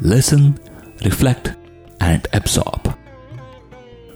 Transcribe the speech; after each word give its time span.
Listen, 0.00 0.58
reflect, 1.04 1.54
and 2.00 2.26
absorb. 2.32 2.96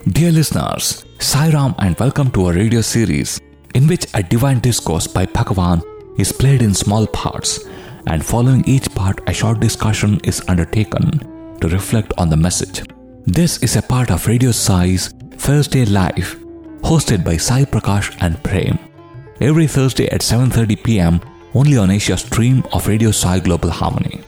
Dear 0.08 0.32
listeners, 0.32 1.04
Sairam 1.18 1.74
and 1.78 1.98
welcome 1.98 2.30
to 2.32 2.48
a 2.48 2.52
radio 2.52 2.80
series 2.80 3.40
in 3.74 3.86
which 3.86 4.06
a 4.14 4.22
divine 4.22 4.60
discourse 4.60 5.06
by 5.06 5.26
Bhagavan 5.26 5.82
is 6.18 6.32
played 6.32 6.62
in 6.62 6.74
small 6.74 7.06
parts, 7.06 7.60
and 8.06 8.24
following 8.24 8.64
each 8.66 8.92
part, 8.94 9.20
a 9.26 9.32
short 9.32 9.60
discussion 9.60 10.20
is 10.24 10.42
undertaken 10.48 11.58
to 11.60 11.68
reflect 11.68 12.12
on 12.18 12.30
the 12.30 12.36
message. 12.36 12.82
This 13.26 13.62
is 13.62 13.76
a 13.76 13.82
part 13.82 14.10
of 14.10 14.26
Radio 14.26 14.52
Sai's 14.52 15.08
Thursday 15.32 15.84
Live, 15.84 16.36
hosted 16.80 17.24
by 17.24 17.36
Sai 17.36 17.64
Prakash 17.64 18.16
and 18.20 18.42
Prem. 18.42 18.78
Every 19.40 19.66
Thursday 19.66 20.08
at 20.10 20.22
7:30 20.22 20.82
p.m. 20.82 21.20
only 21.54 21.76
on 21.76 21.90
Asia 21.90 22.16
stream 22.16 22.64
of 22.72 22.88
Radio 22.88 23.10
Sai 23.10 23.38
Global 23.38 23.70
Harmony. 23.70 24.22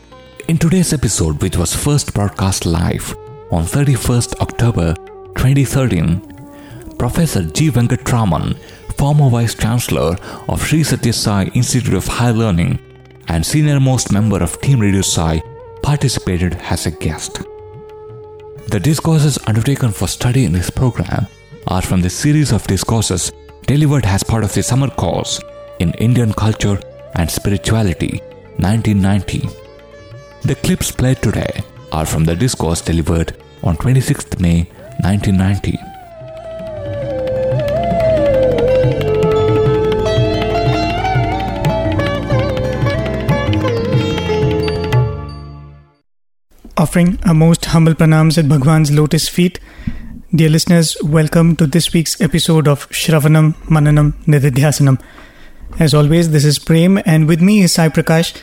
In 0.46 0.58
today's 0.58 0.92
episode, 0.92 1.40
which 1.40 1.56
was 1.56 1.74
first 1.74 2.12
broadcast 2.12 2.66
live 2.66 3.16
on 3.50 3.64
31st 3.64 4.42
October 4.42 4.92
2013, 5.36 6.20
Professor 6.98 7.44
G. 7.44 7.70
Venkatraman, 7.70 8.54
former 8.98 9.30
Vice 9.30 9.54
Chancellor 9.54 10.18
of 10.50 10.62
Sri 10.62 10.80
Sathya 10.80 11.14
Sai 11.14 11.44
Institute 11.54 11.94
of 11.94 12.06
Higher 12.06 12.34
Learning 12.34 12.78
and 13.28 13.44
senior 13.44 13.80
most 13.80 14.12
member 14.12 14.42
of 14.42 14.60
Team 14.60 14.80
Radio 14.80 15.00
Sai, 15.00 15.40
participated 15.82 16.58
as 16.64 16.84
a 16.84 16.90
guest. 16.90 17.40
The 18.68 18.80
discourses 18.80 19.38
undertaken 19.46 19.92
for 19.92 20.08
study 20.08 20.44
in 20.44 20.52
this 20.52 20.68
program 20.68 21.26
are 21.68 21.80
from 21.80 22.02
the 22.02 22.10
series 22.10 22.52
of 22.52 22.66
discourses 22.66 23.32
delivered 23.66 24.04
as 24.04 24.22
part 24.22 24.44
of 24.44 24.52
the 24.52 24.62
summer 24.62 24.90
course 24.90 25.40
in 25.78 25.94
Indian 25.94 26.34
Culture 26.34 26.78
and 27.14 27.30
Spirituality 27.30 28.20
1990. 28.58 29.63
The 30.46 30.56
clips 30.56 30.90
played 30.90 31.22
today 31.22 31.64
are 31.90 32.04
from 32.04 32.26
the 32.26 32.36
discourse 32.36 32.82
delivered 32.82 33.34
on 33.62 33.78
26th 33.78 34.38
May 34.40 34.64
1990. 35.00 35.78
Offering 46.76 47.18
a 47.24 47.32
most 47.32 47.64
humble 47.64 47.94
pranams 47.94 48.36
at 48.36 48.44
Bhagwan's 48.44 48.90
lotus 48.92 49.30
feet. 49.30 49.58
Dear 50.34 50.50
listeners, 50.50 50.94
welcome 51.02 51.56
to 51.56 51.66
this 51.66 51.94
week's 51.94 52.20
episode 52.20 52.68
of 52.68 52.86
Shravanam 52.90 53.54
Mananam 53.64 54.12
Nididhyasanam. 54.26 55.00
As 55.78 55.94
always, 55.94 56.32
this 56.32 56.44
is 56.44 56.58
Prem, 56.58 57.00
and 57.06 57.26
with 57.26 57.40
me 57.40 57.62
is 57.62 57.72
Sai 57.72 57.88
Prakash. 57.88 58.38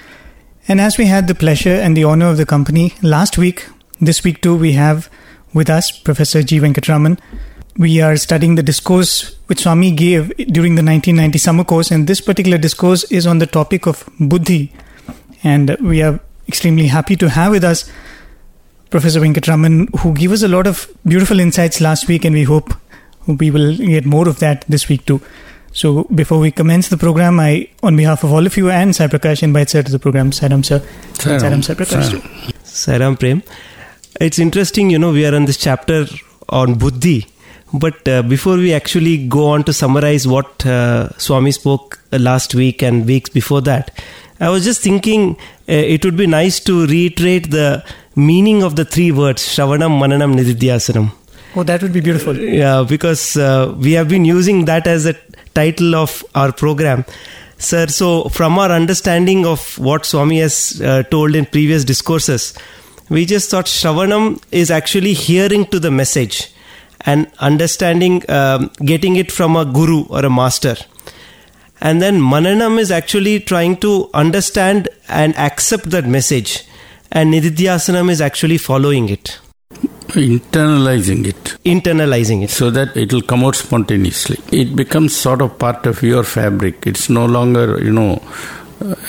And 0.72 0.80
as 0.80 0.98
we 0.98 1.08
had 1.08 1.28
the 1.28 1.36
pleasure 1.36 1.74
and 1.74 1.98
the 1.98 2.06
honor 2.06 2.28
of 2.28 2.38
the 2.38 2.46
company 2.46 2.94
last 3.02 3.38
week, 3.38 3.68
this 4.00 4.24
week 4.24 4.42
too, 4.42 4.56
we 4.56 4.72
have 4.72 5.10
with 5.54 5.70
us 5.70 5.92
Professor 5.92 6.44
G. 6.44 6.62
Venkatraman. 6.62 7.20
We 7.76 8.00
are 8.00 8.16
studying 8.16 8.56
the 8.56 8.64
discourse 8.64 9.36
which 9.48 9.64
Swami 9.64 9.92
gave 9.92 10.30
during 10.38 10.76
the 10.76 10.82
1990 10.82 11.38
summer 11.40 11.66
course, 11.66 11.92
and 11.92 12.08
this 12.08 12.22
particular 12.22 12.58
discourse 12.58 13.04
is 13.12 13.28
on 13.28 13.40
the 13.40 13.48
topic 13.48 13.86
of 13.86 14.10
buddhi. 14.18 14.72
And 15.44 15.76
we 15.82 16.02
are 16.04 16.22
extremely 16.48 16.88
happy 16.88 17.18
to 17.18 17.28
have 17.28 17.52
with 17.52 17.66
us 17.66 17.92
Professor 18.92 19.20
Venkatraman, 19.20 19.94
who 20.00 20.14
gave 20.14 20.32
us 20.32 20.42
a 20.42 20.48
lot 20.48 20.68
of 20.68 20.90
beautiful 21.06 21.42
insights 21.42 21.82
last 21.82 22.08
week, 22.08 22.24
and 22.24 22.34
we 22.34 22.44
hope 22.44 22.74
we 23.28 23.52
will 23.52 23.76
get 23.76 24.06
more 24.06 24.30
of 24.30 24.40
that 24.40 24.64
this 24.70 24.88
week 24.88 25.06
too. 25.06 25.20
So 25.74 26.04
before 26.16 26.40
we 26.40 26.52
commence 26.52 26.90
the 26.90 26.98
program, 26.98 27.40
I, 27.40 27.70
on 27.82 27.96
behalf 27.96 28.24
of 28.24 28.34
all 28.34 28.46
of 28.46 28.58
you 28.58 28.70
and 28.70 28.96
Sai 28.96 29.08
Prakash, 29.08 29.42
invite 29.42 29.70
sir 29.70 29.84
to 29.84 29.92
the 29.92 30.00
program. 30.00 30.32
Sairam 30.32 30.66
sir. 30.66 30.80
Sairam 31.14 31.64
Sai 31.64 31.76
Prakash. 31.76 32.20
Sairam 32.64 33.18
Prem. 33.18 33.42
It's 34.20 34.38
interesting, 34.38 34.90
you 34.90 35.00
know, 35.00 35.12
we 35.12 35.26
are 35.26 35.34
on 35.34 35.46
this 35.46 35.58
chapter 35.58 36.06
on 36.50 36.76
buddhi. 36.76 37.28
But 37.74 38.06
uh, 38.06 38.22
before 38.24 38.58
we 38.58 38.74
actually 38.74 39.28
go 39.28 39.48
on 39.48 39.64
to 39.64 39.72
summarize 39.72 40.28
what 40.28 40.66
uh, 40.66 41.10
Swami 41.18 41.52
spoke 41.52 42.02
uh, 42.12 42.18
last 42.20 42.54
week 42.54 42.84
and 42.84 43.06
weeks 43.06 43.30
before 43.30 43.62
that, 43.62 43.92
I 44.42 44.50
was 44.50 44.66
just 44.66 44.82
thinking 44.82 45.38
uh, 45.38 45.38
it 45.68 46.04
would 46.04 46.18
be 46.18 46.28
nice 46.28 46.60
to 46.62 46.86
reiterate 46.86 47.52
the 47.52 47.84
meaning 48.16 48.62
of 48.62 48.76
the 48.76 48.84
three 48.84 49.12
words 49.14 49.42
Shravanam, 49.44 50.00
Mananam, 50.02 50.36
Nididhyasanam. 50.36 51.14
Oh, 51.56 51.64
that 51.64 51.82
would 51.82 51.94
be 51.94 52.02
beautiful. 52.02 52.38
Yeah, 52.38 52.86
because 52.88 53.38
uh, 53.38 53.74
we 53.78 53.94
have 53.94 54.10
been 54.10 54.26
using 54.26 54.66
that 54.66 54.86
as 54.86 55.06
a 55.06 55.16
title 55.54 55.96
of 55.96 56.24
our 56.36 56.52
program. 56.52 57.06
Sir, 57.58 57.88
so 57.88 58.30
from 58.30 58.58
our 58.58 58.72
understanding 58.72 59.46
of 59.46 59.78
what 59.78 60.06
Swami 60.06 60.40
has 60.40 60.82
uh, 60.82 61.04
told 61.04 61.36
in 61.36 61.46
previous 61.46 61.84
discourses, 61.84 62.56
we 63.10 63.26
just 63.26 63.52
thought 63.52 63.66
Shravanam 63.66 64.42
is 64.52 64.72
actually 64.72 65.14
hearing 65.14 65.66
to 65.68 65.80
the 65.80 65.92
message 65.92 66.52
and 67.02 67.32
understanding, 67.40 68.24
um, 68.30 68.72
getting 68.86 69.16
it 69.16 69.32
from 69.32 69.56
a 69.56 69.66
guru 69.66 70.06
or 70.06 70.26
a 70.26 70.30
master. 70.30 70.76
And 71.82 72.02
then 72.02 72.20
Mananam 72.20 72.80
is 72.80 72.92
actually 72.92 73.40
trying 73.40 73.78
to 73.78 74.10
understand 74.14 74.88
and 75.08 75.36
accept 75.36 75.90
that 75.92 76.06
message. 76.06 76.64
And 77.12 77.34
Nididhyasanam 77.34 78.10
is 78.10 78.22
actually 78.22 78.58
following 78.58 79.10
it. 79.10 79.40
Internalizing 80.12 81.26
it. 81.26 81.58
Internalizing 81.64 82.44
it. 82.44 82.50
So 82.50 82.70
that 82.70 82.98
it 82.98 83.14
will 83.14 83.22
come 83.22 83.46
out 83.46 83.56
spontaneously. 83.56 84.38
It 84.52 84.76
becomes 84.76 85.16
sort 85.16 85.42
of 85.42 85.58
part 85.58 85.86
of 85.86 86.04
your 86.04 86.24
fabric. 86.24 86.86
It's 86.86 87.10
no 87.10 87.26
longer, 87.26 87.82
you 87.82 87.92
know, 87.92 88.22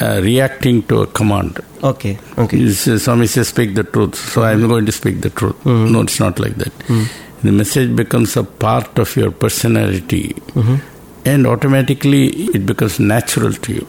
uh, 0.01 0.21
reacting 0.23 0.85
to 0.85 1.03
a 1.03 1.07
command. 1.09 1.59
Okay. 1.83 2.19
Okay. 2.39 2.59
It's, 2.59 3.03
Swami 3.03 3.27
says, 3.27 3.49
speak 3.49 3.75
the 3.75 3.83
truth. 3.83 4.15
So 4.15 4.45
I'm 4.45 4.69
going 4.69 4.87
to 4.87 4.93
speak 4.93 5.23
the 5.23 5.31
truth. 5.31 5.57
Mm-hmm. 5.65 5.93
No, 5.93 6.03
it's 6.03 6.21
not 6.21 6.39
like 6.39 6.55
that. 6.57 6.73
Mm. 6.87 7.09
The 7.43 7.51
message 7.51 7.97
becomes 7.97 8.37
a 8.37 8.45
part 8.45 8.97
of 9.01 9.17
your 9.17 9.33
personality. 9.33 10.35
Mm-hmm. 10.55 10.77
And 11.27 11.47
automatically 11.47 12.29
it 12.55 12.65
becomes 12.65 13.01
natural 13.01 13.53
to 13.53 13.73
you. 13.73 13.87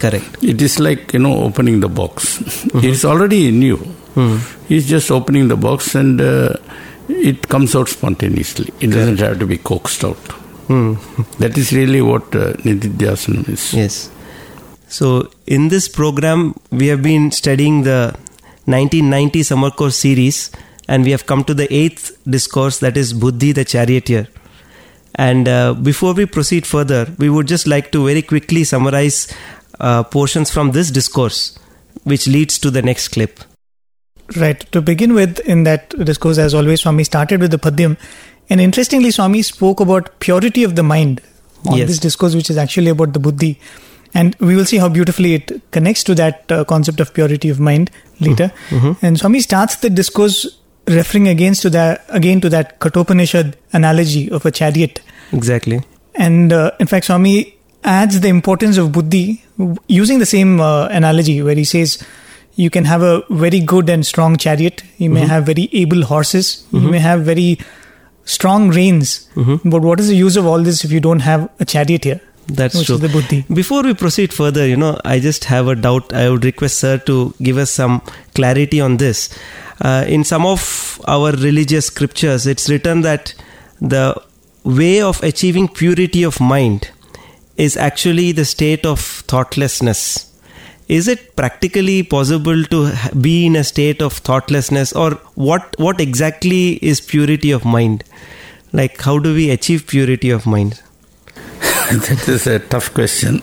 Correct. 0.00 0.42
It 0.42 0.60
is 0.60 0.80
like, 0.80 1.12
you 1.12 1.20
know, 1.20 1.44
opening 1.44 1.80
the 1.80 1.88
box. 1.88 2.42
It's 2.74 3.04
already 3.04 3.48
in 3.48 3.62
you. 3.62 3.95
Mm. 4.16 4.66
He's 4.66 4.88
just 4.88 5.10
opening 5.10 5.48
the 5.48 5.56
box 5.56 5.94
and 5.94 6.20
uh, 6.20 6.54
it 7.08 7.48
comes 7.48 7.76
out 7.76 7.88
spontaneously. 7.88 8.72
It 8.80 8.88
doesn't 8.88 9.18
have 9.20 9.38
to 9.38 9.46
be 9.46 9.58
coaxed 9.58 10.04
out. 10.04 10.22
Mm. 10.68 10.96
That 11.38 11.56
is 11.56 11.72
really 11.72 12.02
what 12.02 12.34
uh, 12.34 12.54
Nididhyasanam 12.64 13.48
is. 13.48 13.72
Yes. 13.72 14.10
So, 14.88 15.30
in 15.46 15.68
this 15.68 15.88
program, 15.88 16.54
we 16.70 16.86
have 16.88 17.02
been 17.02 17.30
studying 17.30 17.82
the 17.82 18.16
1990 18.64 19.42
summer 19.42 19.70
course 19.70 19.98
series, 19.98 20.50
and 20.88 21.04
we 21.04 21.10
have 21.10 21.26
come 21.26 21.44
to 21.44 21.54
the 21.54 21.72
eighth 21.72 22.16
discourse 22.24 22.78
that 22.78 22.96
is 22.96 23.12
Buddhi 23.12 23.52
the 23.52 23.64
Charioteer. 23.64 24.28
And 25.16 25.48
uh, 25.48 25.74
before 25.74 26.14
we 26.14 26.26
proceed 26.26 26.66
further, 26.66 27.06
we 27.18 27.28
would 27.28 27.48
just 27.48 27.66
like 27.66 27.90
to 27.92 28.06
very 28.06 28.22
quickly 28.22 28.64
summarize 28.64 29.32
uh, 29.80 30.04
portions 30.04 30.50
from 30.50 30.72
this 30.72 30.90
discourse, 30.90 31.58
which 32.04 32.26
leads 32.26 32.58
to 32.60 32.70
the 32.70 32.82
next 32.82 33.08
clip. 33.08 33.40
Right. 34.36 34.60
To 34.72 34.80
begin 34.82 35.14
with, 35.14 35.38
in 35.40 35.62
that 35.64 35.90
discourse, 36.04 36.38
as 36.38 36.54
always, 36.54 36.80
Swami 36.80 37.04
started 37.04 37.40
with 37.40 37.50
the 37.52 37.58
Padyam. 37.58 37.96
And 38.50 38.60
interestingly, 38.60 39.10
Swami 39.10 39.42
spoke 39.42 39.80
about 39.80 40.18
purity 40.20 40.64
of 40.64 40.74
the 40.76 40.82
mind 40.82 41.20
on 41.66 41.78
Yes. 41.78 41.88
this 41.88 41.98
discourse, 41.98 42.34
which 42.34 42.50
is 42.50 42.56
actually 42.56 42.88
about 42.90 43.12
the 43.12 43.20
buddhi. 43.20 43.58
And 44.14 44.34
we 44.40 44.56
will 44.56 44.64
see 44.64 44.78
how 44.78 44.88
beautifully 44.88 45.34
it 45.34 45.60
connects 45.72 46.02
to 46.04 46.14
that 46.14 46.50
uh, 46.50 46.64
concept 46.64 47.00
of 47.00 47.12
purity 47.12 47.48
of 47.50 47.60
mind 47.60 47.90
later. 48.20 48.52
And 49.02 49.18
Swami 49.18 49.40
starts 49.40 49.76
the 49.76 49.90
discourse 49.90 50.58
referring 50.86 51.28
against 51.28 51.62
to 51.62 51.70
that 51.70 52.04
again 52.08 52.40
to 52.40 52.48
that 52.48 52.78
Katopanishad 52.78 53.54
analogy 53.72 54.30
of 54.30 54.46
a 54.46 54.50
chariot. 54.50 55.00
Exactly. 55.32 55.82
And 56.14 56.52
uh, 56.52 56.70
in 56.80 56.86
fact, 56.86 57.06
Swami 57.06 57.56
adds 57.84 58.20
the 58.20 58.28
importance 58.28 58.76
of 58.78 58.92
buddhi 58.92 59.44
using 59.88 60.18
the 60.18 60.26
same 60.26 60.60
uh, 60.60 60.86
analogy 60.88 61.42
where 61.42 61.54
he 61.54 61.64
says 61.64 62.02
you 62.56 62.70
can 62.70 62.84
have 62.84 63.02
a 63.02 63.22
very 63.30 63.60
good 63.60 63.88
and 63.88 64.04
strong 64.04 64.36
chariot, 64.36 64.82
you 64.98 65.10
may 65.10 65.20
mm-hmm. 65.20 65.30
have 65.30 65.46
very 65.46 65.68
able 65.72 66.02
horses, 66.04 66.66
you 66.72 66.80
mm-hmm. 66.80 66.90
may 66.90 66.98
have 66.98 67.20
very 67.22 67.58
strong 68.24 68.70
reins. 68.70 69.28
Mm-hmm. 69.34 69.68
But 69.70 69.82
what 69.82 70.00
is 70.00 70.08
the 70.08 70.16
use 70.16 70.36
of 70.36 70.46
all 70.46 70.62
this 70.62 70.84
if 70.84 70.90
you 70.90 71.00
don't 71.00 71.20
have 71.20 71.48
a 71.60 71.64
chariot 71.64 72.04
here? 72.04 72.20
That's 72.48 72.84
true. 72.84 72.96
the 72.96 73.08
buddhi. 73.08 73.44
Before 73.52 73.82
we 73.82 73.94
proceed 73.94 74.32
further, 74.32 74.66
you 74.66 74.76
know, 74.76 75.00
I 75.04 75.18
just 75.18 75.44
have 75.44 75.66
a 75.66 75.74
doubt. 75.74 76.12
I 76.12 76.30
would 76.30 76.44
request 76.44 76.78
Sir 76.78 76.98
to 76.98 77.34
give 77.42 77.56
us 77.56 77.70
some 77.70 78.02
clarity 78.34 78.80
on 78.80 78.98
this. 78.98 79.36
Uh, 79.80 80.04
in 80.06 80.24
some 80.24 80.46
of 80.46 81.00
our 81.06 81.32
religious 81.32 81.86
scriptures, 81.86 82.46
it's 82.46 82.70
written 82.70 83.02
that 83.02 83.34
the 83.80 84.14
way 84.64 85.02
of 85.02 85.22
achieving 85.22 85.68
purity 85.68 86.22
of 86.22 86.40
mind 86.40 86.90
is 87.56 87.76
actually 87.76 88.32
the 88.32 88.44
state 88.44 88.86
of 88.86 89.00
thoughtlessness. 89.00 90.25
Is 90.88 91.08
it 91.08 91.34
practically 91.34 92.02
possible 92.02 92.62
to 92.64 92.92
be 93.20 93.46
in 93.46 93.56
a 93.56 93.64
state 93.64 94.00
of 94.00 94.12
thoughtlessness, 94.12 94.92
or 94.92 95.12
what? 95.34 95.74
What 95.78 96.00
exactly 96.00 96.74
is 96.74 97.00
purity 97.00 97.50
of 97.50 97.64
mind? 97.64 98.04
Like, 98.72 99.00
how 99.00 99.18
do 99.18 99.34
we 99.34 99.50
achieve 99.50 99.86
purity 99.86 100.30
of 100.30 100.46
mind? 100.46 100.80
that 101.90 102.24
is 102.28 102.46
a 102.46 102.58
tough 102.58 102.92
question. 102.94 103.42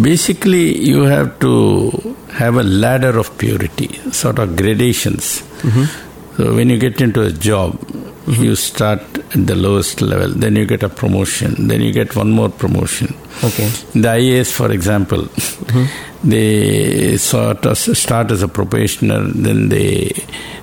Basically, 0.00 0.76
you 0.78 1.02
have 1.02 1.38
to 1.40 2.16
have 2.32 2.56
a 2.56 2.64
ladder 2.64 3.16
of 3.18 3.36
purity, 3.38 3.88
sort 4.10 4.40
of 4.40 4.56
gradations. 4.56 5.42
Mm-hmm. 5.62 6.36
So 6.36 6.54
when 6.56 6.70
you 6.70 6.78
get 6.78 7.00
into 7.00 7.22
a 7.22 7.30
job, 7.30 7.78
you 8.26 8.56
start 8.56 9.00
at 9.00 9.46
the 9.46 9.54
lowest 9.54 10.00
level, 10.00 10.30
then 10.30 10.56
you 10.56 10.64
get 10.64 10.82
a 10.82 10.88
promotion, 10.88 11.68
then 11.68 11.80
you 11.80 11.92
get 11.92 12.16
one 12.16 12.30
more 12.30 12.48
promotion. 12.48 13.14
Okay. 13.42 13.70
In 13.94 14.02
the 14.02 14.08
IAS, 14.08 14.52
for 14.52 14.72
example, 14.72 15.22
mm-hmm. 15.22 16.28
they 16.28 17.16
sort 17.18 17.66
of 17.66 17.76
start 17.76 18.30
as 18.30 18.42
a 18.42 18.48
probationer, 18.48 19.22
then 19.28 19.68
they 19.68 20.12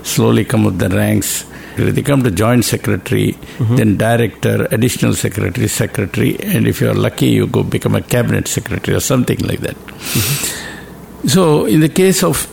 slowly 0.04 0.46
come 0.46 0.66
up 0.68 0.78
the 0.78 0.90
ranks. 0.90 1.46
They 1.78 2.02
come 2.02 2.24
to 2.24 2.32
joint 2.32 2.66
secretary, 2.66 3.34
mm-hmm. 3.58 3.76
then 3.76 3.98
director, 3.98 4.68
additional 4.72 5.14
secretary, 5.14 5.68
secretary, 5.68 6.38
and 6.44 6.68
if 6.68 6.82
you're 6.82 6.94
lucky, 6.94 7.28
you 7.28 7.48
go 7.48 7.64
become 7.64 7.96
a 7.96 8.02
cabinet 8.02 8.48
secretary 8.48 8.98
or 8.98 9.00
something 9.00 9.40
like 9.40 9.60
that. 9.62 9.76
Mm-hmm. 9.76 11.28
So, 11.28 11.66
in 11.66 11.80
the 11.80 11.90
case 11.90 12.24
of 12.24 12.48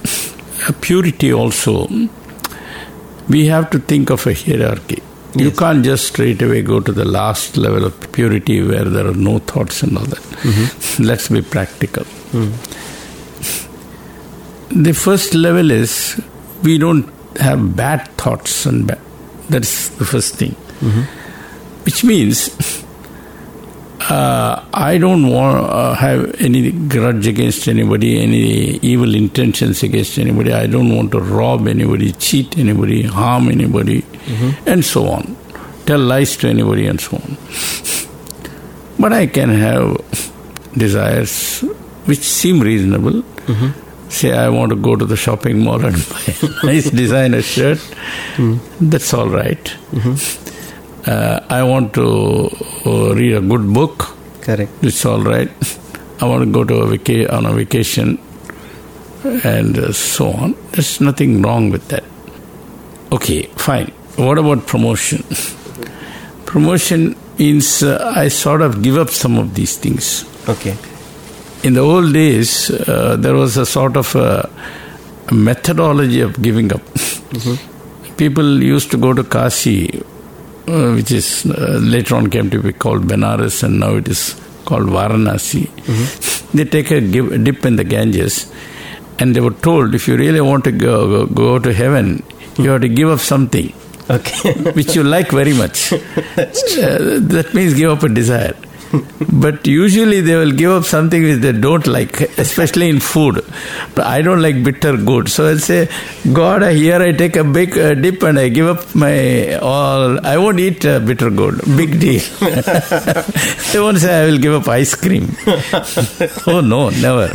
purity, 0.81 1.33
also, 1.33 1.89
we 3.29 3.47
have 3.47 3.71
to 3.71 3.79
think 3.79 4.11
of 4.11 4.27
a 4.27 4.35
hierarchy. 4.35 5.03
You 5.35 5.51
can't 5.51 5.85
just 5.85 6.09
straight 6.09 6.41
away 6.43 6.63
go 6.63 6.81
to 6.81 6.91
the 6.91 7.05
last 7.05 7.57
level 7.57 7.85
of 7.85 8.13
purity 8.13 8.63
where 8.63 8.85
there 8.85 9.07
are 9.07 9.15
no 9.15 9.39
thoughts 9.39 9.83
and 9.83 9.97
all 9.99 10.05
that. 10.05 10.19
Mm-hmm. 10.19 11.03
Let's 11.05 11.29
be 11.29 11.43
practical. 11.43 12.05
Mm. 12.33 12.53
The 14.71 14.95
first 14.95 15.35
level 15.35 15.71
is 15.71 16.21
we 16.63 16.79
don't 16.79 17.09
have 17.37 17.77
bad 17.77 18.09
thoughts 18.17 18.67
and 18.67 18.87
bad. 18.87 19.01
That's 19.49 19.91
the 19.91 20.05
first 20.05 20.37
thing. 20.37 20.53
Mm-hmm. 20.81 21.03
Which 21.85 22.05
means 22.05 22.78
uh, 24.11 24.65
I 24.73 24.97
don't 24.99 25.29
want 25.29 25.59
uh, 25.71 25.95
have 25.95 26.41
any 26.41 26.71
grudge 26.73 27.27
against 27.27 27.69
anybody, 27.69 28.21
any 28.23 28.77
evil 28.79 29.15
intentions 29.15 29.83
against 29.83 30.19
anybody. 30.19 30.53
I 30.53 30.67
don't 30.67 30.95
want 30.95 31.13
to 31.13 31.21
rob 31.21 31.69
anybody, 31.69 32.13
cheat 32.13 32.57
anybody, 32.59 33.03
harm 33.03 33.49
anybody, 33.51 34.05
and 34.67 34.85
so 34.85 35.09
on. 35.09 35.37
Tell 35.87 35.99
lies 36.01 36.37
to 36.39 36.49
anybody, 36.49 36.87
and 36.87 37.01
so 37.01 37.17
on. 37.17 37.37
But 38.99 39.13
I 39.13 39.27
can 39.27 39.51
have 39.51 39.97
desires 40.77 41.61
which 42.07 42.21
seem 42.21 42.61
reasonable. 42.61 43.23
Say, 44.09 44.33
I 44.33 44.49
want 44.49 44.71
to 44.71 44.77
go 44.77 44.97
to 44.97 45.05
the 45.05 45.17
shopping 45.17 45.63
mall 45.65 45.85
and 45.85 45.95
buy 46.11 46.35
a 46.43 46.67
nice 46.67 46.89
designer 46.91 47.43
shirt. 47.43 47.79
That's 48.81 49.13
all 49.13 49.29
right. 49.29 49.77
Uh, 51.13 51.41
I 51.59 51.63
want 51.73 51.95
to 51.95 52.07
uh, 52.87 53.15
read 53.21 53.35
a 53.35 53.41
good 53.53 53.67
book. 53.79 53.95
Correct. 54.47 54.71
It's 54.83 55.05
all 55.11 55.23
right. 55.23 55.51
I 56.21 56.27
want 56.31 56.45
to 56.45 56.51
go 56.57 56.65
to 56.71 56.75
a 56.85 56.87
vaca- 56.87 57.29
on 57.37 57.47
a 57.47 57.53
vacation 57.53 58.19
and 59.55 59.79
uh, 59.79 59.93
so 59.93 60.27
on. 60.43 60.55
There's 60.73 61.01
nothing 61.01 61.41
wrong 61.43 61.71
with 61.71 61.87
that. 61.89 62.05
Okay, 63.13 63.43
fine. 63.69 63.87
What 64.17 64.37
about 64.39 64.67
promotion? 64.67 65.23
Promotion 66.47 67.15
means 67.39 67.83
uh, 67.83 68.13
I 68.17 68.29
sort 68.29 68.63
of 68.63 68.83
give 68.83 68.97
up 68.97 69.11
some 69.11 69.39
of 69.39 69.55
these 69.55 69.77
things. 69.77 70.25
Okay. 70.49 70.77
In 71.63 71.75
the 71.75 71.81
old 71.81 72.13
days, 72.13 72.71
uh, 72.71 73.17
there 73.19 73.35
was 73.35 73.57
a 73.57 73.67
sort 73.67 73.97
of 73.97 74.15
a, 74.17 74.49
a 75.29 75.35
methodology 75.35 76.21
of 76.21 76.41
giving 76.43 76.73
up. 76.73 76.83
People 78.17 78.63
used 78.63 78.91
to 78.91 78.97
go 78.97 79.13
to 79.15 79.23
Kashi, 79.25 80.03
uh, 80.69 80.93
which 80.95 81.11
is 81.21 81.47
uh, 81.47 81.79
later 81.95 82.15
on 82.17 82.29
came 82.31 82.51
to 82.51 82.63
be 82.63 82.73
called 82.73 83.03
Benares, 83.13 83.63
and 83.63 83.81
now 83.81 83.95
it 83.97 84.09
is 84.09 84.23
called 84.65 84.87
Varanasi. 84.97 85.65
They 86.53 86.65
take 86.65 86.91
a 86.91 87.01
dip 87.01 87.65
in 87.67 87.77
the 87.77 87.85
Ganges, 87.85 88.53
and 89.19 89.35
they 89.35 89.41
were 89.41 89.57
told 89.69 89.95
if 89.95 90.09
you 90.09 90.17
really 90.17 90.41
want 90.41 90.65
to 90.65 90.73
go, 90.73 91.27
go, 91.27 91.27
go 91.27 91.59
to 91.59 91.73
heaven, 91.73 92.23
you 92.59 92.71
have 92.71 92.83
to 92.83 92.89
give 92.89 93.09
up 93.09 93.21
something 93.21 93.73
Okay. 94.11 94.53
which 94.79 94.95
you 94.97 95.03
like 95.05 95.31
very 95.31 95.55
much. 95.55 95.93
Uh, 96.79 97.19
that 97.35 97.51
means 97.55 97.75
give 97.75 97.91
up 97.91 98.03
a 98.05 98.09
desire. 98.09 98.55
but 99.33 99.67
usually 99.67 100.21
they 100.21 100.37
will 100.37 100.53
give 100.53 100.71
up 100.71 100.85
something 100.85 101.23
which 101.23 101.41
they 101.41 101.53
don't 101.53 101.87
like, 101.87 102.21
especially 102.39 102.89
in 102.89 103.01
food. 103.01 103.45
But 103.95 104.07
I 104.07 104.23
don't 104.23 104.43
like 104.43 104.63
bitter 104.63 104.97
good, 104.97 105.29
so 105.29 105.49
I'll 105.49 105.59
say, 105.59 105.89
God, 106.33 106.63
here 106.73 107.01
I 107.01 107.13
take 107.13 107.37
a 107.37 107.45
big 107.45 107.79
uh, 107.79 107.95
dip 107.95 108.23
and 108.23 108.39
I 108.39 108.49
give 108.49 108.67
up 108.67 108.95
my 108.95 109.57
all. 109.57 110.25
I 110.27 110.37
won't 110.39 110.61
eat 110.61 110.85
uh, 110.85 111.01
bitter 111.01 111.31
good. 111.31 111.61
Big 111.77 112.01
deal. 112.01 112.21
they 113.73 113.81
won't 113.81 113.99
say 113.99 114.23
I 114.23 114.27
will 114.27 114.39
give 114.39 114.55
up 114.55 114.69
ice 114.69 114.95
cream. 114.95 115.37
oh 116.47 116.61
no, 116.61 116.91
never. 116.91 117.29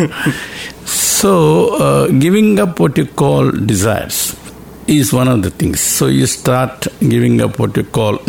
So 0.85 1.75
uh, 1.75 2.07
giving 2.07 2.59
up 2.59 2.79
what 2.79 2.97
you 2.97 3.05
call 3.05 3.51
desires 3.51 4.35
is 4.87 5.13
one 5.13 5.27
of 5.27 5.43
the 5.43 5.49
things. 5.49 5.79
So 5.79 6.07
you 6.07 6.25
start 6.25 6.87
giving 6.99 7.41
up 7.41 7.59
what 7.59 7.77
you 7.77 7.83
call 7.83 8.19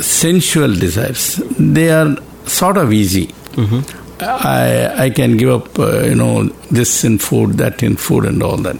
sensual 0.00 0.74
desires. 0.74 1.36
They 1.58 1.90
are 1.90 2.16
sort 2.46 2.76
of 2.76 2.92
easy. 2.92 3.34
I 4.20 5.04
I 5.06 5.10
can 5.10 5.36
give 5.36 5.50
up, 5.50 5.78
uh, 5.78 6.02
you 6.02 6.14
know, 6.14 6.44
this 6.70 7.04
in 7.04 7.18
food, 7.18 7.54
that 7.58 7.82
in 7.82 7.96
food, 7.96 8.24
and 8.24 8.42
all 8.42 8.56
that. 8.58 8.76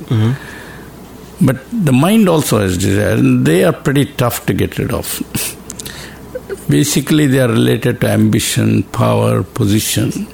But 1.41 1.59
the 1.71 1.93
mind 1.93 2.29
also 2.29 2.59
has 2.61 2.77
desires, 2.77 3.21
and 3.21 3.47
they 3.47 3.62
are 3.65 3.73
pretty 3.73 4.06
tough 4.06 4.45
to 4.47 4.53
get 4.55 4.79
rid 4.79 4.93
of. 4.93 5.06
Basically, 6.69 7.27
they 7.27 7.39
are 7.41 7.49
related 7.49 8.01
to 8.01 8.09
ambition, 8.09 8.83
power, 8.83 9.43
position. 9.44 10.27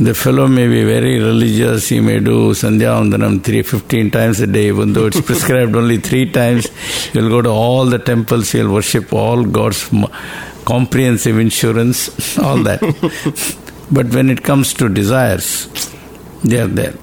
The 0.00 0.14
fellow 0.14 0.46
may 0.46 0.68
be 0.68 0.84
very 0.84 1.18
religious, 1.18 1.88
he 1.88 1.98
may 1.98 2.20
do 2.20 2.52
Sandhya 2.54 2.90
Vandanam 2.98 3.42
three, 3.42 3.62
15 3.62 4.12
times 4.12 4.38
a 4.38 4.46
day, 4.46 4.68
even 4.68 4.92
though 4.92 5.06
it's 5.06 5.20
prescribed 5.20 5.74
only 5.74 5.98
three 5.98 6.30
times. 6.30 6.68
He'll 7.12 7.28
go 7.28 7.42
to 7.42 7.48
all 7.48 7.84
the 7.84 7.98
temples, 7.98 8.52
he'll 8.52 8.72
worship 8.72 9.12
all 9.12 9.44
God's 9.44 9.88
comprehensive 10.64 11.36
insurance, 11.40 12.38
all 12.38 12.58
that. 12.58 12.80
but 13.90 14.06
when 14.14 14.30
it 14.30 14.44
comes 14.44 14.72
to 14.74 14.88
desires, 14.88 15.66
they 16.44 16.60
are 16.60 16.68
there. 16.68 16.94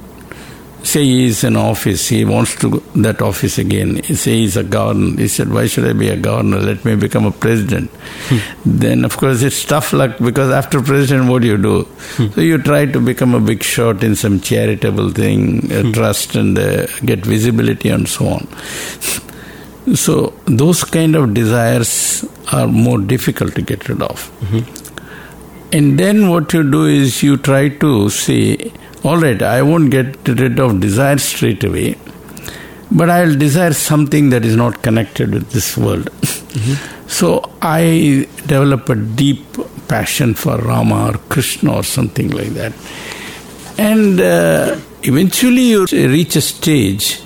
Say 0.85 1.03
he 1.03 1.25
is 1.25 1.43
in 1.43 1.55
office, 1.55 2.07
he 2.09 2.23
wants 2.25 2.55
to 2.61 2.81
that 2.95 3.19
office 3.19 3.57
again. 3.57 3.95
He 4.03 4.13
say 4.15 4.33
he's 4.41 4.55
a 4.55 4.63
governor. 4.63 5.17
He 5.19 5.27
said, 5.27 5.51
Why 5.51 5.65
should 5.65 5.85
I 5.85 5.93
be 5.93 6.09
a 6.09 6.15
governor? 6.15 6.59
Let 6.59 6.85
me 6.85 6.95
become 6.95 7.25
a 7.25 7.31
president. 7.31 7.89
then, 8.65 9.03
of 9.03 9.17
course, 9.17 9.41
it's 9.41 9.65
tough 9.65 9.93
luck 9.93 10.17
because 10.19 10.51
after 10.51 10.81
president, 10.81 11.27
what 11.27 11.41
do 11.41 11.47
you 11.47 11.57
do? 11.57 11.87
so 12.33 12.39
you 12.39 12.59
try 12.59 12.85
to 12.85 12.99
become 13.01 13.33
a 13.33 13.39
big 13.39 13.63
shot 13.63 14.03
in 14.03 14.15
some 14.15 14.39
charitable 14.39 15.09
thing, 15.09 15.71
uh, 15.71 15.91
trust, 15.91 16.35
and 16.35 16.57
uh, 16.57 16.85
get 17.03 17.25
visibility 17.25 17.89
and 17.89 18.07
so 18.07 18.27
on. 18.27 18.47
So, 19.95 20.33
those 20.45 20.83
kind 20.83 21.15
of 21.15 21.33
desires 21.33 22.25
are 22.53 22.67
more 22.67 22.99
difficult 22.99 23.55
to 23.55 23.61
get 23.63 23.89
rid 23.89 24.01
of. 24.03 24.31
And 25.71 25.99
then 25.99 26.29
what 26.29 26.53
you 26.53 26.63
do 26.69 26.85
is 26.85 27.21
you 27.23 27.37
try 27.37 27.69
to 27.69 28.09
say, 28.09 28.71
all 29.05 29.17
right, 29.19 29.41
I 29.41 29.61
won't 29.61 29.91
get 29.91 30.27
rid 30.27 30.59
of 30.59 30.79
desire 30.79 31.17
straight 31.19 31.63
away, 31.63 31.95
but 32.91 33.09
I'll 33.09 33.35
desire 33.35 33.73
something 33.73 34.31
that 34.31 34.43
is 34.43 34.55
not 34.55 34.81
connected 34.81 35.31
with 35.31 35.51
this 35.51 35.77
world. 35.77 36.09
So 37.07 37.51
I 37.61 38.27
develop 38.47 38.89
a 38.89 38.95
deep 38.95 39.45
passion 39.87 40.33
for 40.33 40.57
Rama 40.57 41.09
or 41.09 41.17
Krishna 41.29 41.75
or 41.75 41.83
something 41.83 42.29
like 42.31 42.49
that. 42.55 42.73
And 43.77 44.19
uh, 44.19 44.79
eventually 45.03 45.61
you 45.61 45.85
reach 45.85 46.35
a 46.35 46.41
stage 46.41 47.19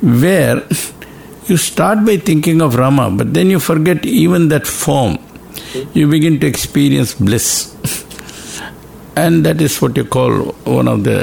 where 0.00 0.62
you 1.46 1.56
start 1.56 2.04
by 2.04 2.18
thinking 2.18 2.62
of 2.62 2.76
Rama, 2.76 3.10
but 3.10 3.34
then 3.34 3.50
you 3.50 3.58
forget 3.58 4.06
even 4.06 4.48
that 4.48 4.66
form. 4.66 5.18
You 5.94 6.06
begin 6.08 6.38
to 6.40 6.46
experience 6.46 7.14
bliss. 7.14 7.74
And 9.24 9.44
that 9.46 9.60
is 9.60 9.80
what 9.82 9.96
you 9.96 10.04
call 10.04 10.32
one 10.78 10.88
of 10.88 11.04
the 11.04 11.18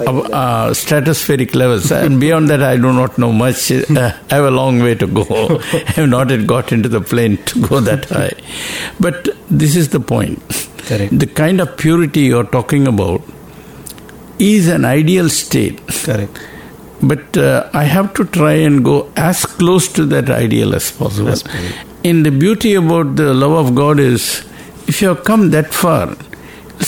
uh, 0.00 0.02
uh, 0.02 0.70
stratospheric 0.70 1.54
levels. 1.54 1.90
And 1.90 2.20
beyond 2.20 2.50
that, 2.50 2.62
I 2.62 2.76
do 2.76 2.92
not 2.92 3.18
know 3.18 3.32
much. 3.32 3.70
Uh, 3.70 4.12
I 4.30 4.34
have 4.36 4.44
a 4.44 4.50
long 4.50 4.80
way 4.80 4.94
to 4.94 5.06
go. 5.06 5.24
I 5.72 5.92
have 5.96 6.08
not 6.08 6.30
yet 6.30 6.46
got 6.46 6.72
into 6.72 6.88
the 6.88 7.00
plane 7.00 7.36
to 7.50 7.66
go 7.66 7.80
that 7.80 8.04
high. 8.06 8.32
But 9.00 9.28
this 9.50 9.76
is 9.76 9.88
the 9.90 10.00
point. 10.00 10.38
Correct. 10.86 11.18
The 11.18 11.26
kind 11.26 11.60
of 11.60 11.76
purity 11.76 12.20
you're 12.20 12.44
talking 12.44 12.86
about 12.86 13.22
is 14.38 14.68
an 14.68 14.84
ideal 14.84 15.28
state. 15.28 15.86
Correct. 16.04 16.40
But 17.02 17.36
uh, 17.36 17.68
I 17.72 17.84
have 17.84 18.14
to 18.14 18.24
try 18.24 18.52
and 18.54 18.84
go 18.84 19.10
as 19.16 19.44
close 19.46 19.88
to 19.98 20.04
that 20.06 20.30
ideal 20.30 20.74
as 20.74 20.90
possible. 20.90 21.28
As 21.28 21.42
possible. 21.42 21.78
And 22.04 22.24
the 22.24 22.30
beauty 22.30 22.74
about 22.74 23.16
the 23.16 23.34
love 23.34 23.66
of 23.66 23.74
God 23.74 24.00
is 24.00 24.44
if 24.86 25.02
you 25.02 25.08
have 25.08 25.24
come 25.24 25.50
that 25.50 25.72
far, 25.72 26.16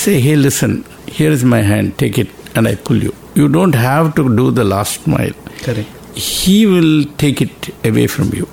say, 0.00 0.20
hey, 0.20 0.36
listen, 0.36 0.84
here 1.06 1.30
is 1.30 1.44
my 1.44 1.60
hand, 1.60 1.98
take 1.98 2.18
it, 2.18 2.28
and 2.56 2.66
I 2.66 2.74
pull 2.74 3.02
you. 3.02 3.14
You 3.34 3.48
don't 3.48 3.74
have 3.74 4.14
to 4.16 4.34
do 4.36 4.50
the 4.50 4.64
last 4.64 5.06
mile. 5.06 5.32
Correct. 5.62 5.88
He 6.14 6.66
will 6.66 7.04
take 7.18 7.40
it 7.42 7.70
away 7.84 8.06
from 8.06 8.32
you. 8.34 8.48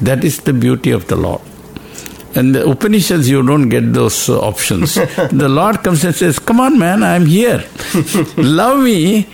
That 0.00 0.24
is 0.24 0.40
the 0.40 0.52
beauty 0.52 0.90
of 0.90 1.08
the 1.08 1.16
Lord. 1.16 1.42
And 2.34 2.54
the 2.54 2.68
Upanishads, 2.68 3.28
you 3.28 3.42
don't 3.42 3.68
get 3.68 3.92
those 3.92 4.28
uh, 4.28 4.38
options. 4.40 4.94
the 5.42 5.48
Lord 5.48 5.82
comes 5.82 6.04
and 6.04 6.14
says, 6.14 6.38
Come 6.38 6.60
on, 6.60 6.78
man, 6.78 7.02
I'm 7.02 7.26
here. 7.26 7.64
love 8.36 8.80
me 8.82 9.26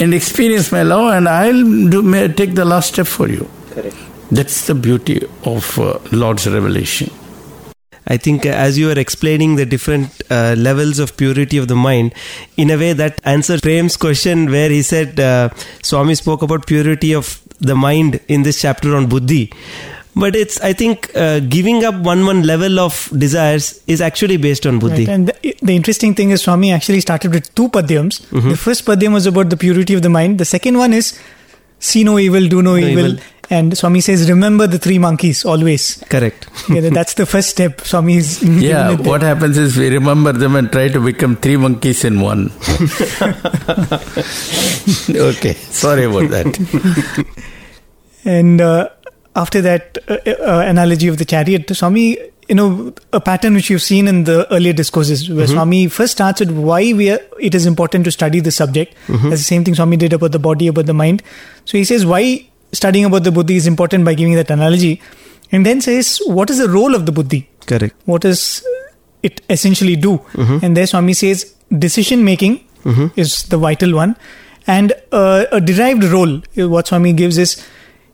and 0.00 0.12
experience 0.12 0.72
my 0.72 0.82
love, 0.82 1.14
and 1.14 1.28
I'll 1.28 1.62
do, 1.90 2.02
may 2.02 2.28
take 2.28 2.54
the 2.54 2.64
last 2.64 2.88
step 2.94 3.06
for 3.06 3.28
you. 3.28 3.48
Correct. 3.70 3.96
That's 4.30 4.66
the 4.66 4.74
beauty 4.74 5.22
of 5.44 5.78
uh, 5.78 5.98
Lord's 6.10 6.46
revelation. 6.48 7.10
I 8.06 8.16
think 8.16 8.44
uh, 8.44 8.50
as 8.50 8.78
you 8.78 8.90
are 8.90 8.98
explaining 8.98 9.56
the 9.56 9.64
different 9.66 10.22
uh, 10.30 10.54
levels 10.56 10.98
of 10.98 11.16
purity 11.16 11.56
of 11.58 11.68
the 11.68 11.76
mind, 11.76 12.14
in 12.56 12.70
a 12.70 12.76
way 12.76 12.92
that 12.92 13.20
answered 13.24 13.62
Prem's 13.62 13.96
question 13.96 14.50
where 14.50 14.68
he 14.70 14.82
said 14.82 15.18
uh, 15.18 15.48
Swami 15.82 16.14
spoke 16.14 16.42
about 16.42 16.66
purity 16.66 17.14
of 17.14 17.40
the 17.60 17.74
mind 17.74 18.20
in 18.28 18.42
this 18.42 18.60
chapter 18.60 18.94
on 18.94 19.08
buddhi. 19.08 19.50
But 20.16 20.36
it's, 20.36 20.60
I 20.60 20.72
think, 20.72 21.10
uh, 21.16 21.40
giving 21.40 21.84
up 21.84 21.96
one 21.96 22.24
one 22.24 22.42
level 22.44 22.78
of 22.78 23.10
desires 23.18 23.82
is 23.88 24.00
actually 24.00 24.36
based 24.36 24.64
on 24.64 24.78
buddhi. 24.78 25.06
Right. 25.06 25.08
And 25.08 25.28
the, 25.28 25.56
the 25.60 25.74
interesting 25.74 26.14
thing 26.14 26.30
is, 26.30 26.42
Swami 26.42 26.70
actually 26.70 27.00
started 27.00 27.32
with 27.32 27.52
two 27.56 27.68
padyams. 27.68 28.20
Mm-hmm. 28.26 28.50
The 28.50 28.56
first 28.56 28.84
padyam 28.84 29.12
was 29.12 29.26
about 29.26 29.50
the 29.50 29.56
purity 29.56 29.94
of 29.94 30.02
the 30.02 30.08
mind. 30.10 30.38
The 30.38 30.44
second 30.44 30.78
one 30.78 30.92
is 30.92 31.18
see 31.80 32.04
no 32.04 32.18
evil, 32.18 32.46
do 32.46 32.62
no, 32.62 32.76
evil. 32.76 33.06
evil. 33.06 33.24
And 33.50 33.76
Swami 33.76 34.00
says, 34.00 34.28
remember 34.28 34.66
the 34.66 34.78
three 34.78 34.98
monkeys 34.98 35.44
always. 35.44 36.02
Correct. 36.08 36.48
Yeah, 36.68 36.88
that's 36.90 37.14
the 37.14 37.26
first 37.26 37.50
step. 37.50 37.80
Swami 37.82 38.16
is 38.16 38.42
Yeah, 38.42 38.92
what 38.96 39.22
happens 39.22 39.58
is 39.58 39.76
we 39.76 39.90
remember 39.90 40.32
them 40.32 40.56
and 40.56 40.72
try 40.72 40.88
to 40.88 41.00
become 41.00 41.36
three 41.36 41.56
monkeys 41.56 42.04
in 42.04 42.20
one. 42.20 42.46
okay, 45.10 45.54
sorry 45.54 46.04
about 46.04 46.30
that. 46.30 47.26
And 48.24 48.60
uh, 48.60 48.88
after 49.36 49.60
that 49.60 49.98
uh, 50.08 50.18
uh, 50.26 50.64
analogy 50.66 51.08
of 51.08 51.18
the 51.18 51.24
chariot, 51.26 51.68
Swami, 51.76 52.16
you 52.48 52.54
know, 52.54 52.94
a 53.12 53.20
pattern 53.20 53.54
which 53.54 53.68
you've 53.68 53.82
seen 53.82 54.08
in 54.08 54.24
the 54.24 54.50
earlier 54.52 54.72
discourses, 54.72 55.28
where 55.28 55.46
Swami 55.46 55.88
first 55.88 56.12
starts 56.12 56.40
with 56.40 56.50
why 56.50 56.92
we 56.94 57.10
are, 57.10 57.20
it 57.40 57.54
is 57.54 57.66
important 57.66 58.04
to 58.06 58.10
study 58.10 58.40
the 58.40 58.50
subject. 58.50 58.94
That's 59.08 59.30
the 59.30 59.36
same 59.38 59.64
thing 59.64 59.74
Swami 59.74 59.96
did 59.98 60.12
about 60.14 60.32
the 60.32 60.38
body, 60.38 60.66
about 60.68 60.86
the 60.86 60.94
mind. 60.94 61.22
So 61.66 61.76
he 61.76 61.84
says 61.84 62.06
why 62.06 62.48
studying 62.74 63.06
about 63.06 63.24
the 63.24 63.32
buddhi 63.32 63.56
is 63.56 63.66
important 63.66 64.04
by 64.04 64.14
giving 64.20 64.34
that 64.34 64.50
analogy, 64.50 65.00
and 65.52 65.64
then 65.64 65.80
says 65.80 66.20
what 66.26 66.50
is 66.50 66.58
the 66.58 66.68
role 66.68 66.94
of 66.94 67.06
the 67.06 67.12
buddhi? 67.12 67.48
Correct. 67.66 67.94
What 68.04 68.22
does 68.22 68.44
it 69.22 69.40
essentially 69.48 69.96
do? 69.96 70.20
And 70.62 70.76
there 70.76 70.86
Swami 70.86 71.14
says 71.14 71.54
decision 71.86 72.24
making 72.24 72.60
is 73.16 73.44
the 73.44 73.56
vital 73.58 73.94
one, 73.94 74.16
and 74.66 74.92
uh, 75.12 75.46
a 75.52 75.60
derived 75.60 76.04
role. 76.04 76.42
What 76.56 76.88
Swami 76.88 77.12
gives 77.14 77.38
is 77.38 77.54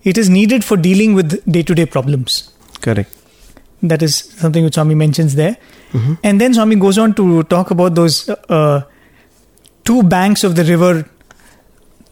it 0.05 0.17
is 0.17 0.31
needed 0.31 0.65
for 0.65 0.77
dealing 0.77 1.15
with 1.15 1.45
day 1.51 1.63
to 1.63 1.75
day 1.75 1.87
problems. 1.87 2.37
Correct. 2.81 3.17
That 3.83 4.03
is 4.03 4.15
something 4.17 4.65
which 4.65 4.75
Swami 4.75 4.95
mentions 4.95 5.35
there. 5.35 5.57
And 6.23 6.41
then 6.41 6.55
Swami 6.55 6.77
goes 6.77 6.99
on 6.99 7.15
to 7.15 7.43
talk 7.45 7.71
about 7.73 7.97
those 7.97 8.29
uh, 8.29 8.83
two 9.85 10.03
banks 10.05 10.45
of 10.45 10.55
the 10.55 10.65
river, 10.65 11.09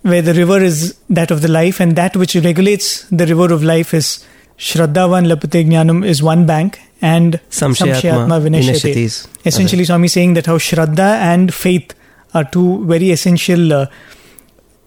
where 0.09 0.23
the 0.23 0.35
river 0.35 0.59
is 0.61 0.97
that 1.11 1.31
of 1.31 1.43
the 1.43 1.49
life, 1.49 1.81
and 1.81 1.97
that 1.97 2.17
which 2.17 2.35
regulates 2.35 3.03
the 3.11 3.27
river 3.27 3.53
of 3.53 3.63
life 3.63 3.95
is 3.95 4.25
Shraddhavan 4.59 5.27
Labhate 5.27 5.65
Jnanam 5.67 6.05
is 6.07 6.23
one 6.23 6.47
bank, 6.47 6.81
and 7.01 7.41
Samshayatma 7.51 8.41
Vinashyate. 8.43 8.75
Vinashyate 8.75 8.97
is 8.97 9.29
Essentially, 9.45 9.85
Swami 9.85 10.09
saying 10.09 10.35
that 10.35 10.47
how 10.47 10.59
Shraddha 10.59 11.19
and 11.33 11.55
faith 11.55 11.95
are 12.35 12.45
two 12.45 12.85
very 12.87 13.11
essential 13.11 13.73
uh, 13.73 13.87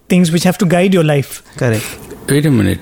things 0.10 0.32
which 0.32 0.44
have 0.44 0.58
to 0.58 0.66
guide 0.66 0.94
your 0.94 1.04
life. 1.04 1.44
Correct. 1.58 1.86
Wait 2.28 2.46
a 2.46 2.52
minute. 2.52 2.80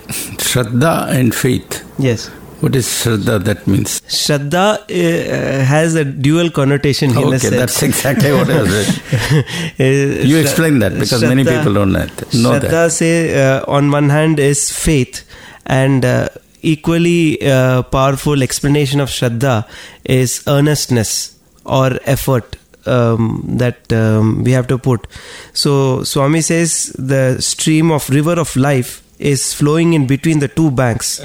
Shraddha 0.47 1.09
and 1.09 1.33
faith. 1.33 1.85
Yes. 1.99 2.29
What 2.61 2.75
is 2.75 2.87
Shraddha? 2.87 3.41
That 3.43 3.65
means. 3.67 4.01
Shraddha 4.01 4.63
uh, 4.81 5.63
has 5.63 5.95
a 5.95 6.03
dual 6.03 6.49
connotation 6.49 7.11
in 7.11 7.17
a 7.17 7.21
Okay, 7.27 7.37
sense. 7.37 7.55
that's 7.55 7.83
exactly 7.83 8.31
what 8.33 8.49
I 8.49 8.61
was 8.61 8.69
read. 8.77 9.45
Uh, 9.79 9.83
You 10.27 10.35
Shra- 10.37 10.41
explain 10.41 10.79
that 10.79 10.93
because 10.99 11.21
many 11.23 11.43
people 11.45 11.73
don't 11.73 11.93
know 11.93 12.05
that. 12.05 12.33
Know 12.33 12.51
Shraddha 12.59 12.69
that. 12.69 12.91
say 12.91 13.41
uh, 13.41 13.63
on 13.67 13.91
one 13.91 14.09
hand 14.09 14.39
is 14.39 14.69
faith 14.71 15.23
and 15.65 16.03
uh, 16.03 16.27
equally 16.61 17.41
uh, 17.41 17.83
powerful 17.83 18.43
explanation 18.43 18.99
of 18.99 19.09
Shraddha 19.09 19.65
is 20.03 20.43
earnestness 20.47 21.37
or 21.65 21.97
effort 22.03 22.57
um, 22.85 23.45
that 23.63 23.91
um, 23.93 24.43
we 24.43 24.51
have 24.51 24.67
to 24.67 24.77
put. 24.77 25.07
So 25.53 26.03
Swami 26.03 26.41
says 26.41 26.93
the 26.97 27.39
stream 27.41 27.89
of 27.91 28.09
river 28.09 28.33
of 28.39 28.53
life 28.57 29.01
is 29.19 29.53
flowing 29.53 29.93
in 29.93 30.07
between 30.07 30.39
the 30.39 30.47
two 30.49 30.71
banks. 30.71 31.21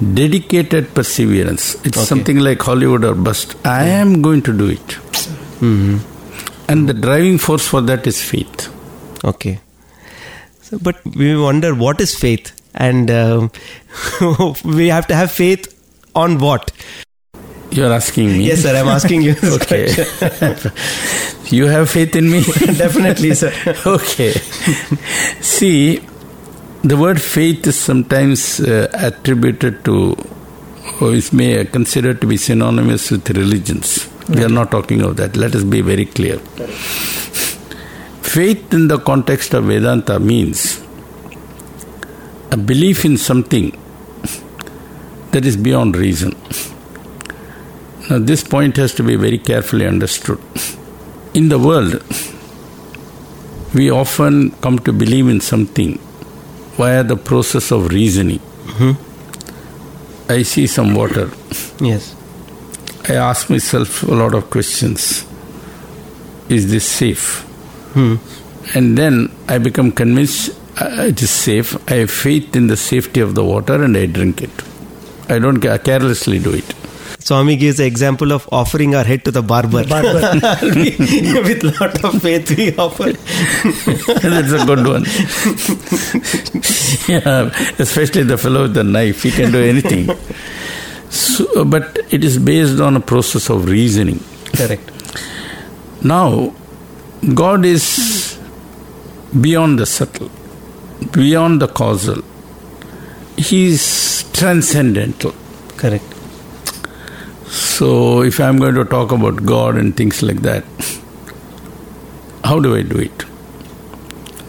Dedicated 0.00 0.94
perseverance. 0.94 1.74
It's 1.84 1.98
Okay. 1.98 2.06
something 2.06 2.38
like 2.38 2.62
Hollywood 2.62 3.04
or 3.04 3.14
bust. 3.14 3.54
I 3.66 3.84
am 3.86 4.22
going 4.22 4.42
to 4.42 4.56
do 4.56 4.68
it. 4.68 4.86
Mm-hmm. 5.60 5.98
And 6.70 6.88
the 6.88 6.94
driving 6.94 7.36
force 7.38 7.66
for 7.68 7.80
that 7.82 8.06
is 8.06 8.22
faith. 8.22 8.68
Okay. 9.24 9.60
So, 10.62 10.78
but 10.78 11.04
we 11.04 11.36
wonder 11.36 11.74
what 11.74 12.00
is 12.00 12.14
faith, 12.14 12.52
and 12.74 13.10
um, 13.10 13.50
we 14.64 14.88
have 14.88 15.06
to 15.08 15.14
have 15.14 15.30
faith 15.32 15.66
on 16.14 16.38
what? 16.38 16.70
You're 17.72 17.92
asking 17.92 18.28
me. 18.38 18.46
Yes, 18.46 18.62
sir. 18.62 18.74
I'm 18.76 18.88
asking 18.88 19.22
you. 19.22 19.34
Okay. 19.44 19.86
you 21.56 21.66
have 21.66 21.90
faith 21.90 22.16
in 22.16 22.30
me? 22.30 22.42
Definitely, 22.42 23.34
sir. 23.34 23.52
okay. 23.84 24.32
See, 25.40 26.00
the 26.82 26.96
word 26.96 27.20
faith 27.20 27.66
is 27.66 27.78
sometimes 27.78 28.58
uh, 28.60 28.88
attributed 28.94 29.84
to, 29.84 30.16
or 31.00 31.12
is 31.12 31.30
may 31.30 31.62
considered 31.66 32.20
to 32.22 32.26
be 32.26 32.38
synonymous 32.38 33.10
with 33.10 33.28
religions. 33.30 34.08
We 34.30 34.42
are 34.42 34.48
not 34.48 34.70
talking 34.70 35.02
of 35.02 35.16
that. 35.16 35.36
Let 35.36 35.54
us 35.54 35.62
be 35.62 35.82
very 35.82 36.06
clear. 36.06 36.38
Faith 38.22 38.72
in 38.72 38.88
the 38.88 38.98
context 38.98 39.52
of 39.52 39.64
Vedanta 39.64 40.18
means 40.18 40.82
a 42.50 42.56
belief 42.56 43.04
in 43.04 43.18
something 43.18 43.78
that 45.32 45.44
is 45.44 45.58
beyond 45.58 45.96
reason. 45.96 46.34
Now, 48.08 48.18
this 48.20 48.42
point 48.42 48.76
has 48.78 48.94
to 48.94 49.02
be 49.02 49.16
very 49.16 49.38
carefully 49.38 49.86
understood. 49.86 50.40
In 51.34 51.50
the 51.50 51.58
world, 51.58 52.02
we 53.74 53.90
often 53.90 54.52
come 54.62 54.78
to 54.80 54.92
believe 54.92 55.28
in 55.28 55.40
something 55.40 56.00
via 56.76 57.02
the 57.02 57.16
process 57.16 57.70
of 57.72 57.88
reasoning. 57.88 58.40
I 60.28 60.42
see 60.42 60.66
some 60.66 60.94
water. 60.94 61.30
Yes. 61.80 62.14
I 63.08 63.14
ask 63.14 63.50
myself 63.50 64.02
a 64.04 64.14
lot 64.14 64.34
of 64.34 64.50
questions. 64.50 65.26
Is 66.48 66.70
this 66.70 66.86
safe? 66.86 67.40
Hmm. 67.94 68.16
And 68.74 68.96
then 68.96 69.34
I 69.48 69.58
become 69.58 69.90
convinced 69.90 70.50
uh, 70.80 71.08
it 71.08 71.20
is 71.20 71.30
safe. 71.30 71.76
I 71.90 71.96
have 71.96 72.10
faith 72.10 72.54
in 72.54 72.68
the 72.68 72.76
safety 72.76 73.20
of 73.20 73.34
the 73.34 73.44
water 73.44 73.82
and 73.82 73.96
I 73.96 74.06
drink 74.06 74.40
it. 74.40 74.50
I 75.28 75.38
don't 75.38 75.60
carelessly 75.60 76.38
do 76.38 76.52
it. 76.54 76.74
Swami 77.20 77.56
gives 77.56 77.76
the 77.76 77.86
example 77.86 78.32
of 78.32 78.48
offering 78.50 78.94
our 78.94 79.04
head 79.04 79.24
to 79.26 79.30
the 79.30 79.42
barber. 79.42 79.84
Barber. 79.86 80.10
With 80.62 81.80
lot 81.80 82.04
of 82.04 82.22
faith, 82.22 82.56
we 82.56 82.74
offer. 82.76 83.12
That's 83.12 84.52
a 84.52 84.64
good 84.64 84.86
one. 84.86 85.04
yeah, 87.08 87.50
especially 87.78 88.22
the 88.22 88.38
fellow 88.38 88.62
with 88.62 88.74
the 88.74 88.84
knife, 88.84 89.22
he 89.22 89.30
can 89.30 89.52
do 89.52 89.62
anything. 89.62 90.16
So, 91.10 91.64
but 91.64 91.98
it 92.10 92.24
is 92.24 92.38
based 92.38 92.80
on 92.80 92.96
a 92.96 93.00
process 93.00 93.50
of 93.50 93.66
reasoning. 93.66 94.20
Correct. 94.54 94.90
Now, 96.02 96.54
God 97.34 97.64
is 97.66 98.38
beyond 99.38 99.78
the 99.78 99.86
subtle, 99.86 100.30
beyond 101.12 101.60
the 101.60 101.68
causal. 101.68 102.22
He 103.36 103.66
is 103.66 104.24
transcendental. 104.32 105.34
Correct. 105.76 106.04
So, 107.80 108.20
if 108.20 108.40
I'm 108.40 108.58
going 108.58 108.74
to 108.74 108.84
talk 108.84 109.10
about 109.10 109.46
God 109.46 109.78
and 109.78 109.96
things 109.96 110.22
like 110.22 110.42
that, 110.42 110.64
how 112.44 112.60
do 112.60 112.76
I 112.76 112.82
do 112.82 112.98
it? 112.98 113.24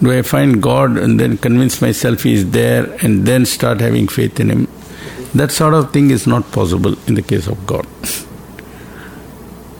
Do 0.02 0.12
I 0.12 0.20
find 0.20 0.62
God 0.62 0.98
and 0.98 1.18
then 1.18 1.38
convince 1.38 1.80
myself 1.80 2.24
He 2.24 2.34
is 2.34 2.50
there 2.50 2.94
and 3.02 3.24
then 3.24 3.46
start 3.46 3.80
having 3.80 4.06
faith 4.06 4.38
in 4.38 4.50
Him? 4.50 4.68
That 5.34 5.50
sort 5.50 5.72
of 5.72 5.94
thing 5.94 6.10
is 6.10 6.26
not 6.26 6.52
possible 6.52 6.94
in 7.06 7.14
the 7.14 7.22
case 7.22 7.46
of 7.46 7.66
God. 7.66 7.86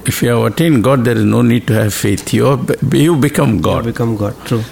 If 0.07 0.23
you 0.23 0.31
have 0.31 0.51
attained 0.51 0.83
God, 0.83 1.05
there 1.05 1.19
is 1.19 1.25
no 1.27 1.43
need 1.43 1.67
to 1.67 1.75
have 1.75 1.93
faith. 1.93 2.33
You, 2.33 2.47
are, 2.47 2.59
you 2.91 3.17
become 3.17 3.61
God. 3.61 3.85
Become 3.85 4.17
God. 4.17 4.35
True. 4.47 4.63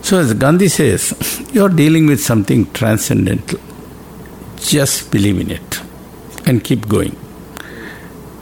So, 0.00 0.20
as 0.20 0.32
Gandhi 0.32 0.68
says, 0.68 1.44
you 1.52 1.66
are 1.66 1.68
dealing 1.68 2.06
with 2.06 2.22
something 2.22 2.72
transcendental. 2.72 3.60
Just 4.56 5.10
believe 5.10 5.38
in 5.38 5.50
it 5.50 5.82
and 6.46 6.64
keep 6.64 6.88
going. 6.88 7.14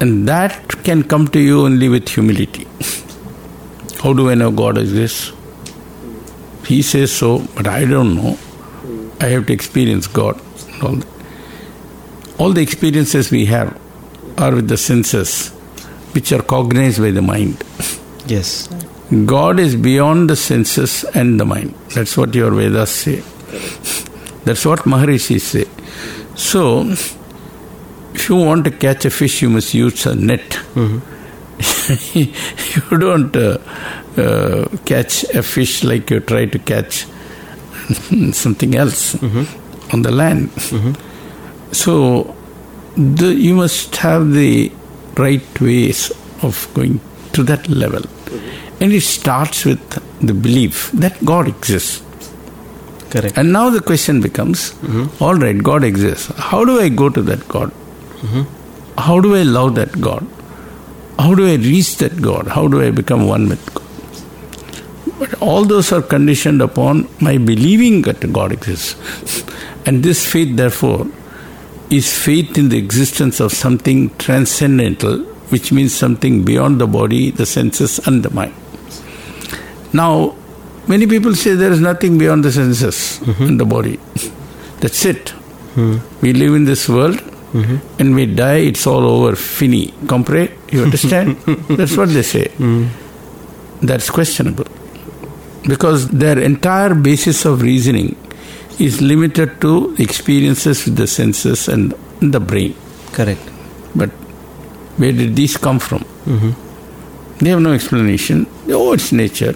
And 0.00 0.28
that 0.28 0.84
can 0.84 1.02
come 1.02 1.28
to 1.28 1.40
you 1.40 1.64
only 1.64 1.88
with 1.88 2.08
humility. 2.08 2.66
How 4.02 4.12
do 4.12 4.30
I 4.30 4.34
know 4.34 4.50
God 4.52 4.78
exists? 4.78 5.32
He 6.66 6.82
says 6.82 7.10
so, 7.10 7.46
but 7.56 7.66
I 7.66 7.84
don't 7.84 8.14
know. 8.14 8.38
I 9.20 9.26
have 9.26 9.46
to 9.46 9.52
experience 9.52 10.06
God. 10.06 10.40
All, 10.82 10.96
that. 10.96 11.06
all 12.38 12.52
the 12.52 12.60
experiences 12.62 13.30
we 13.30 13.46
have 13.46 13.76
are 14.36 14.54
with 14.54 14.68
the 14.68 14.76
senses, 14.76 15.48
which 16.12 16.30
are 16.32 16.42
cognized 16.42 17.00
by 17.00 17.10
the 17.10 17.22
mind. 17.22 17.64
Yes. 18.26 18.68
God 19.24 19.58
is 19.58 19.74
beyond 19.74 20.30
the 20.30 20.36
senses 20.36 21.04
and 21.14 21.40
the 21.40 21.44
mind. 21.44 21.74
That's 21.94 22.16
what 22.16 22.34
your 22.34 22.50
Vedas 22.52 22.90
say. 22.90 23.22
That's 24.44 24.64
what 24.64 24.80
Maharishi 24.80 25.40
say. 25.40 25.64
So, 26.36 26.94
if 28.18 28.28
you 28.28 28.36
want 28.36 28.64
to 28.64 28.70
catch 28.84 29.04
a 29.04 29.10
fish, 29.10 29.42
you 29.42 29.50
must 29.50 29.74
use 29.74 30.06
a 30.06 30.14
net. 30.14 30.58
you 32.14 32.98
don't 33.04 33.36
uh, 33.36 33.58
uh, 34.16 34.68
catch 34.84 35.24
a 35.40 35.42
fish 35.42 35.84
like 35.84 36.10
you 36.10 36.20
try 36.20 36.44
to 36.46 36.58
catch 36.58 37.06
something 38.42 38.74
else 38.74 39.02
on 39.92 40.02
the 40.02 40.10
land. 40.10 40.50
So, 41.72 41.92
the, 42.96 43.34
you 43.34 43.54
must 43.54 43.96
have 43.96 44.32
the 44.32 44.72
right 45.16 45.60
ways 45.60 46.10
of 46.42 46.68
going 46.74 47.00
to 47.34 47.42
that 47.44 47.68
level. 47.68 48.02
And 48.80 48.92
it 48.92 49.02
starts 49.02 49.64
with 49.64 49.80
the 50.20 50.34
belief 50.34 50.90
that 50.92 51.24
God 51.24 51.48
exists. 51.48 52.02
Correct. 53.10 53.36
And 53.38 53.52
now 53.52 53.70
the 53.70 53.80
question 53.80 54.20
becomes 54.20 54.72
all 55.20 55.34
right, 55.34 55.58
God 55.62 55.84
exists. 55.84 56.32
How 56.36 56.64
do 56.64 56.80
I 56.80 56.88
go 56.88 57.08
to 57.10 57.22
that 57.22 57.46
God? 57.48 57.72
Mm-hmm. 58.20 58.98
How 58.98 59.20
do 59.20 59.34
I 59.36 59.42
love 59.42 59.74
that 59.76 60.00
God? 60.00 60.26
How 61.18 61.34
do 61.34 61.46
I 61.46 61.56
reach 61.56 61.96
that 61.96 62.20
God? 62.20 62.48
How 62.48 62.68
do 62.68 62.80
I 62.80 62.90
become 62.90 63.26
one 63.26 63.48
with 63.48 63.64
God? 63.74 65.18
But 65.18 65.40
all 65.42 65.64
those 65.64 65.92
are 65.92 66.02
conditioned 66.02 66.62
upon 66.62 67.08
my 67.20 67.38
believing 67.38 68.02
that 68.02 68.20
God 68.32 68.52
exists. 68.52 69.44
and 69.86 70.02
this 70.02 70.24
faith, 70.24 70.56
therefore, 70.56 71.06
is 71.90 72.12
faith 72.16 72.58
in 72.58 72.68
the 72.68 72.78
existence 72.78 73.40
of 73.40 73.52
something 73.52 74.14
transcendental, 74.16 75.20
which 75.50 75.72
means 75.72 75.94
something 75.94 76.44
beyond 76.44 76.80
the 76.80 76.86
body, 76.86 77.30
the 77.30 77.46
senses, 77.46 77.98
and 78.06 78.22
the 78.22 78.30
mind. 78.30 78.54
Now, 79.92 80.36
many 80.86 81.06
people 81.06 81.34
say 81.34 81.54
there 81.54 81.72
is 81.72 81.80
nothing 81.80 82.18
beyond 82.18 82.44
the 82.44 82.52
senses 82.52 83.20
mm-hmm. 83.20 83.44
and 83.44 83.60
the 83.60 83.64
body. 83.64 83.98
That's 84.80 85.04
it. 85.04 85.30
Hmm. 85.74 85.98
We 86.20 86.32
live 86.32 86.54
in 86.54 86.64
this 86.64 86.88
world 86.88 87.22
Mm-hmm. 87.52 88.00
and 88.00 88.14
we 88.14 88.26
die, 88.26 88.56
it's 88.56 88.86
all 88.86 89.04
over. 89.04 89.34
Fini. 89.34 89.88
Compre? 90.04 90.50
You 90.70 90.82
understand? 90.82 91.36
That's 91.70 91.96
what 91.96 92.10
they 92.10 92.22
say. 92.22 92.48
Mm. 92.58 92.88
That's 93.80 94.10
questionable. 94.10 94.66
Because 95.66 96.08
their 96.08 96.38
entire 96.38 96.94
basis 96.94 97.44
of 97.44 97.62
reasoning 97.62 98.16
is 98.78 99.00
limited 99.00 99.60
to 99.62 99.94
experiences 99.98 100.84
with 100.84 100.96
the 100.96 101.06
senses 101.06 101.68
and 101.68 101.94
the 102.20 102.40
brain. 102.40 102.74
Correct. 103.12 103.40
But 103.94 104.10
where 104.98 105.12
did 105.12 105.34
these 105.34 105.56
come 105.56 105.78
from? 105.78 106.00
Mm-hmm. 106.26 107.44
They 107.44 107.50
have 107.50 107.60
no 107.60 107.72
explanation. 107.72 108.46
Oh, 108.68 108.92
it's 108.92 109.12
nature. 109.12 109.52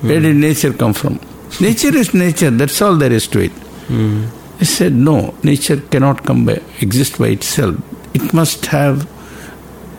Where 0.00 0.20
did 0.20 0.36
mm. 0.36 0.40
nature 0.40 0.72
come 0.72 0.94
from? 0.94 1.20
Nature 1.60 1.96
is 1.96 2.14
nature. 2.14 2.50
That's 2.50 2.80
all 2.80 2.96
there 2.96 3.12
is 3.12 3.26
to 3.28 3.40
it. 3.40 3.52
Mm. 3.88 4.28
They 4.58 4.64
said 4.66 4.92
no. 4.92 5.34
Nature 5.42 5.80
cannot 5.80 6.24
come 6.24 6.46
by 6.46 6.62
exist 6.80 7.18
by 7.18 7.28
itself. 7.28 7.76
It 8.14 8.32
must 8.32 8.66
have 8.66 9.08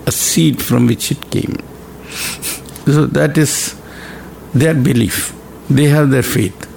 a 0.07 0.11
seed 0.11 0.61
from 0.61 0.87
which 0.87 1.11
it 1.11 1.29
came. 1.31 1.57
So 2.85 3.07
that 3.07 3.35
is 3.35 3.75
their 4.53 4.75
belief. 4.75 5.33
They 5.71 5.85
have 5.85 6.11
their 6.11 6.21
faith. 6.21 6.67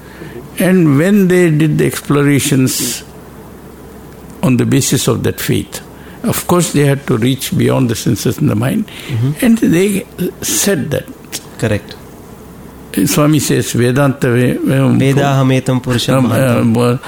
And 0.59 0.97
when 0.97 1.27
they 1.27 1.51
did 1.51 1.77
the 1.77 1.85
explorations 1.85 3.03
on 4.41 4.57
the 4.57 4.65
basis 4.65 5.07
of 5.07 5.21
that 5.23 5.39
faith, 5.39 5.81
of 6.23 6.47
course 6.47 6.73
they 6.73 6.85
had 6.85 7.05
to 7.07 7.17
reach 7.17 7.55
beyond 7.55 7.91
the 7.91 7.95
senses 7.95 8.39
and 8.39 8.49
the 8.49 8.55
mind. 8.55 8.87
Mm-hmm. 8.87 9.45
And 9.45 9.57
they 9.59 10.05
said 10.41 10.89
that. 10.91 11.05
Correct. 11.59 11.95
Swami 13.05 13.39
says 13.39 13.71
Vedanta 13.73 14.31
ve- 14.33 14.55
Vedahametam 14.57 15.81
purusham 15.81 16.25
mahantam. 16.25 16.99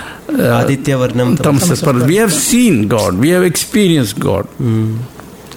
Aditya 0.63 0.95
varnam 0.97 1.35
tamsas 1.37 1.83
paras. 1.83 2.03
We 2.03 2.15
have 2.17 2.31
seen 2.33 2.87
God, 2.87 3.15
we 3.17 3.29
have 3.29 3.43
experienced 3.43 4.19
God. 4.19 4.47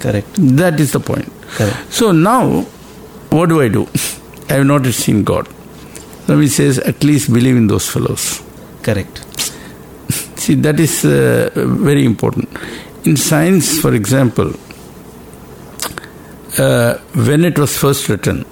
Correct. 0.01 0.29
That 0.37 0.81
is 0.81 0.93
the 0.93 1.01
point. 1.01 1.31
Correct. 1.57 1.93
So 1.93 2.11
now, 2.13 2.63
what 3.31 3.49
do 3.49 3.61
I 3.61 3.69
do? 3.69 3.87
I 4.49 4.55
have 4.55 4.67
not 4.67 4.85
seen 4.87 5.25
God. 5.25 5.47
Swami 6.27 6.47
says, 6.47 6.79
at 6.79 7.05
least 7.05 7.33
believe 7.33 7.57
in 7.57 7.67
those 7.67 7.89
fellows. 7.89 8.43
Correct. 8.83 9.19
See, 10.39 10.55
that 10.57 10.81
is 10.81 11.05
uh, 11.05 11.51
very 11.55 12.05
important. 12.05 12.49
In 13.05 13.17
science, 13.17 13.79
for 13.81 13.95
example, 13.95 14.53
uh, 16.59 16.95
when 17.15 17.45
it 17.45 17.59
was 17.59 17.77
first 17.77 18.09
written, 18.09 18.45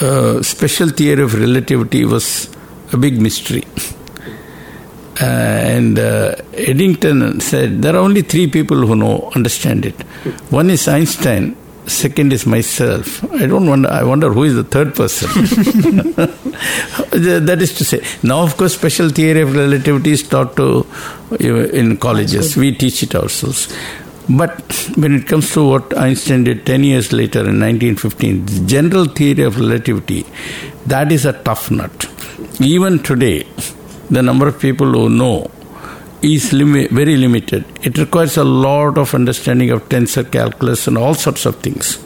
uh, 0.00 0.42
special 0.42 0.88
theory 0.88 1.22
of 1.22 1.34
relativity 1.34 2.04
was 2.04 2.48
a 2.92 2.96
big 2.96 3.20
mystery. 3.20 3.64
Uh, 5.20 5.24
and 5.24 5.98
uh, 5.98 6.36
Eddington 6.54 7.40
said 7.40 7.82
there 7.82 7.94
are 7.96 7.98
only 7.98 8.22
three 8.22 8.46
people 8.46 8.86
who 8.86 8.94
know 8.94 9.30
understand 9.34 9.84
it. 9.84 10.00
One 10.50 10.70
is 10.70 10.86
Einstein. 10.86 11.56
Second 11.86 12.32
is 12.32 12.46
myself. 12.46 13.24
I 13.32 13.46
don't 13.46 13.66
wonder. 13.66 13.88
I 13.88 14.04
wonder 14.04 14.30
who 14.30 14.44
is 14.44 14.54
the 14.54 14.62
third 14.62 14.94
person. 14.94 15.28
that 17.10 17.58
is 17.60 17.72
to 17.78 17.84
say, 17.84 18.04
now 18.22 18.42
of 18.42 18.56
course, 18.58 18.74
special 18.74 19.08
theory 19.08 19.40
of 19.40 19.56
relativity 19.56 20.12
is 20.12 20.22
taught 20.22 20.54
to 20.56 20.86
uh, 21.32 21.36
in 21.36 21.96
colleges. 21.96 22.56
We 22.56 22.72
teach 22.72 23.02
it 23.02 23.14
ourselves. 23.14 23.74
But 24.28 24.60
when 24.96 25.14
it 25.14 25.26
comes 25.26 25.52
to 25.52 25.66
what 25.66 25.96
Einstein 25.96 26.44
did 26.44 26.66
10 26.66 26.84
years 26.84 27.12
later 27.12 27.40
in 27.40 27.60
1915, 27.60 28.46
the 28.46 28.66
general 28.66 29.06
theory 29.06 29.42
of 29.42 29.58
relativity, 29.58 30.26
that 30.86 31.10
is 31.10 31.24
a 31.24 31.32
tough 31.32 31.70
nut. 31.70 32.06
Even 32.60 33.02
today, 33.02 33.46
the 34.10 34.22
number 34.22 34.46
of 34.46 34.60
people 34.60 34.86
who 34.92 35.08
know 35.08 35.50
is 36.20 36.50
limi- 36.50 36.90
very 36.90 37.16
limited. 37.16 37.64
It 37.82 37.96
requires 37.96 38.36
a 38.36 38.44
lot 38.44 38.98
of 38.98 39.14
understanding 39.14 39.70
of 39.70 39.88
tensor 39.88 40.30
calculus 40.30 40.86
and 40.86 40.98
all 40.98 41.14
sorts 41.14 41.46
of 41.46 41.56
things. 41.56 41.98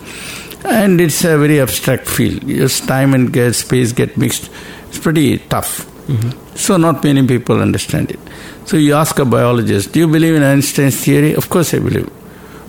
And 0.64 1.00
it's 1.00 1.24
a 1.24 1.36
very 1.38 1.60
abstract 1.60 2.06
field. 2.06 2.46
Just 2.46 2.86
time 2.86 3.14
and 3.14 3.54
space 3.54 3.92
get 3.92 4.16
mixed. 4.16 4.48
It's 4.88 4.98
pretty 4.98 5.38
tough. 5.38 5.86
Mm-hmm. 6.06 6.56
So 6.56 6.76
not 6.76 7.02
many 7.02 7.26
people 7.26 7.60
understand 7.60 8.10
it. 8.10 8.20
So 8.66 8.76
you 8.76 8.94
ask 8.94 9.18
a 9.18 9.24
biologist, 9.24 9.92
do 9.92 10.00
you 10.00 10.08
believe 10.08 10.34
in 10.34 10.42
Einstein's 10.42 11.04
theory? 11.04 11.34
Of 11.34 11.48
course 11.48 11.74
I 11.74 11.78
believe. 11.78 12.10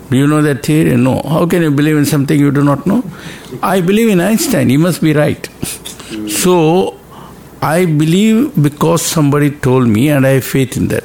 Do 0.09 0.17
you 0.17 0.27
know 0.27 0.41
that 0.41 0.63
theory? 0.65 0.95
No. 0.97 1.21
How 1.23 1.45
can 1.45 1.61
you 1.61 1.71
believe 1.71 1.97
in 1.97 2.05
something 2.05 2.39
you 2.39 2.51
do 2.51 2.63
not 2.63 2.85
know? 2.85 3.03
I 3.61 3.81
believe 3.81 4.09
in 4.09 4.19
Einstein. 4.19 4.69
He 4.69 4.77
must 4.77 5.01
be 5.01 5.13
right. 5.13 5.47
So 6.29 6.99
I 7.61 7.85
believe 7.85 8.61
because 8.61 9.01
somebody 9.05 9.51
told 9.51 9.87
me 9.87 10.09
and 10.09 10.25
I 10.27 10.31
have 10.31 10.43
faith 10.45 10.77
in 10.77 10.89
that. 10.89 11.03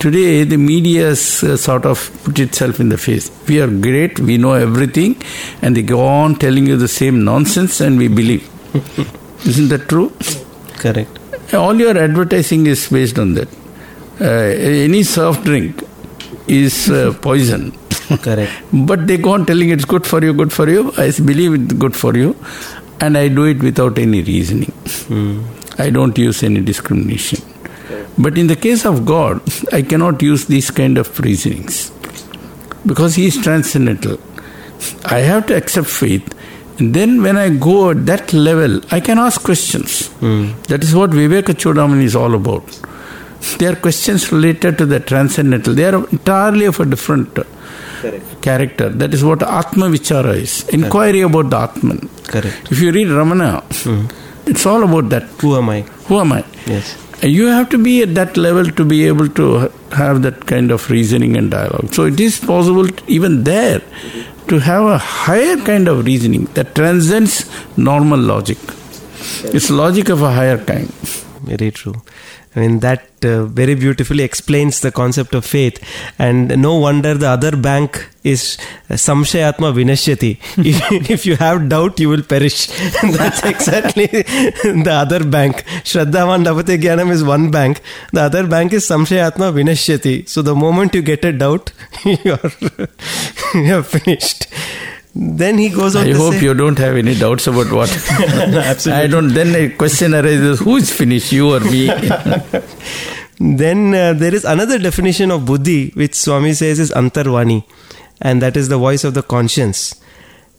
Today, 0.00 0.44
the 0.44 0.56
media 0.56 1.08
has 1.08 1.44
uh, 1.44 1.56
sort 1.58 1.84
of 1.84 2.10
put 2.24 2.38
itself 2.38 2.80
in 2.80 2.88
the 2.88 2.96
face. 2.96 3.30
We 3.46 3.60
are 3.60 3.66
great, 3.68 4.18
we 4.18 4.38
know 4.38 4.54
everything, 4.54 5.20
and 5.60 5.76
they 5.76 5.82
go 5.82 6.06
on 6.06 6.36
telling 6.36 6.66
you 6.66 6.78
the 6.78 6.88
same 6.88 7.22
nonsense, 7.22 7.82
and 7.82 7.98
we 7.98 8.08
believe. 8.08 8.48
Isn't 9.46 9.68
that 9.68 9.90
true? 9.90 10.10
Correct. 10.78 11.18
All 11.52 11.78
your 11.78 11.98
advertising 11.98 12.66
is 12.66 12.88
based 12.88 13.18
on 13.18 13.34
that. 13.34 13.48
Uh, 14.20 14.24
any 14.24 15.02
soft 15.02 15.44
drink 15.44 15.82
is 16.46 16.90
uh, 16.90 17.12
poison. 17.20 17.72
Correct. 18.22 18.50
but 18.72 19.06
they 19.06 19.16
go 19.16 19.30
on 19.34 19.46
telling 19.46 19.70
it's 19.70 19.84
good 19.84 20.04
for 20.06 20.22
you, 20.22 20.32
good 20.34 20.52
for 20.52 20.68
you. 20.68 20.92
I 20.98 21.10
believe 21.12 21.54
it's 21.54 21.72
good 21.74 21.94
for 21.94 22.16
you, 22.16 22.34
and 23.00 23.16
I 23.16 23.28
do 23.28 23.44
it 23.44 23.62
without 23.62 23.98
any 23.98 24.22
reasoning. 24.22 24.72
I 25.78 25.90
don't 25.90 26.18
use 26.18 26.42
any 26.42 26.60
discrimination. 26.60 27.40
But 28.18 28.36
in 28.36 28.48
the 28.48 28.56
case 28.56 28.84
of 28.84 29.06
God, 29.06 29.40
I 29.72 29.82
cannot 29.82 30.20
use 30.22 30.46
these 30.46 30.70
kind 30.70 30.98
of 30.98 31.18
reasonings 31.20 31.90
because 32.84 33.14
He 33.14 33.26
is 33.26 33.36
transcendental. 33.40 34.18
I 35.04 35.18
have 35.20 35.46
to 35.46 35.56
accept 35.56 35.86
faith. 35.88 36.34
And 36.78 36.94
then 36.94 37.22
when 37.22 37.36
I 37.36 37.50
go 37.50 37.90
at 37.90 38.06
that 38.06 38.32
level, 38.32 38.80
I 38.90 39.00
can 39.00 39.18
ask 39.18 39.42
questions. 39.42 40.08
That 40.68 40.82
is 40.82 40.94
what 40.94 41.10
Viveka 41.10 41.54
Chudamani 41.54 42.04
is 42.04 42.16
all 42.16 42.34
about. 42.34 42.64
They 43.58 43.66
are 43.66 43.76
questions 43.76 44.30
related 44.32 44.78
to 44.78 44.86
the 44.86 45.00
transcendental. 45.00 45.74
They 45.74 45.84
are 45.84 45.96
entirely 46.08 46.66
of 46.66 46.78
a 46.80 46.84
different 46.84 47.38
uh, 47.38 47.44
character. 48.42 48.88
That 48.88 49.14
is 49.14 49.22
what 49.24 49.42
Atma 49.42 49.86
Vichara 49.86 50.34
is. 50.36 50.68
Inquiry 50.68 51.20
about 51.22 51.50
the 51.50 51.58
Atman. 51.58 52.08
Correct. 52.24 52.70
If 52.70 52.80
you 52.80 52.92
read 52.92 53.08
Ramana, 53.08 53.50
it's 54.46 54.66
all 54.66 54.82
about 54.82 55.08
that. 55.10 55.24
Who 55.42 55.56
am 55.56 55.70
I? 55.70 55.80
Who 56.08 56.18
am 56.20 56.32
I? 56.32 56.44
Yes. 56.66 56.96
You 57.22 57.46
have 57.46 57.68
to 57.70 57.78
be 57.78 58.02
at 58.02 58.14
that 58.14 58.36
level 58.36 58.64
to 58.78 58.84
be 58.84 59.06
able 59.06 59.28
to 59.40 59.70
have 59.92 60.22
that 60.22 60.46
kind 60.46 60.70
of 60.70 60.88
reasoning 60.90 61.36
and 61.36 61.50
dialogue. 61.50 61.92
So 61.92 62.04
it 62.04 62.18
is 62.18 62.38
possible, 62.38 62.86
to- 62.88 63.04
even 63.06 63.44
there, 63.44 63.80
to 64.48 64.58
have 64.58 64.84
a 64.84 64.96
higher 64.98 65.56
kind 65.58 65.86
of 65.88 66.04
reasoning 66.06 66.44
that 66.54 66.74
transcends 66.74 67.34
normal 67.76 68.18
logic. 68.18 68.58
It's 69.44 69.68
logic 69.70 70.08
of 70.08 70.22
a 70.22 70.32
higher 70.32 70.56
kind. 70.72 70.88
Very 71.50 71.70
true. 71.70 71.94
I 72.56 72.60
mean, 72.60 72.80
that 72.80 73.04
uh, 73.24 73.44
very 73.44 73.76
beautifully 73.76 74.24
explains 74.24 74.80
the 74.80 74.90
concept 74.90 75.34
of 75.34 75.44
faith. 75.44 75.78
And 76.18 76.48
no 76.60 76.76
wonder 76.76 77.14
the 77.14 77.28
other 77.28 77.56
bank 77.56 78.10
is 78.24 78.58
uh, 78.88 78.94
Samshayatma 78.94 79.72
Vinashyati. 79.72 80.38
if, 80.66 81.10
if 81.10 81.26
you 81.26 81.36
have 81.36 81.68
doubt, 81.68 82.00
you 82.00 82.08
will 82.08 82.22
perish. 82.22 82.66
That's 83.02 83.44
exactly 83.44 84.06
the 84.06 84.90
other 84.92 85.22
bank. 85.22 85.64
Shraddhavan 85.84 86.44
Labhate 86.44 86.80
Jnanam 86.80 87.10
is 87.12 87.22
one 87.22 87.52
bank. 87.52 87.82
The 88.12 88.22
other 88.22 88.46
bank 88.48 88.72
is 88.72 88.84
Samshayatma 88.84 89.52
Vinashyati. 89.52 90.28
So 90.28 90.42
the 90.42 90.56
moment 90.56 90.94
you 90.94 91.02
get 91.02 91.24
a 91.24 91.32
doubt, 91.32 91.72
you're, 92.04 92.50
you're 93.54 93.84
finished. 93.84 94.48
Then 95.14 95.58
he 95.58 95.68
goes 95.70 95.96
on 95.96 96.06
I 96.06 96.12
hope 96.12 96.34
say, 96.34 96.42
you 96.42 96.54
don't 96.54 96.78
have 96.78 96.96
any 96.96 97.14
doubts 97.14 97.46
about 97.48 97.72
what. 97.72 97.90
Absolutely, 98.20 99.04
I 99.04 99.06
don't. 99.08 99.34
Then 99.34 99.54
a 99.56 99.68
question 99.70 100.14
arises: 100.14 100.60
Who 100.60 100.76
is 100.76 100.92
finished, 100.92 101.32
you 101.32 101.54
or 101.54 101.60
me? 101.60 101.90
Then 103.40 103.94
uh, 103.94 104.12
there 104.12 104.34
is 104.34 104.44
another 104.44 104.78
definition 104.78 105.30
of 105.30 105.46
buddhi, 105.46 105.90
which 105.94 106.14
Swami 106.14 106.52
says 106.52 106.78
is 106.78 106.90
antarvani, 106.90 107.64
and 108.20 108.42
that 108.42 108.54
is 108.54 108.68
the 108.68 108.76
voice 108.76 109.02
of 109.02 109.14
the 109.14 109.22
conscience. 109.22 109.94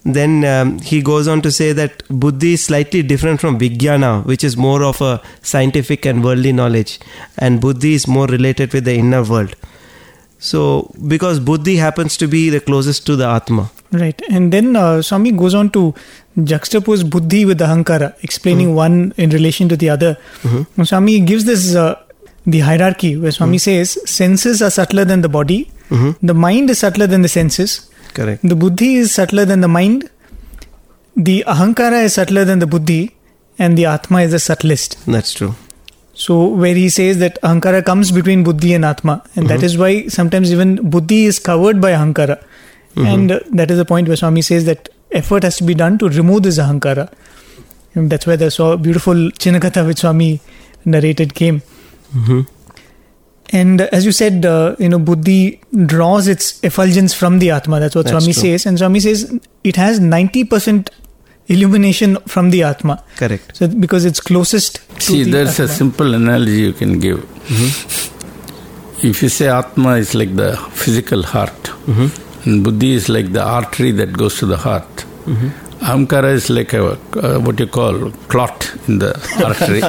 Then 0.04 0.44
um, 0.44 0.80
he 0.80 1.04
goes 1.04 1.28
on 1.28 1.44
to 1.44 1.52
say 1.52 1.74
that 1.74 2.02
buddhi 2.10 2.54
is 2.54 2.66
slightly 2.66 3.04
different 3.04 3.40
from 3.40 3.60
vijnana, 3.60 4.26
which 4.26 4.44
is 4.44 4.58
more 4.58 4.84
of 4.84 5.00
a 5.00 5.22
scientific 5.44 6.08
and 6.08 6.24
worldly 6.24 6.52
knowledge, 6.52 7.00
and 7.38 7.62
buddhi 7.62 7.94
is 7.94 8.08
more 8.08 8.26
related 8.26 8.74
with 8.74 8.86
the 8.86 8.96
inner 8.96 9.24
world. 9.24 9.56
So, 10.44 10.92
because 11.08 11.40
buddhi 11.40 11.76
happens 11.78 12.18
to 12.18 12.28
be 12.28 12.50
the 12.50 12.60
closest 12.60 13.06
to 13.08 13.16
the 13.16 13.28
atma. 13.28 13.70
Right. 13.92 14.20
And 14.30 14.52
then 14.52 14.76
uh, 14.76 15.02
Swami 15.04 15.32
goes 15.32 15.54
on 15.54 15.70
to 15.72 15.94
juxtapose 16.52 17.04
buddhi 17.16 17.46
with 17.46 17.60
ahankara, 17.60 18.16
explaining 18.24 18.74
one 18.74 19.14
in 19.18 19.30
relation 19.30 19.70
to 19.70 19.78
the 19.78 19.90
other. 19.90 20.18
And 20.44 20.88
Swami 20.88 21.20
gives 21.20 21.46
this 21.46 21.76
uh, 21.76 21.96
the 22.48 22.60
hierarchy 22.62 23.18
where 23.18 23.32
Swami 23.32 23.60
says 23.60 23.98
senses 24.10 24.62
are 24.64 24.72
subtler 24.72 25.06
than 25.06 25.22
the 25.22 25.30
body, 25.30 25.72
the 26.22 26.34
mind 26.34 26.70
is 26.72 26.80
subtler 26.80 27.06
than 27.06 27.22
the 27.22 27.30
senses, 27.30 27.90
Correct. 28.16 28.42
the 28.42 28.56
buddhi 28.56 28.96
is 28.96 29.14
subtler 29.14 29.46
than 29.46 29.62
the 29.62 29.68
mind, 29.68 30.10
the 31.16 31.44
ahankara 31.48 32.04
is 32.06 32.14
subtler 32.16 32.46
than 32.46 32.60
the 32.60 32.68
buddhi, 32.68 33.16
and 33.60 33.78
the 33.78 33.86
atma 33.86 34.22
is 34.22 34.32
the 34.32 34.40
subtlest. 34.40 35.06
That's 35.06 35.34
true. 35.34 35.54
So, 36.14 36.46
where 36.46 36.76
he 36.76 36.90
says 36.90 37.20
that 37.20 37.42
ahankara 37.42 37.86
comes 37.86 38.12
between 38.12 38.44
buddhi 38.44 38.74
and 38.74 38.84
atma, 38.84 39.24
and 39.36 39.48
that 39.48 39.64
is 39.64 39.78
why 39.78 40.08
sometimes 40.08 40.52
even 40.52 40.90
buddhi 40.90 41.26
is 41.26 41.40
covered 41.40 41.80
by 41.82 41.92
ahankara. 41.92 42.44
And 42.98 43.32
uh, 43.32 43.40
that 43.52 43.72
is 43.72 43.78
the 43.78 43.86
point 43.86 44.08
where 44.10 44.18
Swami 44.18 44.42
says 44.42 44.66
that 44.66 44.90
effort 45.12 45.44
has 45.44 45.58
to 45.58 45.64
be 45.64 45.74
done 45.74 45.98
to 46.00 46.10
remove 46.10 46.44
this 46.44 46.58
ahankara. 46.60 47.12
And 47.96 48.10
that's 48.10 48.28
where 48.28 48.38
the 48.38 48.52
so 48.52 48.76
beautiful 48.78 49.14
Chinna 49.14 49.60
Katha 49.62 49.86
which 49.88 50.00
Swami 50.00 50.42
narrated 50.84 51.34
came. 51.34 51.62
And 53.54 53.82
uh, 53.82 53.88
as 53.92 54.06
you 54.06 54.12
said, 54.12 54.46
uh, 54.46 54.76
you 54.80 54.90
know, 54.90 55.00
buddhi 55.00 55.62
draws 55.86 56.28
its 56.28 56.62
effulgence 56.64 57.14
from 57.14 57.40
the 57.40 57.52
atma. 57.52 57.80
That's 57.80 57.96
what 57.96 58.06
That's 58.06 58.24
Swami 58.24 58.34
true. 58.34 58.42
says. 58.42 58.66
And 58.66 58.78
Swami 58.78 59.00
says 59.00 59.40
it 59.64 59.76
has 59.76 60.00
90% 60.00 60.90
illumination 61.54 62.18
from 62.34 62.50
the 62.52 62.64
atma. 62.64 63.04
Correct. 63.18 63.56
So, 63.58 63.68
because 63.68 64.06
it's 64.06 64.20
closest 64.20 64.80
to 64.96 65.02
See, 65.02 65.24
the 65.24 65.32
there's 65.32 65.60
a 65.60 65.68
simple 65.68 66.14
analogy 66.14 66.62
you 66.70 66.74
can 66.74 67.00
give. 67.00 67.20
Mm-hmm. 67.20 69.08
If 69.08 69.24
you 69.24 69.30
say 69.30 69.48
Atma 69.48 69.96
is 69.96 70.14
like 70.14 70.36
the 70.36 70.56
physical 70.82 71.24
heart, 71.24 71.64
mm-hmm. 71.90 72.50
and 72.50 72.64
Buddhi 72.64 72.94
is 72.94 73.10
like 73.10 73.32
the 73.34 73.44
artery 73.44 73.92
that 73.92 74.14
goes 74.14 74.38
to 74.40 74.46
the 74.46 74.58
heart, 74.58 75.06
mm-hmm. 75.26 75.50
Ahamkara 75.82 76.32
is 76.40 76.50
like 76.50 76.74
a 76.74 76.92
uh, 76.92 77.40
what 77.46 77.60
you 77.60 77.66
call 77.78 78.12
clot 78.32 78.58
in 78.88 79.00
the 79.00 79.12
artery. 79.48 79.82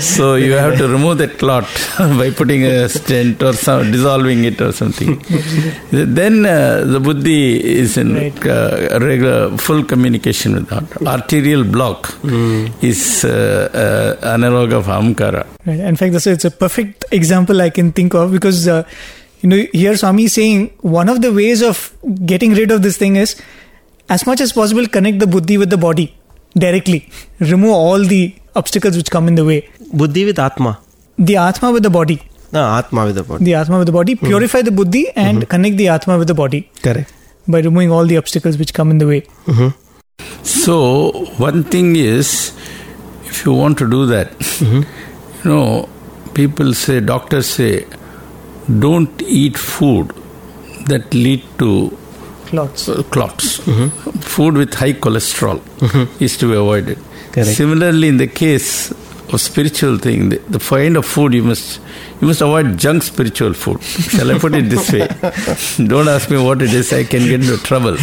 so 0.00 0.34
you 0.36 0.52
have 0.52 0.76
to 0.78 0.86
remove 0.88 1.18
that 1.18 1.38
clot 1.38 1.66
by 2.20 2.30
putting 2.30 2.62
a 2.64 2.88
stent 2.88 3.42
or 3.42 3.52
some, 3.52 3.90
dissolving 3.90 4.44
it 4.44 4.60
or 4.60 4.70
something. 4.72 5.18
then 5.90 6.46
uh, 6.46 6.84
the 6.84 7.00
Buddhi 7.00 7.62
is 7.82 7.96
in 7.96 8.14
Right. 8.14 8.46
uh, 8.46 8.98
regular 9.00 9.56
full 9.58 9.82
communication 9.84 10.54
with 10.54 10.68
the 10.68 10.76
heart. 10.76 11.02
Arterial 11.22 11.64
block 11.64 12.14
is 12.80 13.24
uh, 13.24 13.68
uh, 14.22 14.26
analog 14.34 14.72
of 14.72 14.86
Ahamkara. 14.86 15.46
Right. 15.66 15.80
In 15.80 15.96
fact, 15.96 16.12
that's 16.12 16.26
a, 16.26 16.32
it's 16.32 16.44
a 16.44 16.50
perfect 16.52 17.04
example 17.10 17.60
I 17.60 17.70
can 17.70 17.90
think 17.92 18.14
of 18.14 18.30
because, 18.32 18.68
uh, 18.68 18.84
you 19.40 19.48
know, 19.48 19.64
here 19.72 19.96
Swami 19.96 20.24
is 20.24 20.34
saying 20.34 20.68
one 20.82 21.08
of 21.08 21.20
the 21.20 21.32
ways 21.32 21.62
of 21.62 21.92
getting 22.24 22.52
rid 22.54 22.70
of 22.70 22.82
this 22.82 22.96
thing 22.96 23.16
is 23.16 23.34
as 24.08 24.26
much 24.26 24.40
as 24.40 24.52
possible 24.52 24.86
connect 24.86 25.18
the 25.18 25.26
buddhi 25.26 25.58
with 25.58 25.70
the 25.70 25.78
body 25.78 26.14
directly. 26.56 27.08
Remove 27.40 27.72
all 27.72 28.04
the 28.04 28.34
obstacles 28.54 28.96
which 28.96 29.10
come 29.10 29.28
in 29.28 29.34
the 29.34 29.44
way. 29.44 29.68
Buddhi 29.92 30.24
with 30.24 30.38
atma. 30.38 30.78
The 31.18 31.36
atma 31.36 31.72
with 31.72 31.82
the 31.82 31.90
body. 31.90 32.22
No, 32.52 32.64
atma 32.78 33.06
with 33.06 33.14
the 33.14 33.22
body. 33.22 33.44
The 33.44 33.54
atma 33.54 33.78
with 33.78 33.86
the 33.86 33.92
body. 33.92 34.14
Hmm. 34.14 34.26
Purify 34.26 34.62
the 34.62 34.70
buddhi 34.72 35.10
and 35.16 35.38
hmm. 35.38 35.48
connect 35.48 35.76
the 35.76 35.88
atma 35.88 36.18
with 36.18 36.28
the 36.28 36.34
body 36.34 36.70
Correct. 36.82 37.12
by 37.48 37.60
removing 37.60 37.90
all 37.90 38.04
the 38.04 38.16
obstacles 38.16 38.58
which 38.58 38.74
come 38.74 38.90
in 38.90 38.98
the 38.98 39.06
way. 39.06 39.20
Hmm. 39.46 39.68
So, 40.42 41.10
one 41.38 41.64
thing 41.64 41.96
is, 41.96 42.52
if 43.24 43.44
you 43.46 43.52
want 43.52 43.78
to 43.78 43.88
do 43.88 44.06
that, 44.06 44.32
you 44.60 44.84
know, 45.44 45.88
people 46.34 46.74
say, 46.74 47.00
doctors 47.00 47.46
say, 47.46 47.86
don't 48.78 49.22
eat 49.22 49.56
food 49.56 50.12
that 50.86 51.12
lead 51.14 51.42
to 51.58 51.96
Clots. 52.52 52.88
uh, 52.88 53.02
clots. 53.14 53.56
Food 54.32 54.54
with 54.62 54.74
high 54.74 54.92
cholesterol 54.92 55.60
is 56.20 56.36
to 56.38 56.48
be 56.48 56.54
avoided. 56.54 56.98
Correct. 57.32 57.48
Similarly, 57.60 58.08
in 58.08 58.18
the 58.18 58.26
case 58.26 58.90
of 59.32 59.40
spiritual 59.40 59.96
thing, 59.96 60.28
the, 60.28 60.38
the 60.56 60.58
kind 60.58 60.98
of 60.98 61.06
food 61.06 61.32
you 61.32 61.42
must 61.42 61.80
you 62.20 62.26
must 62.30 62.42
avoid 62.42 62.76
junk 62.78 63.02
spiritual 63.02 63.54
food. 63.54 63.82
Shall 63.82 64.30
I 64.30 64.38
put 64.38 64.54
it 64.54 64.68
this 64.74 64.92
way? 64.92 65.08
Don't 65.94 66.08
ask 66.08 66.30
me 66.30 66.36
what 66.48 66.60
it 66.60 66.74
is; 66.74 66.92
I 66.92 67.04
can 67.04 67.24
get 67.30 67.40
into 67.40 67.56
trouble. 67.70 67.96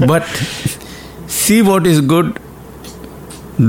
but 0.12 0.26
see 1.26 1.60
what 1.60 1.86
is 1.86 2.00
good, 2.00 2.40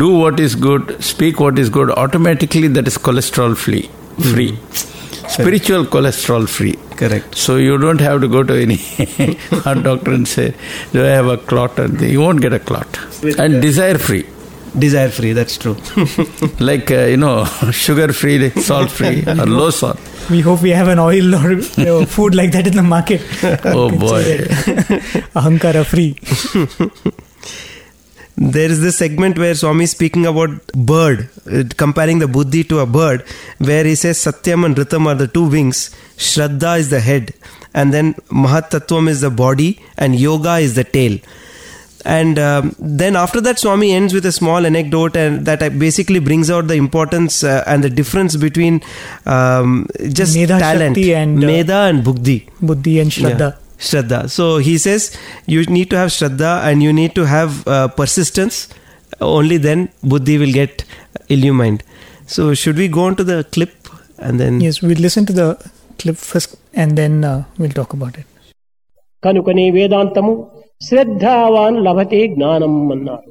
do 0.06 0.12
what 0.24 0.40
is 0.40 0.56
good, 0.56 1.04
speak 1.04 1.42
what 1.42 1.60
is 1.60 1.70
good. 1.70 1.92
Automatically, 1.92 2.70
that 2.70 2.88
is 2.88 2.98
cholesterol 2.98 3.58
free. 3.58 3.90
Free. 4.32 4.58
Spiritual 5.28 5.86
cholesterol 5.86 6.48
free. 6.48 6.78
Correct. 6.98 7.36
So 7.36 7.58
you 7.58 7.78
don't 7.78 8.02
have 8.02 8.22
to 8.22 8.28
go 8.28 8.44
to 8.44 8.62
any 8.62 8.76
heart 9.66 9.84
doctor 9.84 10.12
and 10.12 10.28
say, 10.28 10.54
"Do 10.94 11.06
I 11.06 11.10
have 11.10 11.28
a 11.28 11.38
clot?" 11.38 11.80
And 11.80 12.02
you 12.02 12.22
won't 12.22 12.42
get 12.42 12.54
a 12.54 12.60
clot. 12.60 13.00
And 13.38 13.62
desire 13.62 13.98
free, 13.98 14.26
Desire 14.78 15.10
free, 15.10 15.34
that's 15.34 15.58
true. 15.58 15.76
like 16.60 16.92
uh, 16.92 17.06
you 17.06 17.18
know, 17.18 17.46
sugar 17.72 18.14
free, 18.14 18.50
salt 18.52 18.92
free, 18.92 19.24
or 19.26 19.46
low 19.46 19.70
salt. 19.72 20.00
We 20.30 20.42
hope 20.42 20.62
we 20.62 20.70
have 20.72 20.88
an 20.88 21.00
oil 21.00 21.34
or 21.36 21.54
you 21.54 21.86
know, 21.86 22.06
food 22.06 22.36
like 22.36 22.52
that 22.52 22.68
in 22.68 22.76
the 22.76 22.84
market. 22.84 23.22
Oh 23.66 23.90
boy! 23.90 24.24
Ahankara 25.36 25.84
free. 25.86 26.16
there 28.38 28.70
is 28.70 28.82
this 28.82 28.98
segment 28.98 29.40
where 29.40 29.56
Swami 29.56 29.86
is 29.86 29.92
speaking 29.92 30.28
about 30.28 30.68
bird, 30.74 31.30
uh, 31.52 31.64
comparing 31.76 32.20
the 32.20 32.28
buddhi 32.28 32.64
to 32.66 32.80
a 32.80 32.86
bird, 32.86 33.24
where 33.58 33.84
he 33.84 33.96
says 33.96 34.20
Satyam 34.20 34.66
and 34.66 34.76
Ritam 34.76 35.08
are 35.08 35.16
the 35.16 35.28
two 35.28 35.50
wings, 35.50 35.90
Shraddha 36.18 36.80
is 36.80 36.90
the 36.90 37.00
head, 37.00 37.34
and 37.74 37.94
then 37.94 38.14
Mahat 38.30 38.70
Tattvam 38.72 39.08
is 39.08 39.22
the 39.22 39.30
body, 39.30 39.80
and 39.98 40.16
Yoga 40.16 40.58
is 40.58 40.76
the 40.76 40.84
tail. 40.84 41.20
And 42.06 42.40
um, 42.40 42.76
then 42.80 43.16
after 43.16 43.42
that, 43.42 43.60
Swami 43.60 43.92
ends 43.92 44.14
with 44.14 44.26
a 44.26 44.32
small 44.32 44.66
anecdote, 44.66 45.16
and 45.18 45.46
that 45.46 45.60
basically 45.78 46.20
brings 46.20 46.50
out 46.50 46.68
the 46.68 46.76
importance 46.76 47.44
uh, 47.44 47.64
and 47.68 47.84
the 47.84 47.90
difference 47.90 48.36
between 48.36 48.82
um, 49.26 49.88
just 50.14 50.36
Medha 50.36 50.60
talent, 50.60 50.98
and, 50.98 51.44
uh, 51.44 51.48
Medha 51.48 51.90
and 51.90 52.04
Buddhi. 52.04 52.48
Buddhi 52.62 53.00
and 53.00 53.12
Shraddha. 53.12 53.40
Yeah. 53.40 53.56
Shraddha. 53.78 54.30
So 54.30 54.58
he 54.58 54.78
says 54.78 55.16
you 55.46 55.64
need 55.66 55.90
to 55.92 55.98
have 55.98 56.10
Shraddha 56.10 56.64
and 56.64 56.82
you 56.82 56.94
need 56.94 57.14
to 57.16 57.26
have 57.26 57.68
uh, 57.68 57.88
persistence. 57.90 58.70
Only 59.22 59.58
then 59.58 59.90
Buddhi 60.04 60.38
will 60.38 60.52
get 60.52 60.84
illumined. 61.30 61.84
So 62.26 62.54
should 62.54 62.78
we 62.78 62.88
go 62.88 63.04
on 63.04 63.16
to 63.18 63.24
the 63.24 63.44
clip 63.52 63.88
and 64.18 64.40
then 64.40 64.62
Yes, 64.62 64.82
we'll 64.82 64.98
listen 64.98 65.26
to 65.28 65.34
the 65.34 65.72
clip 66.01 66.19
first 66.31 66.53
and 66.75 66.91
then 67.01 67.15
uh, 67.23 67.33
we'll 67.59 67.77
talk 67.81 67.93
about 67.95 68.15
it. 68.15 68.29
కనుకనే 69.23 69.67
వేదాంతము 69.77 70.33
శ్రద్ధావాన్ 70.81 71.79
లభతే 71.87 72.23
జ్ఞానం 72.35 72.75
అన్నారు 72.97 73.29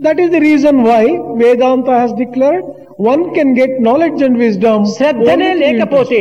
That 0.00 0.18
is 0.18 0.30
the 0.30 0.40
reason 0.40 0.76
why 0.82 1.02
Vedanta 1.40 1.92
has 2.02 2.12
declared 2.22 2.62
one 3.10 3.22
can 3.34 3.50
get 3.54 3.72
knowledge 3.86 4.20
and 4.26 4.36
wisdom. 4.44 4.78
శ్రద్ధనే 4.94 5.48
only 5.48 5.58
through 5.58 5.74
లేకపోతే 5.74 6.20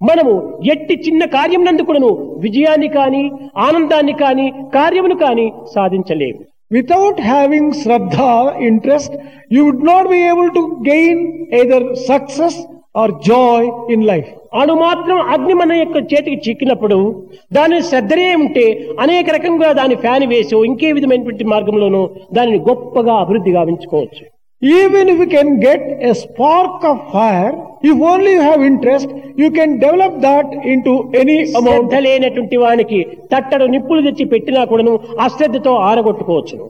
మనము 0.00 0.32
ఎట్టి 0.72 0.94
చిన్న 1.06 1.22
కార్యం 1.36 1.62
నందుకును 1.68 2.10
విజయాన్ని 2.44 2.88
కాని 2.96 3.22
ఆనందాన్ని 3.66 4.14
కాని 4.22 4.46
కార్యమును 4.78 5.18
కాని 5.24 5.46
సాధించలేము 5.74 6.40
Without 6.70 7.18
having 7.28 7.66
Shraddha, 7.72 8.32
interest, 8.60 9.12
you 9.54 9.62
would 9.66 9.82
not 9.82 10.04
be 10.10 10.18
able 10.32 10.48
to 10.56 10.62
gain 10.88 11.18
either 11.60 11.78
success 12.10 12.56
or 12.95 13.13
joy 13.27 13.67
in 13.93 14.05
life 14.09 14.27
అణు 14.61 14.73
మాత్రం 14.85 15.17
అగ్ని 15.33 15.53
మన 15.53 15.73
యొక్క 15.73 15.97
చేతికి 16.11 16.37
చిక్కినప్పుడు 16.45 16.97
దాని 17.57 17.77
శ్రద్ధనే 17.81 18.27
ఉంటే 18.43 18.65
అనేక 19.05 19.27
రకంగా 19.37 19.69
దాని 19.79 19.95
ఫ్యాన్ 20.03 20.25
వేసి 20.33 20.55
ఇంకే 20.69 20.91
విధమైనటువంటి 20.97 21.45
మార్గంలోనూ 21.53 22.01
దానిని 22.37 22.59
గొప్పగా 22.69 23.15
అభివృద్ధి 23.23 23.53
గావించుకోవచ్చు. 23.57 24.23
Even 24.61 25.09
you 25.13 25.25
can 25.33 25.51
get 25.65 25.87
a 26.09 26.11
spark 26.23 26.85
of 26.91 27.01
fire 27.15 27.55
you 27.87 27.93
only 28.11 28.35
have 28.45 28.61
interest 28.69 29.11
you 29.41 29.49
can 29.57 29.73
develop 29.85 30.19
that 30.27 30.53
into 30.87 30.93
any 31.21 31.39
amount 31.61 31.95
లేనటువంటి 32.07 32.57
వానికి 32.65 32.99
తట్టడు 33.33 33.67
నిప్పులు 33.73 34.01
తెచ్చి 34.07 34.25
పెట్టినా 34.35 34.63
కూడాను 34.71 34.95
అశ్రద్ధతో 35.25 35.73
ఆరగొట్టుకోవచ్చును. 35.89 36.67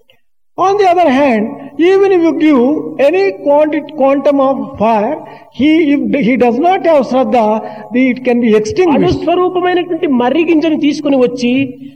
On 0.58 0.78
the 0.78 0.86
other 0.86 1.10
hand, 1.12 1.46
even 1.82 2.12
if 2.12 2.22
you 2.22 2.34
give 2.40 2.58
any 3.02 3.22
quantity, 3.40 3.92
quantum 3.94 4.40
of 4.40 4.58
fire, 4.78 5.16
he, 5.52 5.70
if 5.94 6.26
he 6.26 6.38
does 6.38 6.60
not 6.60 6.86
have 6.86 7.08
Shraddha, 7.08 7.46
the- 7.94 8.10
it 8.10 8.20
can 8.24 8.40
be 8.40 8.52
extinguished. 8.54 9.00
అనుస్వరూపమైనటువంటి 9.00 10.08
మర్రి 10.20 10.44
గింజను 10.50 10.78
తీసుకుని 10.80 11.18
వచ్చి 11.24 11.52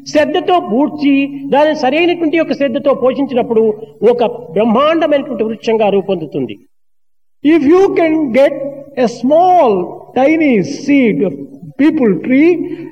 శ్రద్ధతో 0.06 0.56
పూడ్చి 0.72 1.14
దాని 1.54 1.76
సరైనటువంటి 1.84 2.38
యొక్క 2.38 2.54
శ్రద్ధతో 2.54 2.94
పోషించినప్పుడు 3.04 3.64
ఒక 4.14 4.22
బ్రహ్మాండమైనటువంటి 4.58 5.48
వృక్షంగా 5.50 5.90
రూపొందుతుంది 5.98 6.58
If 7.44 7.64
you 7.66 7.82
can 7.96 8.14
get 8.34 8.54
a 8.98 9.08
small, 9.20 9.72
tiny 10.16 10.54
seed 10.76 11.18
of 11.28 11.36
people 11.80 12.12
tree, 12.20 12.50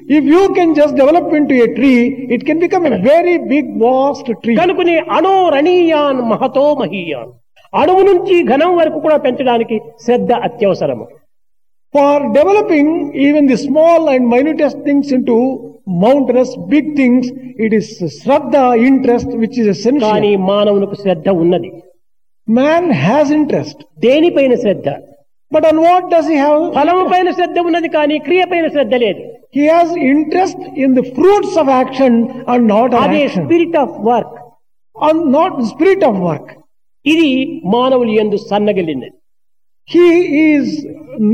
if 0.09 0.23
you 0.25 0.43
can 0.57 0.69
just 0.75 0.93
develop 0.95 1.27
into 1.33 1.55
a 1.61 1.69
tree, 1.75 1.99
it 2.29 2.45
can 2.47 2.59
become 2.59 2.85
a 2.87 2.97
very 3.03 3.35
big, 3.51 3.65
vast 3.79 4.27
tree. 4.43 4.55
కనుకనే 4.59 4.95
అణో 5.17 5.35
రణీయాన్ 5.55 6.21
మహతో 6.31 6.65
మహీయాన్ 6.81 7.31
అణువు 7.73 8.01
నుంచి 8.09 8.35
ఘనం 8.53 8.73
వరకు 8.79 8.99
కూడా 9.05 9.17
పెంచడానికి 9.25 9.77
శ్రద్ధ 10.05 10.31
అత్యవసరము 10.47 11.07
For 11.93 12.13
developing 12.31 12.87
even 13.25 13.43
the 13.45 13.57
small 13.57 14.09
and 14.09 14.23
minutest 14.27 14.77
things 14.87 15.11
into 15.17 15.35
mountainous 16.03 16.51
big 16.73 16.87
things, 16.97 17.23
it 17.57 17.73
is 17.73 17.85
Shraddha, 18.15 18.63
interest, 18.87 19.29
which 19.41 19.57
is 19.61 19.67
కానీ 19.67 19.75
essential. 19.75 20.41
మానవునికి 20.49 20.97
శ్రద్ధ 21.03 21.29
ఉన్నది 21.43 21.69
Man 22.47 22.83
has 23.05 23.27
interest. 23.31 23.77
దేనిపైన 23.99 24.55
శ్రద్ధ 24.63 24.87
but 25.51 25.65
on 25.71 25.79
what 25.87 26.07
does 26.13 26.29
he 26.33 26.37
have 26.37 26.61
ఫలము 26.77 27.03
పైన 27.13 27.31
శ్రద్ధ 27.37 27.59
ఉన్నది 27.69 27.89
కానీ 27.97 28.15
క్రియ 28.27 28.43
పైన 28.53 28.67
శ్రద్ధ 28.75 28.95
లేదు. 29.05 29.21
He 29.57 29.65
has 29.75 29.93
interest 30.11 30.63
in 30.85 30.95
the 30.99 31.05
fruits 31.17 31.57
of 31.63 31.71
action 31.79 32.17
and 32.53 32.65
not 32.75 32.95
అదే 33.03 33.21
spirit 33.37 33.77
of 33.83 33.95
work 34.09 34.35
and 34.95 35.23
not 35.37 35.57
spirit 35.71 36.05
of 36.09 36.19
work 36.29 36.51
ఇది 37.05 37.29
మానవులు 37.75 38.11
ఎందు 38.23 38.37
సన్నగిలినది. 38.51 39.09
He 39.89 40.05
is 40.45 40.71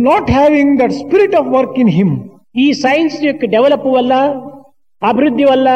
not 0.08 0.30
having 0.40 0.74
that 0.82 0.96
spirit 1.04 1.36
of 1.42 1.50
work 1.58 1.78
in 1.84 1.94
him 2.00 2.16
ఈ 2.64 2.66
సైన్స్ 2.86 3.18
యొక్క 3.28 3.46
డెవలప్ 3.56 3.88
వల్ల 3.98 4.14
అభివృద్ధి 5.02 5.46
వల్ల 5.52 5.70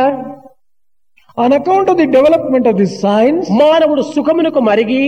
on 1.38 1.54
account 1.60 1.90
of 1.92 2.00
the 2.02 2.08
development 2.18 2.68
of 2.72 2.78
the 2.82 2.90
science 3.04 3.48
మానవుడు 3.62 4.04
సుఖమునకు 4.16 4.62
మరిగి 4.70 5.04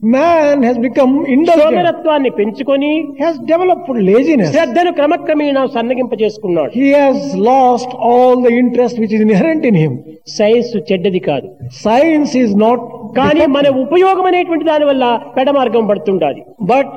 మ్యాన్ 0.00 0.60
హెస్ 0.66 0.78
బికమ్ 0.84 1.12
సోమరత్వాన్ని 1.60 2.30
పెంచుకొని 2.36 2.90
హెస్ 3.22 3.38
డెవలప్డ్ 3.50 3.98
లేజినెస్ 4.08 4.52
శ్రద్ధను 4.56 4.90
క్రమక్రమేణా 4.98 5.62
సన్నగింప 5.76 6.20
చేసుకున్నాడు 6.20 6.70
he 6.80 6.88
has 6.94 7.24
lost 7.48 7.94
all 8.10 8.38
the 8.46 8.52
interest 8.60 9.00
which 9.02 9.14
is 9.16 9.24
inherent 9.26 9.66
in 9.70 9.78
him 9.82 9.96
science 10.38 10.70
చెడ్డది 10.90 11.20
కాదు. 11.30 11.48
సైన్స్ 11.86 12.34
ఈజ్ 12.42 12.54
నాట్ 12.64 12.84
కానీ 13.16 13.46
మన 13.56 13.68
ఉపయోగం 13.84 14.26
అనేటువంటి 14.32 14.66
దాని 14.72 14.84
వల్ల 14.84 15.04
పెడమార్గం 15.36 15.86
పడుతుండాలి. 15.90 16.42
But 16.72 16.92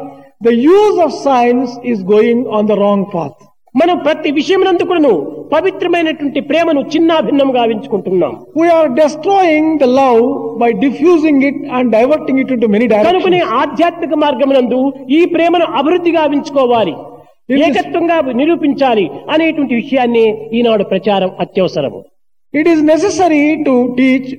the 0.47 0.53
use 0.69 0.99
of 1.07 1.15
science 1.29 1.73
is 1.91 2.03
going 2.15 2.45
on 2.57 2.69
the 2.73 2.77
wrong 2.85 3.07
path 3.15 3.39
మనం 3.75 3.97
ప్రతి 3.97 4.31
విషయమునందు 4.31 4.83
కూడాను 4.83 5.11
పవిత్రమైనటువంటి 5.53 6.41
ప్రేమను 6.41 6.81
చిన్నాభిన్నంగా 6.81 7.65
భిన్నంగా 7.65 8.29
we are 8.57 8.89
destroying 8.89 9.79
the 9.79 9.83
love 9.83 10.19
by 10.57 10.71
diffusing 10.71 11.43
it 11.43 11.69
and 11.71 11.91
diverting 11.91 12.39
it 12.39 12.61
to 12.61 12.67
many 12.67 12.87
కనుకనే 12.87 13.39
ఆధ్యాత్మిక 13.39 14.13
మార్గమునందు 14.13 14.93
ఈ 15.09 15.25
ప్రేమను 15.25 15.65
అభివృద్ధిగా 15.65 16.23
ఎంచుకోవాలి 16.23 16.95
ఏకత్వంగా 17.59 18.21
నిరూపించాలి 18.33 19.09
అనేటువంటి 19.29 19.75
విషయాన్ని 19.75 20.25
ఈనాడు 20.51 20.83
ప్రచారం 20.83 21.31
అత్యవసరము. 21.39 22.03
It 22.53 22.67
is 22.67 22.83
necessary 22.83 23.55
to 23.63 23.93
teach 23.97 24.29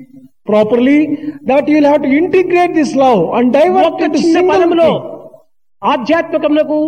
properly 0.47 0.99
that 1.45 1.71
you 1.71 1.87
have 1.87 2.03
to 2.03 2.09
integrate 2.09 2.73
this 2.73 2.97
love 2.97 3.35
and 3.35 3.53
divert 3.53 4.03
ఆధ్యాత్మికమునకు 5.83 6.79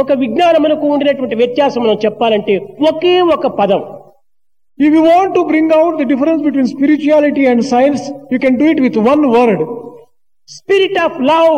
ఒక 0.00 0.12
విజ్ఞానమునకు 0.22 0.86
ఉండేటువంటి 0.94 1.36
వ్యత్యాసం 1.40 1.80
మనం 1.84 1.96
చెప్పాలంటే 2.04 2.54
ఒకే 2.90 3.14
ఒక 3.34 3.46
పదం. 3.58 3.82
If 4.78 4.94
you 4.96 5.02
want 5.10 5.34
to 5.38 5.42
bring 5.50 5.74
out 5.78 5.96
the 6.00 6.06
difference 6.12 6.42
between 6.46 6.70
spirituality 6.74 7.44
and 7.50 7.64
science 7.72 8.04
you 8.32 8.38
can 8.44 8.56
do 8.62 8.68
it 8.74 8.82
with 8.86 8.98
one 9.10 9.24
word 9.36 9.62
spirit 10.58 10.98
of 11.06 11.18
love 11.32 11.56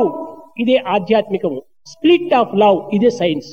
ఇదే 0.63 0.77
ఆధ్యాత్మికము. 0.97 1.61
స్పిరిట్ 1.93 2.35
ఆఫ్ 2.41 2.53
లవ్ 2.63 2.79
ఇదే 2.97 3.11
సైన్స్ 3.21 3.49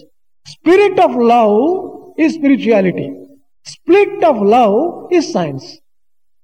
స్పిరిట్ 0.54 1.02
ఆఫ్ 1.06 1.18
లవ్ 1.34 1.56
ఈ 2.24 2.28
స్పిరిచువాలిటీ 2.38 3.08
స్ప్లిట్ 3.74 4.24
ఆఫ్ 4.32 4.42
లవ్ 4.56 4.76
ఈ 5.16 5.22
science 5.36 5.68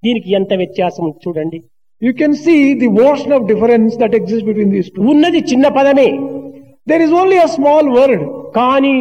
దీనికి 0.03 0.29
ఎంత 0.39 0.53
వ్యత్యాసం 0.61 1.05
చూడండి. 1.23 1.59
You 2.01 2.11
can 2.19 2.35
see 2.45 2.55
the 2.81 2.89
motion 3.01 3.33
of 3.37 3.45
difference 3.51 3.93
that 4.01 4.15
exist 4.19 4.47
between 4.49 4.73
these 4.75 4.91
ఉన్నది 5.13 5.39
చిన్న 5.51 5.67
పదమే. 5.77 6.09
There 6.89 7.03
is 7.05 7.15
only 7.21 7.37
a 7.45 7.47
small 7.55 7.89
word 7.97 8.23
కానీ 8.59 8.97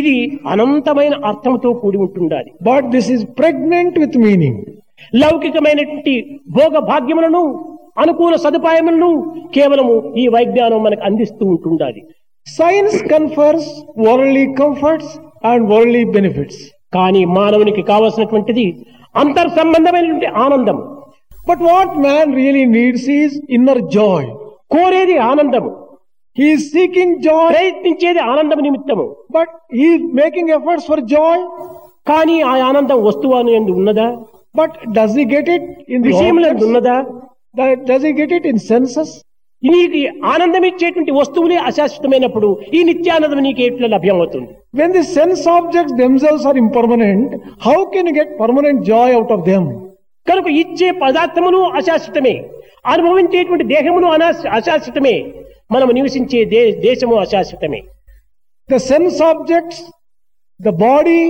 ఇది 0.00 0.16
అనంతమైన 0.52 1.14
అర్థంతో 1.30 1.70
కూడి 1.82 1.98
ఉంటుండాలి. 2.04 2.50
But 2.68 2.86
this 2.94 3.10
is 3.14 3.24
pregnant 3.40 3.96
with 4.02 4.16
meaning 4.26 4.60
లౌకికమైనటువంటి 5.22 6.14
భోగ 6.56 6.74
భాగ్యములను 6.90 7.42
అనుకూల 8.02 8.34
సదుపాయములను 8.44 9.10
కేవలము 9.56 9.94
ఈ 10.22 10.24
వైజ్ఞానం 10.34 10.80
మనకు 10.86 11.02
అందిస్తూ 11.08 11.44
ఉంటుండాలి. 11.54 12.00
Science 12.46 12.96
confers 13.12 13.68
only 14.12 14.44
comforts 14.62 15.12
and 15.50 15.66
only 15.78 16.02
benefits 16.16 16.62
కానీ 16.96 17.22
మానవునికి 17.38 17.82
కావలసినటువంటిది 17.90 18.66
అంతర్ 19.22 19.50
సంబంధమైనటువంటి 19.58 20.28
ఆనందం. 20.46 20.78
But 21.48 21.62
what 21.70 21.94
man 22.06 22.32
really 22.40 22.64
needs 22.76 23.08
is 23.20 23.36
inner 23.56 23.82
joy 23.98 24.28
కోరేది 24.74 25.16
ఆనందము. 25.30 25.70
హీ 26.36 26.48
సీకింగ్ 26.56 27.16
జాయ్ 27.24 27.48
ప్రయత్నించేది 27.54 28.20
ఆనందం 28.32 28.60
నిమిత్తము. 28.66 29.04
బట్ 29.36 29.50
ఈ 29.86 29.88
మేకింగ్ 30.20 30.52
ఎఫర్ట్స్ 30.58 30.86
ఫర్ 30.90 31.02
జాయ్ 31.14 31.42
కానీ 32.10 32.36
ఆ 32.50 32.52
ఆనందం 32.68 32.98
వస్తువు 33.08 33.34
అని 33.40 33.72
ఉన్నదా? 33.80 34.06
But 34.56 34.76
does 34.96 35.18
he 35.22 35.26
get 35.34 35.50
it 35.56 35.68
in 35.94 36.06
విషయంలో 36.10 36.48
ఉన్నదా? 36.68 36.96
Does 37.90 38.06
he 38.10 38.12
get 38.20 38.34
it 38.38 38.48
in 38.52 38.62
senses 38.70 39.12
నీకు 39.62 39.98
ఆనందం 40.26 40.64
ఇచ్చేటువంటి 40.68 41.12
వస్తువులే 41.18 41.58
అశాశ్వతమైనప్పుడు 41.68 42.48
ఈ 42.74 42.78
నిత్యానందం 42.88 43.40
నీకు 43.46 43.60
ఎట్లా 43.66 43.88
లభ్యం 43.94 44.16
అవుతుంది 44.16 44.50
when 44.80 44.92
the 44.92 45.02
sense 45.16 45.44
objects 45.56 45.96
themselves 46.02 46.46
are 46.46 46.58
impermanent 46.64 47.32
how 47.66 47.76
can 47.94 48.10
get 48.18 48.32
permanent 48.40 48.82
joy 48.84 49.14
out 49.18 49.32
of 49.36 49.44
them 49.50 49.68
కనుక 50.26 50.48
ఇచ్చే 50.62 50.88
పదార్థమును 51.04 51.60
అశాశ్వతమే. 51.78 52.34
అనుభవించేటువంటి 52.86 53.64
దేహమును 53.74 54.08
అనా 54.08 54.28
అశాశ్వతమే. 54.58 55.14
మనం 55.74 55.88
నివసించే 55.98 56.40
దే 56.52 56.60
దేశము 56.86 57.14
అశాశ్వతమే. 57.24 57.80
The 58.68 58.76
sense 58.90 59.22
objects 59.22 59.82
the 60.60 60.70
body 60.84 61.20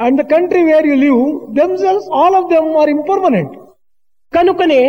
and 0.00 0.16
the 0.20 0.24
country 0.34 0.62
where 0.70 0.86
you 0.86 0.96
live 1.06 1.20
themselves 1.60 2.08
all 2.20 2.36
of 2.40 2.48
them 2.54 2.70
are 2.76 2.90
impermanent 2.96 3.54
కనుకనే 4.32 4.80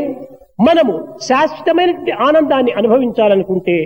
మనము 0.67 0.93
శాశ్వతమైన 1.27 1.91
ఆనందాన్ని 2.27 2.71
అనుభవించాలనుకుంటే 2.71 3.77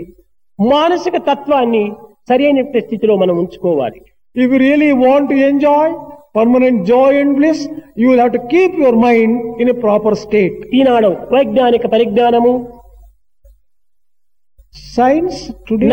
మానసిక 0.60 1.16
తత్వాన్ని 1.30 1.84
సరైన 2.30 2.62
స్థితిలో 2.86 3.14
మనం 3.16 3.36
ఉంచుకోవాలి. 3.38 4.00
If 4.36 4.54
really 4.64 4.92
want 5.04 5.30
to 5.30 5.38
enjoy 5.50 5.94
permanent 6.38 6.82
joy 6.86 7.16
and 7.22 7.34
bliss 7.40 7.64
you 7.98 8.10
have 8.14 8.32
to 8.34 8.42
keep 8.54 8.76
your 8.80 9.00
mind 9.06 9.38
in 9.62 9.70
a 9.70 9.78
proper 9.86 10.16
state 10.16 10.60
ఈనాడు 10.80 11.10
వైజ్ఞానిక 11.34 11.86
పరిజ్ఞానము 11.96 12.54
సైన్స్ 14.76 15.40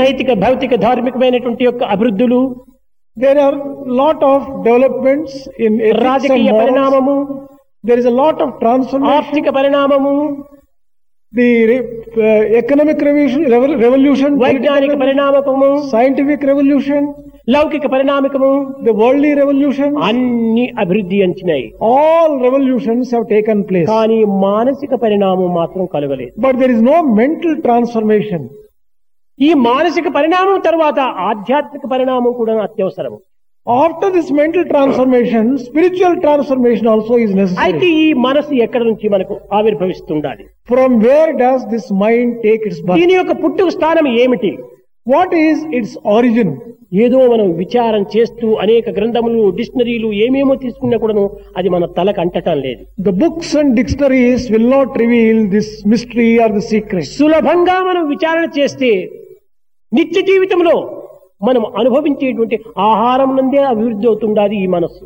నైతిక 0.01 0.33
భౌతిక 0.45 0.75
ధార్మికమైనటువంటి 0.87 1.65
యొక్క 1.69 1.85
అభివృద్ధులు 1.95 2.41
there 3.17 3.41
are 3.47 3.57
lot 4.01 4.25
of 4.33 4.47
developments 4.67 5.39
in 5.67 5.79
రాజకీయ 6.07 6.53
పరిణామము 6.61 7.17
there 7.85 8.01
is 8.03 8.11
a 8.13 8.17
of 8.45 8.55
transformation 8.63 9.17
ఆర్థిక 9.17 9.49
పరిణామము 9.59 10.15
ది 11.33 11.49
ఎకనామిక్ 12.61 13.03
రెవల్యూషన్ 13.85 14.37
వైజ్ఞానిక 14.45 14.95
పరిణామకము 15.03 15.71
సైంటిఫిక్ 15.95 16.47
రెవల్యూషన్ 16.51 17.09
లౌకిక 17.55 17.87
పరిణామకము 17.95 18.51
ది 18.87 18.93
వరల్డ్లీ 19.01 19.33
రెవల్యూషన్ 19.41 19.95
అన్ని 20.09 20.65
అభివృద్ధి 20.83 21.19
అంచినాయి. 21.27 21.67
All 21.91 22.35
revolutions 22.47 23.13
have 23.15 23.27
taken 23.35 23.63
place 23.69 23.89
కానీ 23.93 24.19
మానసిక 24.47 24.93
పరిణామం 25.05 25.51
మాత్రం 25.61 25.85
కలగలేదు. 25.95 26.33
But 26.47 26.59
there 26.63 26.73
is 26.77 26.85
no 26.91 26.97
mental 27.21 27.57
transformation 27.67 28.47
ఈ 29.39 29.51
మానసిక 29.67 30.07
పరిణామం 30.15 30.61
తర్వాత 30.61 31.01
ఆధ్యాత్మిక 31.31 31.85
పరిణామం 31.93 32.33
కూడా 32.41 32.55
అత్యవసరం 32.63 33.15
after 33.67 34.13
this 34.13 34.31
mental 34.39 34.67
transformation 34.71 35.49
spiritual 35.65 36.17
transformation 36.25 36.89
also 36.93 37.17
is 37.25 37.35
necessary 37.39 37.61
అయితే 37.65 37.87
ఈ 38.03 38.07
మనసు 38.27 38.53
ఎక్కడ 38.67 38.83
నుంచి 38.83 39.07
మనకు 39.15 39.35
ఆవిర్భవిస్తుండాలి? 39.59 40.45
From 40.69 40.95
where 41.05 41.33
does 41.43 41.67
this 41.75 41.91
mind 42.03 42.33
take 42.47 42.65
its 42.69 42.83
దీని 42.93 43.15
యొక్క 43.19 43.35
పుట్టుక 43.43 43.71
స్థానం 43.77 44.09
ఏమిటి? 44.23 44.53
వాట్ 45.07 45.35
ఈస్ 45.43 45.61
ఇట్స్ 45.79 45.97
ఆరిజిన్ 46.15 46.55
ఏదో 47.05 47.19
మనం 47.33 47.47
విచారం 47.61 48.03
చేస్తూ 48.15 48.49
అనేక 48.65 48.91
గ్రంథములు 48.99 49.41
డిక్షనరీలు 49.59 50.09
ఏమేమో 50.25 50.55
తీసుకున్నా 50.65 50.97
కూడాను 51.03 51.25
అది 51.59 51.69
మన 51.75 51.87
తలకు 51.99 52.21
అంటటం 52.25 52.59
లేదు. 52.67 52.83
The 53.01 53.13
books 53.23 53.55
and 53.57 53.73
dictionaries 53.81 54.47
will 54.55 54.71
not 54.71 54.97
reveal 55.03 55.43
this 55.57 55.73
mystery 55.95 56.31
or 56.45 56.55
the 56.59 56.65
secret 56.73 57.11
సులభంగా 57.15 57.77
మనం 57.91 58.05
విచారణ 58.15 58.47
చేస్తే 58.59 58.91
నిత్య 59.93 60.21
జీవితంలో 60.23 60.75
మనం 61.43 61.63
అనుభవించేటువంటి 61.79 62.57
ఆహారం 62.89 63.31
నుండే 63.37 63.61
అభివృద్ధి 63.65 64.07
అవుతుండాలి 64.07 64.57
ఈ 64.57 64.67
మనస్సు. 64.67 65.05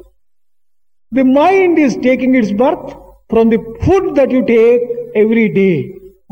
The 1.12 1.24
mind 1.38 1.80
is 1.80 1.96
taking 2.04 2.36
its 2.36 2.54
birth 2.54 2.90
from 3.30 3.50
the 3.50 3.58
food 3.82 4.08
that 4.14 4.32
you 4.34 4.42
take 4.52 4.84
every 5.16 5.46
day 5.58 5.68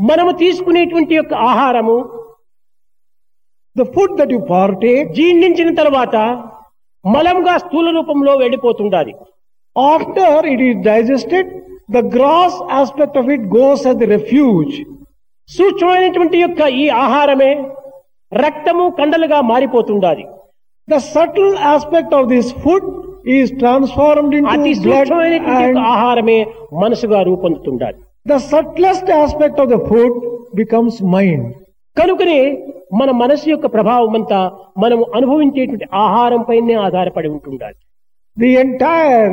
మనము 0.00 0.30
తీసుకునేటువంటి 0.38 1.14
యొక్క 1.14 1.34
ఆహారము 1.48 1.96
the 3.76 3.84
food 3.94 4.16
that 4.18 4.32
you 4.32 4.40
partake 4.50 5.10
జీర్ణించిన 5.12 5.70
తర్వాత 5.74 6.16
మలంగా 7.04 7.58
స్థూల 7.58 7.90
రూపంలో 7.90 8.32
వెళ్ళిపోతుండాలి 8.36 9.12
after 9.76 10.46
it 10.46 10.62
is 10.62 10.80
digested 10.84 11.50
the 11.90 12.00
gross 12.16 12.56
aspect 12.72 13.18
of 13.18 13.28
it 13.28 13.44
goes 13.54 13.84
at 13.86 13.98
the 13.98 14.08
refuse 14.10 14.74
సూక్ష్మమైనటువంటి 15.48 16.38
యొక్క 16.38 16.60
ఈ 16.76 16.88
ఆహారమే 16.98 17.52
రక్తము 18.32 18.84
కండలుగా 18.98 19.38
మారిపోతుండాలి. 19.52 20.24
The 20.88 20.96
subtle 21.14 21.56
aspect 21.72 22.14
of 22.14 22.26
this 22.26 22.50
food 22.64 22.86
is 23.28 23.50
transformed 23.58 24.36
ఆహారమే 25.92 26.38
మనసుగా 26.72 27.22
రూపొందుతుండాలి. 27.22 27.98
The 28.28 28.36
subtlest 28.52 29.10
aspect 29.22 29.60
of 29.60 29.70
the 29.74 29.78
food 29.88 30.16
becomes 30.54 30.98
mind 31.14 31.46
కనుకనే 31.96 32.40
మన 33.00 33.10
మనసు 33.22 33.46
యొక్క 33.48 33.66
ప్రభావం 33.66 34.14
అంతా 34.18 34.40
మనము 34.78 35.02
అనుభవించేటువంటి 35.14 35.86
ఆహారం 35.94 36.42
పైనే 36.48 36.74
ఆధారపడి 36.86 37.28
ఉంటుండాలి. 37.28 37.78
The 38.38 38.50
entire 38.62 39.32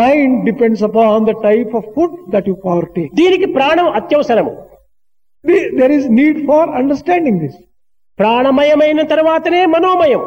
mind 0.00 0.44
depends 0.44 0.82
upon 0.88 1.26
the 1.26 1.34
type 1.42 1.76
of 1.76 1.86
food 1.96 2.16
that 2.30 2.48
you 2.48 2.54
party 2.64 3.04
దీనికి 3.14 3.46
ప్రాణం 3.56 3.88
అత్యవసరము. 4.00 4.52
There 5.78 5.92
is 5.92 6.06
need 6.10 6.46
for 6.46 6.70
understanding 6.70 7.40
this 7.40 7.58
ప్రాణమయమైన 8.18 9.02
తర్వాతనే 9.02 9.66
మనోమయం. 9.66 10.22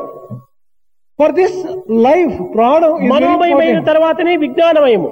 ఫర్ 1.19 1.31
దిస్ 1.31 1.57
లైఫ్ 1.91 2.37
ప్రాణం 2.55 2.93
మనోమయమైన 3.07 3.83
తర్వాతనే 3.83 4.35
విజ్ఞానమయము. 4.35 5.09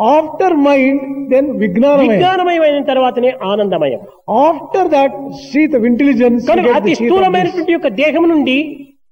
ఆఫ్టర్ 0.00 0.54
మైండ్ 0.66 1.30
దెన్ 1.30 1.50
విజ్ఞాన 1.58 1.98
విజ్ఞానమయమైన 2.00 2.84
తర్వాతనే 2.84 3.32
ఆనందమయం. 3.42 4.00
ఆఫ్టర్ 4.30 4.88
దట్ 4.88 5.16
సీత్ 5.52 5.74
ఇంటెలిజెన్స్ 5.74 6.50
అతి 6.50 6.94
స్థూలమైనటువంటి 6.94 7.72
యొక్క 7.72 7.88
దేహం 7.88 8.28
నుండి 8.28 8.58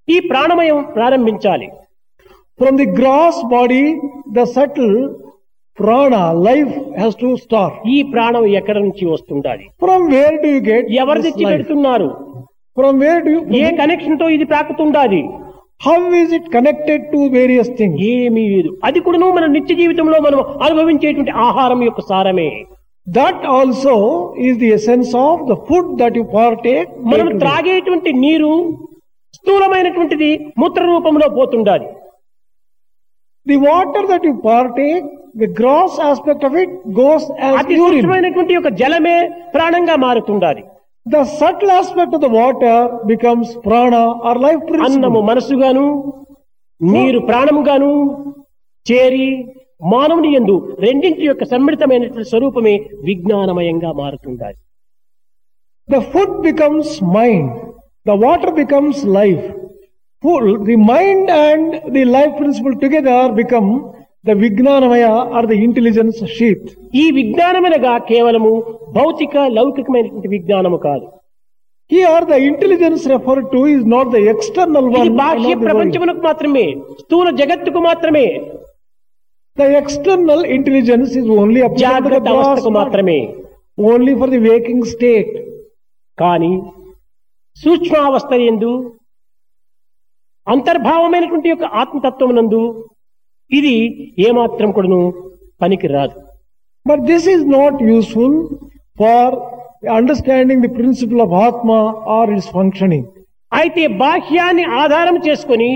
ఈ 0.09 0.21
ప్రాణమయం 0.21 0.83
ప్రారంభించాలి. 0.83 1.69
From 2.61 2.79
the 2.79 2.87
gross 2.87 3.43
body 3.45 4.01
the 4.33 4.43
subtle 4.43 4.97
prana 5.83 6.15
life 6.49 6.73
has 7.03 7.19
to 7.23 7.29
start 7.45 7.77
ఈ 7.95 7.99
ప్రాణం 8.13 8.45
ఎక్కడ 8.61 8.77
నుంచి 8.87 9.05
వస్తుండాలి? 9.13 9.65
From 9.85 10.05
where 10.15 10.37
do 10.43 10.49
you 10.55 10.63
get 10.71 10.89
ఎవరు 11.03 11.21
తెచ్చి 11.27 11.45
పెడుతున్నారు 11.53 12.09
ఫ్రమ్ 12.77 12.99
వేర్ 13.05 13.23
డు 13.29 13.37
ఏ 13.61 13.71
కనెక్షన్తో 13.81 14.27
ఇది 14.37 14.47
ప్రాకుతుండాలి? 14.53 15.23
How 15.87 15.99
is 16.23 16.33
it 16.39 16.49
connected 16.57 17.05
to 17.13 17.21
various 17.37 17.71
thing 17.79 17.97
ఏమీ 18.15 18.45
లేదు. 18.55 18.71
అది 18.89 18.99
కూడా 19.07 19.19
మన 19.39 19.47
నిత్య 19.57 19.75
జీవితంలో 19.81 20.19
మనం 20.27 20.41
అనుభవించేటువంటి 20.67 21.33
ఆహారం 21.47 21.81
యొక్క 21.89 22.03
సారమే. 22.11 22.51
That 23.07 23.45
also 23.59 23.95
is 24.49 24.59
the 24.63 24.69
essence 24.79 25.13
of 25.27 25.45
the 25.51 25.55
food 25.69 25.91
that 26.03 26.19
you 26.21 26.25
partake 26.39 26.91
మనం 27.13 27.29
త్రాగేటువంటి 27.43 28.13
నీరు 28.25 28.53
స్థూలమైనటువంటిది 29.39 30.31
మూత్ర 30.61 30.83
రూపంలో 30.93 31.27
పోతుండాలి. 31.39 31.89
The 33.47 33.57
water 33.69 34.09
that 34.13 34.27
you 34.31 34.35
partake 34.51 35.09
the 35.41 35.49
gross 35.61 35.97
aspect 36.09 36.45
of 36.49 36.57
it 36.63 36.75
goes 37.01 37.27
అతి 37.61 37.77
సూక్ష్మమైనటువంటి 37.81 38.75
జలమే 38.83 39.17
ప్రాణంగా 39.55 39.97
మారుతుండాలి. 40.07 40.63
The 41.07 41.23
subtle 41.41 41.73
aspect 41.79 42.15
of 42.17 42.25
the 42.27 42.31
water 42.39 42.83
becomes 43.13 43.53
prana 43.67 43.95
or 44.31 44.41
life 44.47 44.67
అన్నము 44.89 45.21
మనసుగాను 45.31 45.87
నీరు 46.81 47.21
ప్రాణముగాను 47.31 47.93
చేరి 48.87 49.29
మానవుని 49.93 50.31
ఎందు 50.39 50.55
రెండింటి 50.85 51.25
యొక్క 51.29 51.45
సమ్మిళితమైన 51.53 52.23
స్వరూపమే 52.31 52.75
విజ్ఞానమయంగా 53.09 53.91
మారుతుండాలి. 54.01 54.59
The 55.89 55.99
food 56.13 56.37
becomes 56.49 56.93
mind 57.17 57.53
the 58.09 58.17
water 58.25 58.55
becomes 58.61 59.01
life 59.19 59.47
the 60.69 60.77
mind 60.93 61.31
and 61.31 61.73
the 61.97 62.05
life 62.17 62.35
principle 62.41 62.77
together 62.83 63.33
become 63.41 63.71
the 64.25 64.31
vijnanamaya 64.45 65.05
or 65.39 65.47
the 65.51 65.55
intelligence 65.67 66.19
sheath 66.37 66.67
ఈ 67.03 67.05
విజ్ఞానమనగా 67.19 67.93
కేవలము 68.11 68.53
భౌతిక 68.99 69.37
లౌకికమైనటువంటి 69.57 70.29
విజ్ఞానము 70.35 70.79
కాదు. 70.87 71.07
ఈ 71.91 72.01
or 72.15 72.27
the 72.33 72.35
intelligence 72.49 73.05
refer 73.13 73.41
to 73.53 73.61
is 73.75 73.87
not 73.95 74.11
the 74.17 74.19
external 74.33 74.89
బాహ్య 75.21 75.55
ప్రపంచమునకు 75.67 76.23
మాత్రమే 76.29 76.67
స్థూల 77.01 77.31
జగత్తుకు 77.41 77.81
మాత్రమే. 77.89 78.27
The 79.57 79.69
external 79.81 80.45
intelligence 80.57 81.13
is 81.21 81.31
only 81.39 81.63
మాత్రమే. 82.81 83.19
Only 83.91 84.15
for 84.21 84.33
the 84.37 84.41
waking 84.51 84.87
state 84.93 85.35
కానీ 86.19 86.53
సూక్ష్మావస్థ 87.57 88.33
ఎందు 88.51 88.73
అంతర్భావమైనటువంటి 90.47 91.49
యొక్క 91.49 91.65
ఆత్మతత్వమునందు 91.83 92.63
ఇది 93.51 93.75
ఏమాత్రం 94.29 94.69
కూడాను 94.73 95.01
పనికి 95.61 95.89
రాదు 95.89 96.19
but 96.87 97.03
this 97.05 97.29
is 97.29 97.45
not 97.51 97.79
useful 97.91 98.37
for 98.97 99.35
understanding 99.95 100.63
the 100.63 100.73
principle 100.77 101.21
of 101.21 101.35
atma 101.47 101.71
or 102.11 102.31
its 102.31 102.51
functioning 102.51 103.09
అయితే 103.53 103.85
బాహ్యాన్ని 104.01 104.65
ఆధారం 104.81 105.17
చేసుకుని 105.27 105.71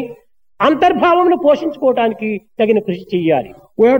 అంతర్భావంను 0.60 1.36
పోషించుకోవడానికి 1.36 2.28
తగిన 2.58 2.78
కృషి 2.78 3.04
చేయాలి 3.14 3.50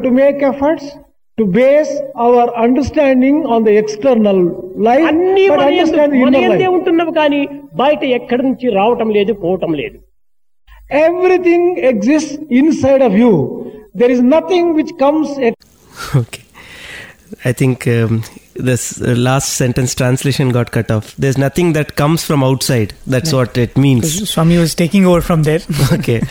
to 0.03 0.11
make 0.19 0.43
efforts 0.45 0.91
to 1.39 1.45
base 1.55 1.93
our 2.17 2.51
understanding 2.57 3.41
on 3.47 3.65
the 3.65 3.73
external 3.79 4.43
life 4.81 5.07
ఉంటున్నావు 6.71 7.13
కానీ 7.13 7.41
బయట 7.75 8.03
ఎక్కడి 8.19 8.43
నుంచి 8.43 8.67
రావటం 8.71 9.09
లేదు 9.11 9.33
పోవటం 9.43 9.73
లేదు. 9.75 9.97
Everything 11.01 11.71
exist 11.91 12.35
inside 12.53 13.03
of 13.03 13.17
you 13.17 13.31
There 13.95 14.11
is 14.11 14.21
nothing 14.21 14.75
which 14.75 14.91
comes 14.99 15.29
ex- 15.39 16.15
Okay. 16.17 16.43
I 17.45 17.53
think 17.53 17.87
um, 17.87 18.23
this 18.55 19.01
uh, 19.01 19.15
last 19.17 19.55
sentence 19.55 19.95
translation 19.95 20.51
got 20.51 20.71
cut 20.73 20.91
off. 20.91 21.15
There's 21.17 21.39
nothing 21.39 21.73
that 21.75 21.97
comes 21.97 22.25
from 22.25 22.43
outside. 22.45 22.95
That's 23.07 23.33
what 23.33 23.57
it 23.59 23.77
means. 23.77 24.29
Swami 24.31 24.59
was 24.59 24.75
taking 24.75 25.07
over 25.07 25.21
from 25.21 25.43
there. 25.45 25.61
okay. 25.93 26.23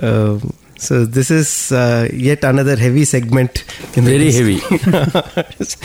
Um, 0.00 0.52
so 0.78 1.04
this 1.04 1.30
is 1.30 1.70
uh, 1.72 2.08
yet 2.12 2.42
another 2.44 2.76
heavy 2.76 3.04
segment. 3.04 3.64
In 3.96 4.04
the 4.04 4.10
Very 4.18 4.32
list. 4.32 4.62
heavy. 4.62 5.76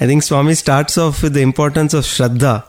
I 0.00 0.06
think 0.06 0.22
Swami 0.22 0.54
starts 0.54 0.98
off 0.98 1.22
with 1.22 1.34
the 1.34 1.42
importance 1.42 1.94
of 1.94 2.04
Shraddha. 2.04 2.64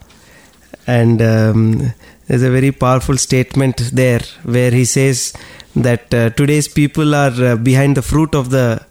And 0.86 1.22
um, 1.22 1.94
there's 2.28 2.44
a 2.44 2.52
very 2.52 2.72
powerful 2.72 3.18
statement 3.18 3.78
there 3.94 4.22
where 4.44 4.72
he 4.72 4.86
says 4.86 5.34
that 5.76 6.14
uh, 6.14 6.30
today's 6.32 6.68
people 6.68 7.16
are 7.16 7.34
uh, 7.44 7.56
behind 7.56 7.98
the 7.98 8.02
fruit 8.02 8.36
of 8.36 8.50
the 8.50 8.86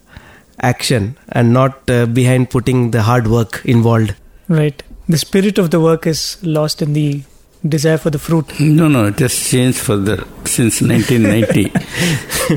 action 0.59 1.17
and 1.29 1.53
not 1.53 1.89
uh, 1.89 2.05
behind 2.05 2.49
putting 2.49 2.91
the 2.91 3.01
hard 3.03 3.27
work 3.27 3.61
involved. 3.65 4.15
Right. 4.47 4.81
The 5.07 5.17
spirit 5.17 5.57
of 5.57 5.71
the 5.71 5.79
work 5.79 6.07
is 6.07 6.37
lost 6.43 6.81
in 6.81 6.93
the 6.93 7.23
desire 7.67 7.97
for 7.97 8.09
the 8.09 8.19
fruit. 8.19 8.59
No, 8.59 8.87
no, 8.87 9.07
it 9.07 9.19
has 9.19 9.35
changed 9.49 9.79
further 9.79 10.23
since 10.45 10.81
1990. 10.81 11.71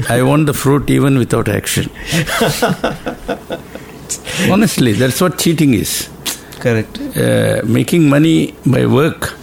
I 0.12 0.22
want 0.22 0.46
the 0.46 0.55
fruit 0.55 0.90
even 0.90 1.18
without 1.18 1.48
action. 1.48 1.90
Honestly, 4.50 4.92
that's 4.92 5.20
what 5.20 5.38
cheating 5.38 5.74
is. 5.74 6.09
Correct. 6.61 6.98
Uh, 7.16 7.62
making 7.64 8.09
money 8.09 8.55
by 8.64 8.86
work 8.86 9.34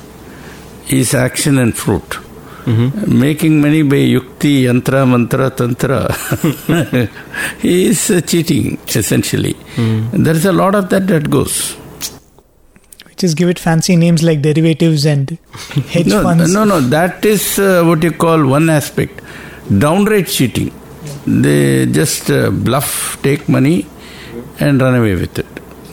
is 0.89 1.14
action 1.14 1.57
and 1.57 1.76
fruit. 1.76 2.18
Making 2.66 3.61
money 3.61 3.82
by 3.84 3.97
yukti, 3.97 4.64
yantra, 4.64 5.05
mantra, 5.09 5.49
tantra 5.51 6.07
is 7.64 8.09
uh, 8.09 8.22
cheating 8.22 8.78
essentially. 8.88 9.55
There's 10.14 10.45
a 10.45 10.51
lot 10.53 10.76
of 10.76 10.89
that 10.89 11.07
that 11.07 11.30
goes. 11.30 11.74
Which 13.05 13.18
just 13.18 13.38
give 13.38 13.49
it 13.49 13.59
fancy 13.59 13.95
names 13.95 14.24
like 14.24 14.41
derivatives 14.41 15.05
and 15.05 15.38
hedge 15.89 16.07
No, 16.07 16.24
funds. 16.24 16.53
no, 16.53 16.64
no. 16.64 16.80
That 16.82 17.24
is 17.26 17.59
uh, 17.59 17.84
what 17.84 18.01
you 18.03 18.11
call 18.11 18.45
one 18.45 18.70
aspect. 18.70 19.22
Downright 19.78 20.28
cheating. 20.28 20.72
They 21.26 21.86
just 21.86 22.30
uh, 22.32 22.49
bluff, 22.51 23.18
take 23.24 23.47
money, 23.47 23.86
and 24.59 24.82
run 24.82 24.95
away 24.95 25.16
with 25.16 25.38
it. 25.39 25.45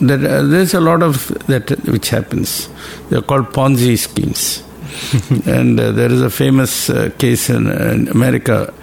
That 0.07 0.23
uh, 0.25 0.41
there's 0.43 0.73
a 0.73 0.81
lot 0.81 1.03
of 1.03 1.27
that 1.47 1.69
which 1.87 2.09
happens. 2.09 2.69
They're 3.09 3.21
called 3.21 3.47
Ponzi 3.53 3.97
schemes, 3.97 4.63
and 5.45 5.79
uh, 5.79 5.91
there 5.91 6.11
is 6.11 6.21
a 6.21 6.29
famous 6.29 6.89
uh, 6.89 7.09
case 7.17 7.49
in, 7.49 7.67
in 7.67 8.07
America 8.09 8.73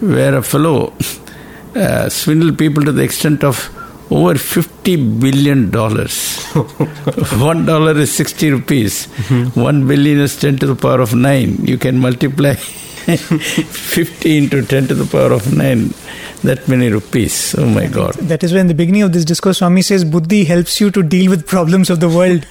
where 0.00 0.36
a 0.36 0.42
fellow 0.42 0.92
uh, 1.74 2.08
swindled 2.08 2.58
people 2.58 2.82
to 2.84 2.92
the 2.92 3.02
extent 3.02 3.42
of 3.44 3.74
over 4.10 4.36
50 4.38 4.96
billion 5.20 5.70
dollars. 5.70 6.44
One 7.38 7.66
dollar 7.66 7.96
is 7.98 8.14
60 8.14 8.50
rupees. 8.52 9.06
One 9.54 9.86
billion 9.86 10.18
is 10.20 10.36
10 10.40 10.58
to 10.58 10.66
the 10.66 10.76
power 10.76 11.00
of 11.00 11.14
9. 11.14 11.66
You 11.66 11.76
can 11.78 11.98
multiply 11.98 12.54
15 13.08 14.50
to 14.50 14.62
10 14.64 14.88
to 14.88 14.94
the 14.94 15.04
power 15.06 15.32
of 15.32 15.54
9. 15.56 15.92
That 16.44 16.68
many 16.68 16.88
rupees. 16.88 17.54
Oh 17.58 17.68
my 17.68 17.86
God. 17.86 18.14
That 18.14 18.44
is 18.44 18.52
why 18.52 18.60
in 18.60 18.68
the 18.68 18.74
beginning 18.74 19.02
of 19.02 19.12
this 19.12 19.24
discourse, 19.24 19.58
Swami 19.58 19.82
says 19.82 20.04
Buddhi 20.04 20.44
helps 20.44 20.80
you 20.80 20.90
to 20.92 21.02
deal 21.02 21.30
with 21.30 21.46
problems 21.46 21.90
of 21.90 21.98
the 22.00 22.08
world. 22.08 22.46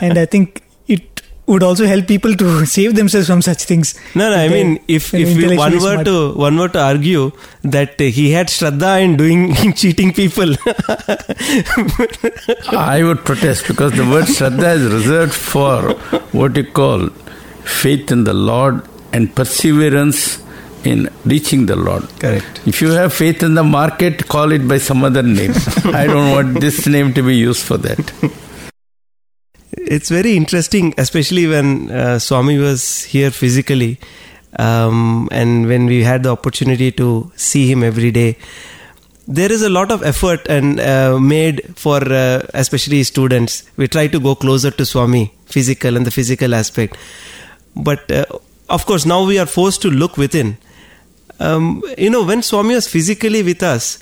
and 0.00 0.18
I 0.18 0.24
think 0.24 0.62
it 0.86 1.22
would 1.52 1.62
also 1.68 1.86
help 1.90 2.06
people 2.06 2.34
to 2.42 2.48
save 2.74 2.94
themselves 2.96 3.26
from 3.32 3.42
such 3.42 3.64
things. 3.64 3.94
No, 4.14 4.30
no. 4.30 4.36
I 4.36 4.48
They- 4.48 4.62
mean, 4.64 4.78
if 4.96 5.12
if 5.14 5.36
we, 5.36 5.56
one 5.56 5.72
were 5.74 5.80
smart. 5.80 6.04
to 6.10 6.16
one 6.46 6.56
were 6.62 6.68
to 6.78 6.80
argue 6.80 7.32
that 7.76 8.00
uh, 8.00 8.10
he 8.18 8.30
had 8.32 8.48
shraddha 8.56 8.92
in 9.06 9.16
doing 9.22 9.44
in 9.64 9.72
cheating 9.84 10.12
people, 10.22 10.54
I 12.72 13.02
would 13.04 13.24
protest 13.24 13.66
because 13.68 13.92
the 13.92 14.04
word 14.08 14.24
Shraddha 14.24 14.74
is 14.76 14.92
reserved 14.92 15.34
for 15.34 15.92
what 16.40 16.56
you 16.56 16.64
call 16.64 17.08
faith 17.64 18.10
in 18.12 18.24
the 18.24 18.34
Lord 18.34 18.82
and 19.12 19.34
perseverance 19.34 20.42
in 20.84 21.08
reaching 21.24 21.66
the 21.66 21.76
Lord. 21.76 22.04
Correct. 22.20 22.60
If 22.66 22.80
you 22.82 22.90
have 22.90 23.12
faith 23.12 23.42
in 23.42 23.54
the 23.54 23.64
market, 23.64 24.28
call 24.28 24.52
it 24.52 24.66
by 24.68 24.78
some 24.78 25.02
other 25.04 25.22
name. 25.22 25.52
I 26.02 26.06
don't 26.06 26.30
want 26.30 26.60
this 26.60 26.86
name 26.86 27.12
to 27.14 27.22
be 27.22 27.36
used 27.36 27.62
for 27.62 27.76
that. 27.78 28.12
It's 29.72 30.08
very 30.08 30.36
interesting, 30.36 30.94
especially 30.98 31.46
when 31.46 31.90
uh, 31.90 32.18
Swami 32.18 32.58
was 32.58 33.04
here 33.04 33.30
physically, 33.30 33.98
um, 34.58 35.28
and 35.30 35.66
when 35.66 35.86
we 35.86 36.02
had 36.02 36.22
the 36.22 36.30
opportunity 36.30 36.90
to 36.92 37.30
see 37.36 37.70
him 37.70 37.82
every 37.82 38.10
day. 38.10 38.36
There 39.26 39.52
is 39.52 39.60
a 39.60 39.68
lot 39.68 39.92
of 39.92 40.02
effort 40.02 40.46
and 40.48 40.80
uh, 40.80 41.18
made 41.20 41.76
for 41.76 41.96
uh, 41.96 42.46
especially 42.54 43.02
students. 43.02 43.62
We 43.76 43.86
try 43.86 44.06
to 44.06 44.18
go 44.18 44.34
closer 44.34 44.70
to 44.70 44.86
Swami, 44.86 45.34
physical 45.44 45.96
and 45.96 46.06
the 46.06 46.10
physical 46.10 46.54
aspect. 46.54 46.96
But 47.76 48.10
uh, 48.10 48.24
of 48.70 48.86
course, 48.86 49.04
now 49.04 49.26
we 49.26 49.38
are 49.38 49.46
forced 49.46 49.82
to 49.82 49.90
look 49.90 50.16
within. 50.16 50.56
Um, 51.40 51.82
you 51.98 52.08
know, 52.08 52.24
when 52.24 52.42
Swami 52.42 52.74
was 52.74 52.88
physically 52.88 53.42
with 53.42 53.62
us, 53.62 53.98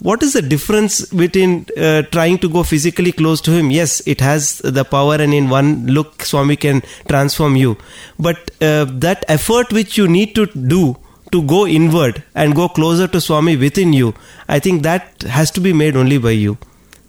what 0.00 0.22
is 0.22 0.32
the 0.32 0.42
difference 0.42 1.06
between 1.06 1.66
uh, 1.76 2.02
trying 2.02 2.38
to 2.38 2.48
go 2.48 2.62
physically 2.62 3.12
close 3.12 3.40
to 3.42 3.50
him? 3.50 3.70
Yes, 3.70 4.00
it 4.06 4.20
has 4.20 4.58
the 4.58 4.84
power, 4.84 5.16
and 5.16 5.34
in 5.34 5.50
one 5.50 5.86
look, 5.86 6.24
Swami 6.24 6.56
can 6.56 6.82
transform 7.08 7.56
you. 7.56 7.76
But 8.18 8.50
uh, 8.62 8.86
that 8.86 9.24
effort 9.28 9.72
which 9.72 9.98
you 9.98 10.08
need 10.08 10.34
to 10.36 10.46
do 10.46 10.96
to 11.32 11.42
go 11.42 11.66
inward 11.66 12.24
and 12.34 12.54
go 12.54 12.68
closer 12.68 13.06
to 13.08 13.20
Swami 13.20 13.56
within 13.56 13.92
you, 13.92 14.14
I 14.48 14.58
think 14.58 14.82
that 14.82 15.22
has 15.22 15.50
to 15.52 15.60
be 15.60 15.72
made 15.72 15.96
only 15.96 16.18
by 16.18 16.30
you. 16.30 16.56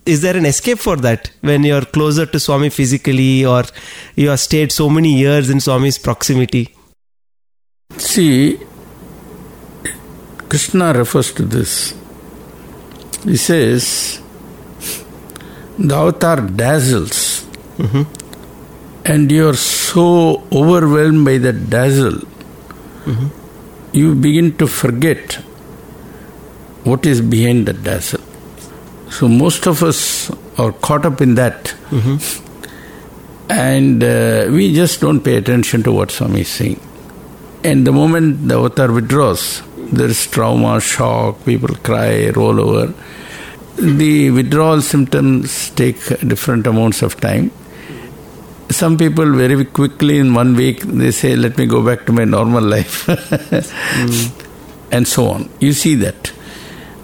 Is 0.05 0.21
there 0.21 0.35
an 0.35 0.45
escape 0.45 0.79
for 0.79 0.97
that 0.97 1.31
when 1.41 1.63
you're 1.63 1.85
closer 1.85 2.25
to 2.25 2.39
Swami 2.39 2.69
physically 2.69 3.45
or 3.45 3.63
you 4.15 4.29
have 4.29 4.39
stayed 4.39 4.71
so 4.71 4.89
many 4.89 5.17
years 5.17 5.49
in 5.49 5.61
Swami's 5.61 5.97
proximity? 5.97 6.75
See, 7.97 8.59
Krishna 10.49 10.91
refers 10.93 11.31
to 11.33 11.43
this. 11.43 12.00
He 13.23 13.37
says, 13.37 14.19
the 15.77 15.95
avatar 15.95 16.41
dazzles, 16.41 17.45
mm-hmm. 17.77 18.03
and 19.05 19.31
you 19.31 19.49
are 19.49 19.55
so 19.55 20.43
overwhelmed 20.51 21.25
by 21.25 21.37
that 21.37 21.69
dazzle, 21.69 22.19
mm-hmm. 23.05 23.27
you 23.95 24.15
begin 24.15 24.57
to 24.57 24.67
forget 24.67 25.35
what 26.83 27.05
is 27.05 27.21
behind 27.21 27.67
the 27.67 27.73
dazzle. 27.73 28.21
So, 29.11 29.27
most 29.27 29.67
of 29.67 29.83
us 29.83 30.31
are 30.57 30.71
caught 30.71 31.05
up 31.05 31.21
in 31.21 31.35
that, 31.35 31.65
mm-hmm. 31.89 33.51
and 33.51 34.03
uh, 34.03 34.47
we 34.51 34.73
just 34.73 34.99
don't 35.01 35.21
pay 35.21 35.35
attention 35.35 35.83
to 35.83 35.91
what 35.91 36.11
Swami 36.11 36.41
is 36.41 36.49
saying. 36.49 36.79
And 37.63 37.85
the 37.85 37.91
moment 37.91 38.47
the 38.47 38.57
avatar 38.57 38.91
withdraws, 38.91 39.61
there 39.91 40.07
is 40.07 40.27
trauma, 40.27 40.79
shock, 40.79 41.43
people 41.45 41.75
cry, 41.75 42.29
roll 42.29 42.59
over. 42.59 42.93
The 43.77 44.31
withdrawal 44.31 44.81
symptoms 44.81 45.69
take 45.71 45.97
different 46.27 46.67
amounts 46.67 47.01
of 47.01 47.19
time. 47.19 47.51
Some 48.69 48.97
people 48.97 49.31
very 49.33 49.65
quickly 49.65 50.17
in 50.17 50.33
one 50.33 50.55
week 50.55 50.81
they 50.81 51.11
say, 51.11 51.35
Let 51.35 51.57
me 51.57 51.65
go 51.65 51.83
back 51.85 52.05
to 52.05 52.11
my 52.13 52.25
normal 52.25 52.63
life. 52.63 53.07
And 54.93 55.07
so 55.07 55.29
on. 55.29 55.49
You 55.61 55.71
see 55.71 55.95
that. 55.95 56.33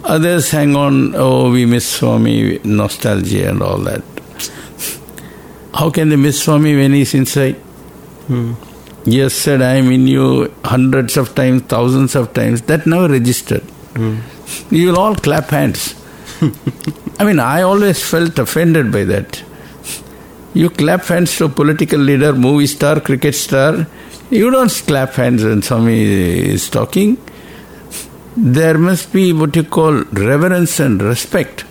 Others 0.03 0.51
hang 0.51 0.75
on, 0.75 1.15
oh, 1.15 1.51
we 1.51 1.65
miss 1.65 1.89
Swami, 1.89 2.59
nostalgia 2.63 3.49
and 3.49 3.61
all 3.61 3.77
that. 3.79 4.03
How 5.73 5.89
can 5.89 6.09
they 6.09 6.15
miss 6.15 6.41
Swami 6.43 6.75
when 6.75 6.93
he's 6.93 7.13
inside? 7.13 7.55
He 8.27 8.66
has 9.15 9.33
said, 9.33 9.61
I 9.61 9.75
am 9.75 9.91
in 9.91 10.07
you 10.07 10.53
hundreds 10.65 11.17
of 11.17 11.33
times, 11.33 11.63
thousands 11.63 12.15
of 12.15 12.33
times. 12.33 12.63
That 12.63 12.85
never 12.85 13.07
registered. 13.07 13.63
You 14.69 14.87
will 14.87 14.99
all 14.99 15.15
clap 15.15 15.49
hands. 15.49 15.95
I 17.19 17.23
mean, 17.23 17.39
I 17.39 17.61
always 17.61 18.03
felt 18.07 18.37
offended 18.37 18.91
by 18.91 19.05
that. 19.05 19.43
You 20.53 20.69
clap 20.69 21.05
hands 21.05 21.37
to 21.37 21.45
a 21.45 21.49
political 21.49 21.99
leader, 21.99 22.33
movie 22.33 22.67
star, 22.67 22.99
cricket 22.99 23.35
star. 23.35 23.87
You 24.29 24.51
don't 24.51 24.69
clap 24.69 25.13
hands 25.13 25.43
when 25.43 25.61
Swami 25.61 26.03
is 26.03 26.69
talking. 26.69 27.17
There 28.35 28.77
must 28.77 29.13
be 29.13 29.33
what 29.33 29.55
you 29.55 29.63
call 29.63 30.03
reverence 30.11 30.79
and 30.79 31.01
respect. 31.01 31.63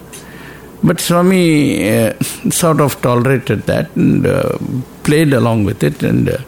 But 0.83 1.01
Swami 1.01 1.89
uh, 1.89 2.19
sort 2.51 2.81
of 2.81 3.01
tolerated 3.03 3.63
that 3.63 3.95
and 3.95 4.27
uh, 4.27 4.59
played 5.05 5.33
along 5.33 5.65
with 5.65 5.83
it 5.83 6.03
and 6.03 6.29
uh, 6.29 6.39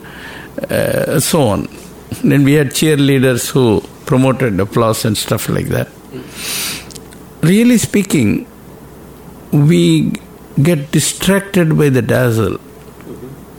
uh, 0.70 1.20
so 1.20 1.42
on. 1.42 1.68
Then 2.22 2.44
we 2.44 2.54
had 2.54 2.68
cheerleaders 2.68 3.50
who 3.50 3.80
promoted 4.06 4.58
applause 4.60 5.04
and 5.04 5.16
stuff 5.16 5.48
like 5.48 5.66
that. 5.66 5.88
Really 7.42 7.78
speaking, 7.78 8.46
we 9.52 10.12
get 10.62 10.90
distracted 10.90 11.76
by 11.78 11.88
the 11.88 12.02
dazzle 12.02 12.58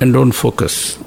and 0.01 0.13
don't 0.13 0.31
focus. 0.31 0.99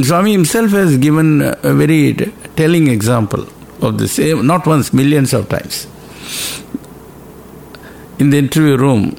Swami 0.00 0.32
himself 0.32 0.70
has 0.70 0.96
given 0.96 1.42
a 1.42 1.74
very 1.74 2.14
telling 2.56 2.88
example 2.88 3.46
of 3.82 3.98
this, 3.98 4.18
eh, 4.18 4.32
not 4.34 4.66
once, 4.66 4.92
millions 4.92 5.32
of 5.34 5.48
times. 5.48 5.86
In 8.18 8.30
the 8.30 8.38
interview 8.38 8.76
room, 8.76 9.16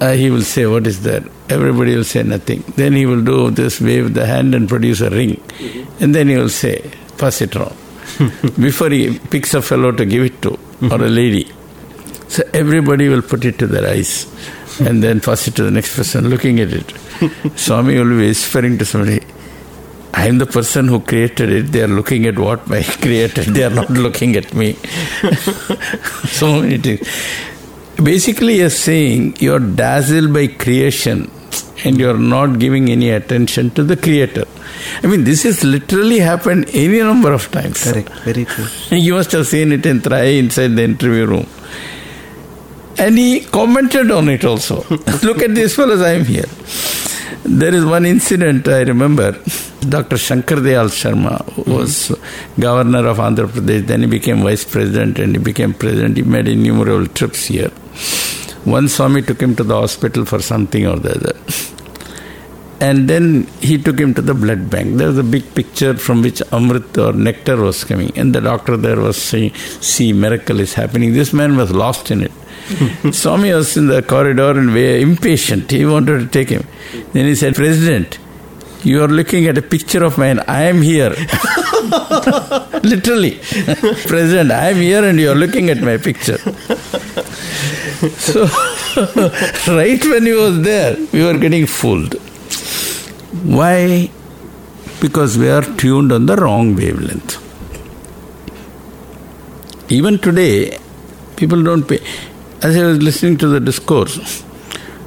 uh, 0.00 0.12
he 0.12 0.30
will 0.30 0.42
say, 0.42 0.66
What 0.66 0.86
is 0.86 1.02
that? 1.02 1.22
Everybody 1.48 1.94
will 1.96 2.04
say 2.04 2.22
nothing. 2.22 2.64
Then 2.76 2.94
he 2.94 3.06
will 3.06 3.22
do 3.22 3.50
this, 3.50 3.80
wave 3.80 4.14
the 4.14 4.26
hand 4.26 4.54
and 4.54 4.68
produce 4.68 5.00
a 5.00 5.10
ring. 5.10 5.36
Mm-hmm. 5.36 6.02
And 6.02 6.14
then 6.14 6.28
he 6.28 6.36
will 6.36 6.48
say, 6.48 6.90
Pass 7.18 7.40
it 7.42 7.54
around. 7.54 7.76
Before 8.60 8.90
he 8.90 9.18
picks 9.18 9.54
a 9.54 9.62
fellow 9.62 9.92
to 9.92 10.04
give 10.04 10.24
it 10.24 10.42
to, 10.42 10.58
or 10.90 11.02
a 11.02 11.08
lady. 11.08 11.50
So 12.28 12.42
everybody 12.52 13.08
will 13.08 13.22
put 13.22 13.44
it 13.44 13.58
to 13.60 13.66
their 13.66 13.88
eyes 13.88 14.26
and 14.80 15.02
then 15.02 15.20
pass 15.20 15.46
it 15.46 15.54
to 15.56 15.62
the 15.62 15.70
next 15.70 15.96
person 15.96 16.28
looking 16.28 16.58
at 16.60 16.72
it. 16.72 16.92
Swami 17.56 17.96
will 17.96 18.08
be 18.08 18.26
whispering 18.26 18.78
to 18.78 18.84
somebody, 18.84 19.20
I 20.12 20.28
am 20.28 20.38
the 20.38 20.46
person 20.46 20.88
who 20.88 21.00
created 21.00 21.50
it. 21.50 21.62
They 21.72 21.82
are 21.82 21.88
looking 21.88 22.26
at 22.26 22.38
what 22.38 22.70
I 22.70 22.82
created. 23.04 23.46
They 23.46 23.64
are 23.64 23.70
not 23.70 23.90
looking 23.90 24.36
at 24.36 24.54
me. 24.54 24.74
so 26.26 26.60
many 26.60 26.78
things. 26.78 27.08
Basically, 28.02 28.58
you're 28.58 28.70
saying 28.70 29.36
you're 29.38 29.60
dazzled 29.60 30.32
by 30.32 30.48
creation 30.48 31.30
and 31.84 31.98
you're 31.98 32.18
not 32.18 32.58
giving 32.58 32.90
any 32.90 33.10
attention 33.10 33.70
to 33.70 33.84
the 33.84 33.96
creator. 33.96 34.44
I 35.02 35.06
mean, 35.06 35.24
this 35.24 35.42
has 35.44 35.62
literally 35.64 36.18
happened 36.18 36.68
any 36.72 36.98
number 36.98 37.32
of 37.32 37.50
times. 37.50 37.84
Correct, 37.84 38.10
very 38.24 38.44
true. 38.44 38.66
You 38.90 39.14
must 39.14 39.32
have 39.32 39.46
seen 39.46 39.72
it 39.72 39.86
in 39.86 40.00
Trayee 40.00 40.38
inside 40.38 40.68
the 40.68 40.82
interview 40.82 41.26
room. 41.26 41.46
And 42.98 43.18
he 43.18 43.40
commented 43.40 44.10
on 44.10 44.28
it 44.28 44.44
also. 44.44 44.84
Look 45.22 45.42
at 45.42 45.54
this 45.54 45.74
fellows, 45.76 46.00
I 46.00 46.12
am 46.12 46.24
here. 46.24 46.44
There 47.44 47.74
is 47.74 47.84
one 47.84 48.06
incident 48.06 48.66
I 48.68 48.80
remember. 48.84 49.32
Dr. 49.86 50.16
Shankar 50.16 50.56
Dayal 50.56 50.88
Sharma 50.88 51.66
was 51.66 52.10
governor 52.58 53.06
of 53.06 53.18
Andhra 53.18 53.46
Pradesh. 53.46 53.86
Then 53.86 54.00
he 54.00 54.06
became 54.06 54.42
vice 54.42 54.64
president 54.64 55.18
and 55.18 55.36
he 55.36 55.42
became 55.42 55.74
president. 55.74 56.16
He 56.16 56.22
made 56.22 56.48
innumerable 56.48 57.06
trips 57.06 57.44
here. 57.44 57.68
One 58.64 58.88
Swami 58.88 59.20
took 59.20 59.42
him 59.42 59.54
to 59.56 59.62
the 59.62 59.78
hospital 59.78 60.24
for 60.24 60.40
something 60.40 60.86
or 60.86 60.96
the 60.96 61.16
other. 61.16 61.73
And 62.86 63.08
then 63.08 63.44
he 63.68 63.78
took 63.78 63.98
him 63.98 64.12
to 64.16 64.20
the 64.20 64.34
blood 64.34 64.68
bank. 64.68 64.98
There 64.98 65.06
was 65.06 65.16
a 65.16 65.28
big 65.34 65.44
picture 65.54 65.94
from 65.96 66.20
which 66.20 66.40
Amrit 66.56 66.98
or 67.02 67.12
nectar 67.26 67.56
was 67.56 67.82
coming. 67.82 68.10
And 68.14 68.34
the 68.34 68.42
doctor 68.42 68.76
there 68.76 69.00
was 69.00 69.16
saying, 69.16 69.54
See, 69.90 70.12
miracle 70.12 70.60
is 70.60 70.74
happening. 70.74 71.14
This 71.14 71.32
man 71.32 71.56
was 71.56 71.70
lost 71.70 72.10
in 72.10 72.20
it. 72.26 72.32
Swami 73.14 73.54
was 73.54 73.78
in 73.78 73.86
the 73.86 74.02
corridor 74.02 74.50
and 74.58 74.70
very 74.70 75.00
impatient. 75.00 75.70
He 75.70 75.86
wanted 75.86 76.18
to 76.18 76.26
take 76.26 76.50
him. 76.50 76.66
Then 77.14 77.24
he 77.24 77.34
said, 77.34 77.54
President, 77.54 78.18
you 78.82 79.02
are 79.02 79.08
looking 79.08 79.46
at 79.46 79.56
a 79.56 79.62
picture 79.62 80.04
of 80.04 80.18
mine. 80.18 80.40
I 80.40 80.64
am 80.64 80.82
here. 80.82 81.10
Literally. 82.92 83.38
President, 84.12 84.50
I 84.50 84.68
am 84.72 84.76
here 84.76 85.02
and 85.02 85.18
you 85.18 85.30
are 85.30 85.40
looking 85.46 85.70
at 85.70 85.80
my 85.80 85.96
picture. 85.96 86.36
So, 88.26 88.44
right 89.72 90.04
when 90.12 90.26
he 90.26 90.32
was 90.32 90.60
there, 90.60 90.98
we 91.14 91.24
were 91.24 91.38
getting 91.38 91.66
fooled. 91.66 92.16
Why? 93.42 94.10
Because 95.00 95.36
we 95.36 95.48
are 95.48 95.62
tuned 95.62 96.12
on 96.12 96.26
the 96.26 96.36
wrong 96.36 96.76
wavelength. 96.76 97.40
Even 99.90 100.18
today, 100.18 100.78
people 101.36 101.62
don't 101.62 101.82
pay. 101.82 102.00
As 102.62 102.76
I 102.76 102.84
was 102.84 103.02
listening 103.02 103.36
to 103.38 103.48
the 103.48 103.60
discourse, 103.60 104.44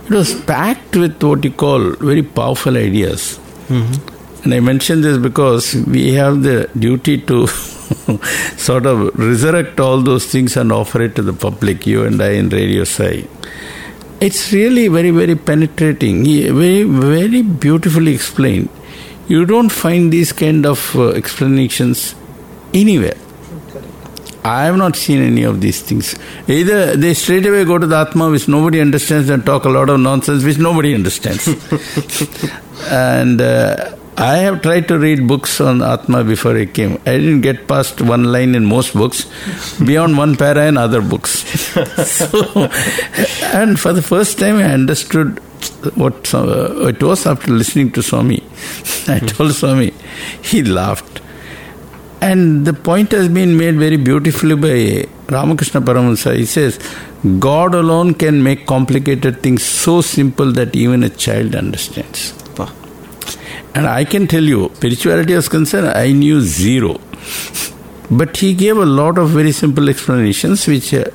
it 0.05 0.11
was 0.11 0.39
packed 0.41 0.95
with 0.95 1.23
what 1.23 1.43
you 1.43 1.51
call 1.51 1.91
very 1.95 2.21
powerful 2.21 2.77
ideas. 2.77 3.39
Mm-hmm. 3.69 4.43
And 4.43 4.53
I 4.53 4.59
mention 4.59 5.01
this 5.01 5.17
because 5.17 5.73
we 5.73 6.13
have 6.13 6.43
the 6.43 6.69
duty 6.77 7.17
to 7.21 7.47
sort 8.57 8.85
of 8.85 9.17
resurrect 9.17 9.79
all 9.79 10.01
those 10.01 10.25
things 10.27 10.57
and 10.57 10.71
offer 10.71 11.01
it 11.01 11.15
to 11.15 11.21
the 11.21 11.33
public, 11.33 11.87
you 11.87 12.03
and 12.03 12.21
I 12.21 12.31
in 12.31 12.49
Radio 12.49 12.83
Sai. 12.83 13.25
It's 14.19 14.51
really 14.51 14.87
very, 14.87 15.11
very 15.11 15.35
penetrating, 15.35 16.23
very, 16.23 16.83
very 16.83 17.43
beautifully 17.43 18.15
explained. 18.15 18.69
You 19.27 19.45
don't 19.45 19.69
find 19.69 20.11
these 20.11 20.31
kind 20.31 20.65
of 20.65 20.95
uh, 20.95 21.09
explanations 21.09 22.15
anywhere. 22.73 23.17
I 24.43 24.63
have 24.63 24.77
not 24.77 24.95
seen 24.95 25.21
any 25.21 25.43
of 25.43 25.59
these 25.61 25.81
things. 25.81 26.15
Either 26.47 26.95
they 26.95 27.13
straight 27.13 27.45
away 27.45 27.65
go 27.65 27.77
to 27.77 27.85
the 27.85 27.97
Atma, 27.97 28.31
which 28.31 28.47
nobody 28.47 28.79
understands, 28.79 29.29
and 29.29 29.45
talk 29.45 29.65
a 29.65 29.69
lot 29.69 29.89
of 29.89 29.99
nonsense, 29.99 30.43
which 30.43 30.57
nobody 30.57 30.95
understands. 30.95 31.47
and 32.89 33.41
uh, 33.41 33.95
I 34.19 34.37
have 34.37 34.63
tried 34.63 34.87
to 34.87 34.97
read 34.97 35.27
books 35.27 35.61
on 35.61 35.83
Atma 35.83 36.23
before 36.23 36.57
I 36.57 36.65
came. 36.65 36.93
I 37.05 37.17
didn't 37.17 37.41
get 37.41 37.67
past 37.67 38.01
one 38.01 38.23
line 38.23 38.55
in 38.55 38.65
most 38.65 38.95
books, 38.95 39.27
beyond 39.77 40.17
one 40.17 40.35
para 40.35 40.67
in 40.67 40.75
other 40.75 41.03
books. 41.03 41.31
so, 42.07 42.67
and 43.53 43.79
for 43.79 43.93
the 43.93 44.01
first 44.01 44.39
time, 44.39 44.55
I 44.55 44.73
understood 44.73 45.37
what 45.93 46.33
uh, 46.33 46.87
it 46.87 47.03
was 47.03 47.27
after 47.27 47.51
listening 47.51 47.91
to 47.91 48.01
Swami. 48.01 48.41
I 49.07 49.19
told 49.19 49.53
Swami, 49.53 49.93
he 50.41 50.63
laughed. 50.63 51.21
And 52.19 52.65
the 52.65 52.73
point 52.73 53.11
has 53.11 53.29
been 53.29 53.55
made 53.55 53.75
very 53.75 53.97
beautifully 53.97 54.55
by 54.55 55.07
Ramakrishna 55.31 55.81
Paramahansa. 55.81 56.35
He 56.35 56.45
says, 56.45 56.79
God 57.37 57.75
alone 57.75 58.15
can 58.15 58.41
make 58.41 58.65
complicated 58.65 59.43
things 59.43 59.63
so 59.63 60.01
simple 60.01 60.51
that 60.53 60.75
even 60.75 61.03
a 61.03 61.09
child 61.09 61.53
understands. 61.53 62.33
And 63.77 63.85
I 63.85 64.05
can 64.05 64.25
tell 64.25 64.43
you, 64.43 64.71
spirituality 64.73 65.35
was 65.35 65.47
concerned, 65.47 65.89
I 65.89 66.11
knew 66.11 66.41
zero. 66.41 66.99
But 68.09 68.37
he 68.37 68.55
gave 68.55 68.77
a 68.77 68.85
lot 68.99 69.19
of 69.19 69.29
very 69.29 69.51
simple 69.51 69.87
explanations 69.87 70.65
which 70.65 70.95
uh, 70.95 71.05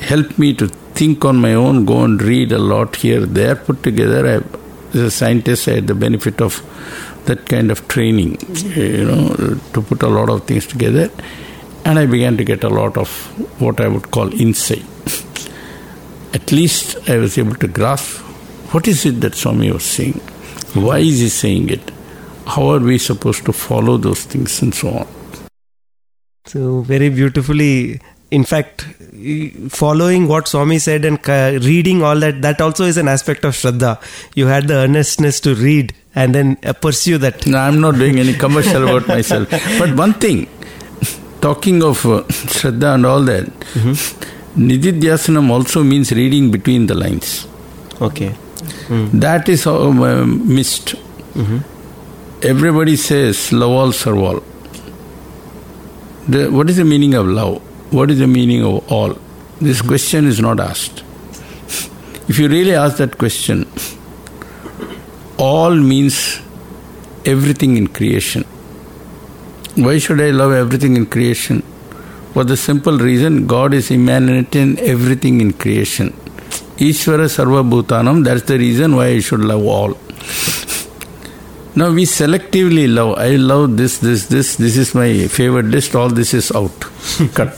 helped 0.00 0.40
me 0.40 0.54
to 0.54 0.66
think 1.00 1.24
on 1.24 1.36
my 1.36 1.54
own, 1.54 1.84
go 1.84 2.02
and 2.02 2.20
read 2.20 2.50
a 2.50 2.58
lot 2.58 2.96
here, 2.96 3.20
there, 3.20 3.54
put 3.54 3.84
together. 3.84 4.26
I, 4.26 4.34
as 4.88 5.02
a 5.02 5.10
scientist, 5.10 5.68
I 5.68 5.74
had 5.76 5.86
the 5.86 5.94
benefit 5.94 6.40
of 6.40 6.60
that 7.26 7.48
kind 7.48 7.70
of 7.70 7.86
training, 7.86 8.38
you 8.74 9.04
know, 9.04 9.28
to 9.74 9.82
put 9.82 10.02
a 10.02 10.08
lot 10.08 10.30
of 10.30 10.44
things 10.48 10.66
together. 10.66 11.10
And 11.84 11.96
I 11.96 12.06
began 12.06 12.36
to 12.38 12.44
get 12.44 12.64
a 12.64 12.70
lot 12.70 12.96
of 12.96 13.08
what 13.60 13.80
I 13.80 13.86
would 13.86 14.10
call 14.10 14.34
insight. 14.34 14.84
At 16.34 16.50
least 16.50 17.08
I 17.08 17.18
was 17.18 17.38
able 17.38 17.54
to 17.54 17.68
grasp 17.68 18.20
what 18.72 18.88
is 18.88 19.06
it 19.06 19.20
that 19.20 19.34
Swami 19.34 19.70
was 19.70 19.84
saying? 19.84 20.20
Why 20.74 20.98
is 20.98 21.20
he 21.20 21.28
saying 21.28 21.68
it? 21.70 21.90
How 22.46 22.70
are 22.70 22.78
we 22.80 22.98
supposed 22.98 23.44
to 23.44 23.52
follow 23.52 23.96
those 23.96 24.24
things 24.24 24.62
and 24.62 24.74
so 24.74 24.88
on? 24.90 25.06
So 26.46 26.80
very 26.80 27.08
beautifully, 27.08 28.00
in 28.30 28.44
fact, 28.44 28.82
following 29.68 30.26
what 30.28 30.48
Swami 30.48 30.78
said 30.78 31.04
and 31.04 31.18
reading 31.64 32.02
all 32.02 32.18
that, 32.20 32.42
that 32.42 32.60
also 32.60 32.84
is 32.84 32.96
an 32.96 33.06
aspect 33.06 33.44
of 33.44 33.54
Shraddha. 33.54 34.00
You 34.34 34.46
had 34.46 34.66
the 34.68 34.74
earnestness 34.74 35.40
to 35.40 35.54
read 35.54 35.94
and 36.14 36.34
then 36.34 36.56
uh, 36.64 36.72
pursue 36.72 37.18
that. 37.18 37.46
No, 37.46 37.58
I'm 37.58 37.80
not 37.80 37.94
doing 37.96 38.18
any 38.18 38.32
commercial 38.34 38.82
about 38.88 39.06
myself. 39.08 39.48
But 39.78 39.94
one 39.94 40.14
thing, 40.14 40.48
talking 41.40 41.82
of 41.82 42.04
uh, 42.06 42.22
Shraddha 42.28 42.94
and 42.94 43.06
all 43.06 43.22
that, 43.22 43.46
Nididhyasanam 44.56 45.50
also 45.50 45.82
means 45.82 46.12
reading 46.12 46.50
between 46.50 46.86
the 46.86 46.94
lines. 46.94 47.46
Okay. 48.00 48.34
That 48.88 49.48
is 49.48 49.66
uh, 49.66 50.24
missed. 50.26 50.94
Everybody 52.42 52.96
says 52.96 53.52
love 53.52 53.70
all, 53.70 53.92
serve 53.92 54.18
all. 54.18 54.42
The, 56.28 56.48
what 56.50 56.70
is 56.70 56.76
the 56.76 56.84
meaning 56.84 57.14
of 57.14 57.26
love? 57.26 57.60
What 57.92 58.10
is 58.10 58.18
the 58.18 58.26
meaning 58.26 58.64
of 58.64 58.90
all? 58.92 59.16
This 59.60 59.82
question 59.82 60.26
is 60.26 60.40
not 60.40 60.60
asked. 60.60 61.02
If 62.28 62.38
you 62.38 62.48
really 62.48 62.74
ask 62.74 62.96
that 62.96 63.18
question, 63.18 63.66
all 65.38 65.74
means 65.74 66.40
everything 67.24 67.76
in 67.76 67.86
creation. 67.88 68.44
Why 69.76 69.98
should 69.98 70.20
I 70.20 70.30
love 70.30 70.52
everything 70.52 70.96
in 70.96 71.06
creation? 71.06 71.62
For 72.32 72.44
the 72.44 72.56
simple 72.56 72.98
reason 72.98 73.46
God 73.46 73.74
is 73.74 73.90
immanent 73.90 74.54
in 74.56 74.78
everything 74.78 75.40
in 75.40 75.52
creation. 75.52 76.12
Ishvara 76.90 77.26
Sarva 77.28 77.62
Bhutanam, 77.68 78.24
that's 78.24 78.42
the 78.42 78.58
reason 78.58 78.96
why 78.96 79.06
I 79.06 79.20
should 79.20 79.40
love 79.40 79.64
all. 79.64 79.90
Now 81.74 81.90
we 81.90 82.04
selectively 82.04 82.92
love. 82.92 83.18
I 83.18 83.36
love 83.36 83.76
this, 83.76 83.98
this, 83.98 84.26
this. 84.26 84.56
This 84.56 84.76
is 84.76 84.94
my 84.94 85.26
favorite 85.28 85.66
list. 85.66 85.94
All 85.94 86.08
this 86.08 86.34
is 86.34 86.50
out, 86.52 86.80
cut. 87.34 87.56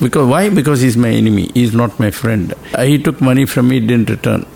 Because 0.00 0.28
why? 0.28 0.50
Because 0.50 0.82
he's 0.82 0.96
my 0.96 1.08
enemy. 1.08 1.50
He's 1.54 1.74
not 1.74 1.98
my 1.98 2.10
friend. 2.10 2.54
He 2.78 3.02
took 3.02 3.20
money 3.20 3.46
from 3.46 3.68
me, 3.68 3.80
didn't 3.80 4.10
return. 4.10 4.46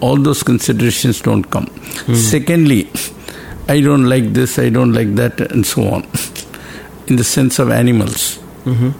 All 0.00 0.16
those 0.16 0.42
considerations 0.42 1.22
don't 1.22 1.44
come. 1.44 1.66
Hmm. 1.66 2.14
Secondly, 2.14 2.90
I 3.68 3.80
don't 3.80 4.04
like 4.04 4.32
this. 4.34 4.58
I 4.58 4.68
don't 4.68 4.92
like 4.92 5.14
that, 5.14 5.40
and 5.40 5.64
so 5.64 5.88
on. 5.88 6.02
In 7.06 7.16
the 7.16 7.24
sense 7.24 7.58
of 7.58 7.70
animals, 7.70 8.38
mm-hmm. 8.64 8.90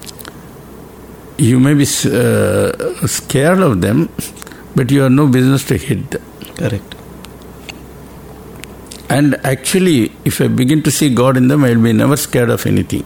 You 1.39 1.59
may 1.59 1.75
be 1.75 1.83
uh, 1.83 3.07
scared 3.07 3.59
of 3.61 3.81
them, 3.81 4.09
but 4.77 4.91
you 4.91 5.03
have 5.03 5.13
no 5.13 5.27
business 5.27 5.65
to 5.67 5.77
hit 5.77 6.11
them. 6.11 6.23
Correct. 6.57 6.95
And 9.09 9.35
actually, 9.45 10.13
if 10.25 10.41
I 10.41 10.49
begin 10.49 10.83
to 10.83 10.91
see 10.91 11.15
God 11.15 11.37
in 11.37 11.49
them, 11.49 11.65
I 11.65 11.75
will 11.75 11.83
be 11.83 11.93
never 11.93 12.17
scared 12.17 12.51
of 12.51 12.67
anything. 12.67 13.03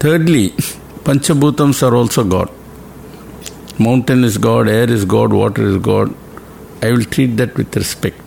Thirdly, 0.00 0.50
Panchabhutams 1.04 1.82
are 1.86 1.94
also 1.94 2.24
God. 2.24 2.50
Mountain 3.78 4.24
is 4.24 4.38
God, 4.38 4.68
air 4.68 4.90
is 4.90 5.04
God, 5.04 5.32
water 5.32 5.62
is 5.62 5.78
God. 5.78 6.14
I 6.82 6.90
will 6.92 7.04
treat 7.04 7.36
that 7.38 7.54
with 7.56 7.74
respect. 7.76 8.20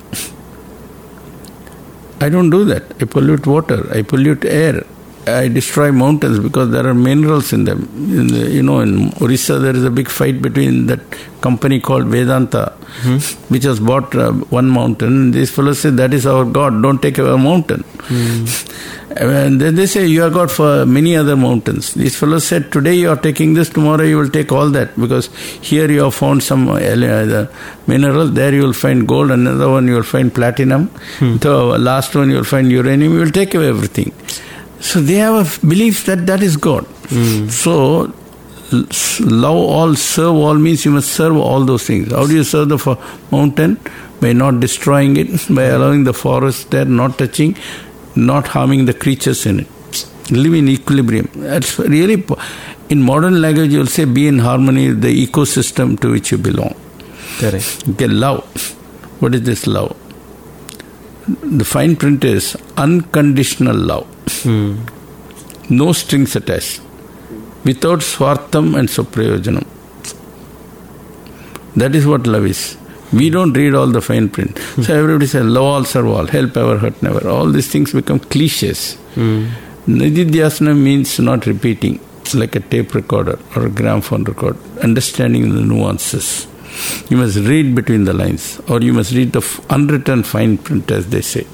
I 2.20 2.30
don't 2.30 2.50
do 2.50 2.66
that. 2.66 2.84
I 3.02 3.06
pollute 3.06 3.46
water, 3.46 3.88
I 3.94 4.02
pollute 4.02 4.46
air, 4.46 4.84
I 5.28 5.48
destroy 5.50 5.92
mountains 5.92 6.40
because 6.40 6.72
there 6.72 6.88
are 6.88 6.94
minerals 6.94 7.52
in 7.54 7.66
them. 7.66 7.82
In 7.96 8.28
the, 8.28 8.50
you 8.50 8.64
know, 8.64 8.80
in 8.80 9.12
Orissa, 9.22 9.60
there 9.60 9.76
is 9.76 9.84
a 9.84 9.92
big 9.92 10.10
fight 10.10 10.42
between 10.42 10.86
that 10.88 11.00
company 11.42 11.80
called 11.80 12.06
Vedanta, 12.06 12.72
which 13.50 13.64
has 13.64 13.80
bought 13.80 14.16
uh, 14.16 14.32
one 14.32 14.70
mountain. 14.70 15.32
These 15.32 15.52
fellows 15.52 15.80
say 15.80 15.90
that 15.92 16.14
is 16.14 16.26
our 16.26 16.46
God. 16.46 16.82
Don't 16.82 17.02
take 17.02 17.20
our 17.20 17.38
mountain. 17.38 17.84
And 19.20 19.60
then 19.60 19.74
they 19.76 19.88
say 19.88 20.06
you 20.06 20.24
are 20.24 20.30
God 20.30 20.52
for 20.52 20.86
many 20.86 21.16
other 21.16 21.36
mountains. 21.36 21.94
These 21.96 22.16
fellows 22.18 22.46
said 22.46 22.72
today 22.72 22.94
you 22.94 23.10
are 23.10 23.16
taking 23.16 23.56
this, 23.56 23.70
tomorrow 23.70 24.04
you 24.04 24.18
will 24.18 24.30
take 24.30 24.52
all 24.52 24.70
that 24.72 24.96
because 25.00 25.28
here 25.62 25.90
you 25.90 26.04
have 26.04 26.14
found 26.14 26.44
some 26.44 26.70
uh, 26.70 26.78
the 26.78 27.50
mineral, 27.88 28.28
there 28.28 28.54
you 28.54 28.62
will 28.62 28.74
find 28.74 29.08
gold, 29.08 29.32
another 29.32 29.70
one 29.72 29.88
you 29.88 29.96
will 29.96 30.04
find 30.04 30.34
platinum, 30.36 30.92
the 31.20 31.52
last 31.80 32.16
one 32.16 32.30
you 32.30 32.36
will 32.36 32.44
find 32.44 32.72
uranium. 32.72 33.14
You 33.14 33.20
will 33.22 33.32
take 33.32 33.56
away 33.56 33.70
everything. 33.70 34.14
So 34.80 35.00
they 35.00 35.16
have 35.16 35.64
a 35.64 35.68
belief 35.68 36.06
that 36.06 36.26
that 36.28 36.44
is 36.44 36.58
God. 36.58 36.86
Hmm. 37.10 37.48
So 37.50 38.14
love 38.72 39.56
all, 39.56 39.96
serve 39.96 40.36
all 40.36 40.56
means 40.56 40.86
you 40.86 40.92
must 40.92 41.12
serve 41.12 41.38
all 41.38 41.66
those 41.66 41.86
things. 41.88 42.12
How 42.12 42.28
do 42.28 42.36
you 42.36 42.44
serve 42.44 42.70
the 42.70 43.00
mountain? 43.32 43.80
By 44.20 44.34
not 44.34 44.60
destroying 44.60 45.18
it, 45.18 45.28
by 45.50 45.68
hmm. 45.68 45.76
allowing 45.76 46.04
the 46.04 46.14
forest 46.14 46.72
there, 46.72 46.86
not 46.86 47.18
touching, 47.18 47.56
not 48.16 48.48
harming 48.48 48.86
the 48.86 48.94
creatures 48.94 49.46
in 49.46 49.62
it. 49.62 49.68
Live 50.32 50.54
in 50.54 50.68
equilibrium. 50.68 51.30
That's 51.36 51.80
really, 51.80 52.26
in 52.90 53.02
modern 53.02 53.42
language, 53.42 53.72
you 53.72 53.80
will 53.80 53.88
say 53.88 54.06
be 54.06 54.28
in 54.28 54.40
harmony 54.40 54.90
with 54.90 55.02
the 55.02 55.28
ecosystem 55.28 56.00
to 56.02 56.12
which 56.12 56.32
you 56.32 56.38
belong. 56.38 56.76
Correct. 57.40 57.84
Okay, 57.90 58.08
love. 58.08 58.44
What 59.22 59.36
is 59.36 59.44
this 59.44 59.68
love? 59.68 59.96
The 61.28 61.64
fine 61.64 61.96
print 61.96 62.24
is 62.24 62.58
unconditional 62.76 63.76
love. 63.76 64.08
Hmm. 64.44 64.76
No 65.70 65.92
strings 65.94 66.36
attached. 66.36 66.82
Without 67.66 68.02
swartham 68.02 68.76
and 68.76 68.88
swaprayojanam. 68.88 69.66
That 71.76 71.96
is 71.96 72.06
what 72.08 72.26
love 72.28 72.46
is. 72.46 72.78
We 73.14 73.30
don't 73.30 73.54
read 73.54 73.74
all 73.74 73.88
the 73.88 74.02
fine 74.02 74.30
print. 74.30 74.58
Hmm. 74.58 74.82
So 74.84 74.94
everybody 74.98 75.28
says, 75.28 75.46
love 75.46 75.64
all, 75.64 75.84
serve 75.86 76.08
all, 76.08 76.28
help 76.28 76.58
ever, 76.58 76.78
hurt 76.78 77.02
never. 77.02 77.28
All 77.30 77.50
these 77.50 77.70
things 77.72 77.94
become 77.94 78.20
cliches. 78.20 78.96
Hmm. 79.16 79.48
Nididhyasana 79.88 80.78
means 80.78 81.18
not 81.20 81.46
repeating, 81.46 82.00
It's 82.22 82.36
like 82.36 82.56
a 82.58 82.60
tape 82.60 82.94
recorder 82.94 83.40
or 83.56 83.66
a 83.68 83.70
gramophone 83.70 84.24
record, 84.26 84.58
understanding 84.84 85.54
the 85.56 85.62
nuances. 85.62 86.48
You 87.10 87.18
must 87.18 87.38
read 87.38 87.74
between 87.74 88.04
the 88.04 88.14
lines, 88.14 88.60
or 88.68 88.82
you 88.82 88.92
must 88.94 89.14
read 89.14 89.32
the 89.32 89.40
f- 89.40 89.66
unwritten 89.70 90.24
fine 90.24 90.58
print, 90.58 90.92
as 90.92 91.08
they 91.10 91.22
say. 91.22 91.48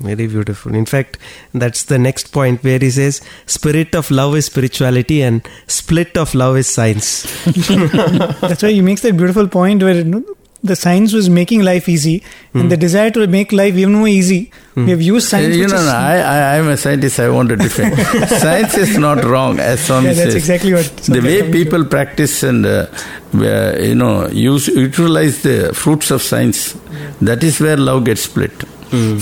Very 0.00 0.26
beautiful. 0.26 0.74
In 0.74 0.86
fact, 0.86 1.18
that's 1.52 1.84
the 1.84 1.98
next 1.98 2.32
point 2.32 2.64
where 2.64 2.78
he 2.78 2.90
says, 2.90 3.20
"Spirit 3.46 3.94
of 3.94 4.10
love 4.10 4.34
is 4.36 4.46
spirituality, 4.46 5.22
and 5.22 5.48
split 5.68 6.16
of 6.16 6.34
love 6.34 6.56
is 6.56 6.66
science." 6.66 7.22
That's 7.44 8.62
why 8.62 8.72
he 8.72 8.80
makes 8.80 9.02
that 9.02 9.16
beautiful 9.16 9.46
point 9.46 9.84
where 9.84 9.94
you 9.94 10.04
know, 10.04 10.24
the 10.64 10.74
science 10.74 11.12
was 11.12 11.28
making 11.28 11.62
life 11.62 11.88
easy, 11.88 12.24
and 12.54 12.62
hmm. 12.64 12.68
the 12.70 12.76
desire 12.76 13.10
to 13.10 13.26
make 13.28 13.52
life 13.52 13.76
even 13.76 13.92
more 13.92 14.08
easy. 14.08 14.50
Hmm. 14.74 14.86
We 14.86 14.90
have 14.90 15.02
used 15.02 15.28
science. 15.28 15.54
you 15.54 15.68
know, 15.68 15.76
is- 15.76 15.84
no, 15.84 15.92
I, 15.92 16.16
I, 16.16 16.58
I'm 16.58 16.68
a 16.68 16.76
scientist, 16.76 17.20
I 17.20 17.28
want 17.28 17.50
to 17.50 17.56
defend. 17.56 17.96
Science 18.40 18.76
is 18.76 18.96
not 18.96 19.22
wrong, 19.24 19.60
as 19.60 19.84
Swami 19.86 20.08
Yeah, 20.08 20.14
that's 20.14 20.32
says. 20.32 20.34
exactly 20.34 20.72
what 20.72 20.86
The 20.86 21.20
way 21.20 21.40
told 21.40 21.52
me 21.52 21.64
people 21.64 21.84
practice 21.84 22.42
and, 22.42 22.64
uh, 22.64 22.86
where, 23.32 23.80
you 23.80 23.94
know, 23.94 24.26
use, 24.28 24.68
utilize 24.68 25.42
the 25.42 25.72
fruits 25.74 26.10
of 26.10 26.22
science, 26.22 26.72
that 27.20 27.44
is 27.44 27.60
where 27.60 27.76
love 27.76 28.06
gets 28.06 28.22
split. 28.22 28.62
Hmm. 28.90 29.18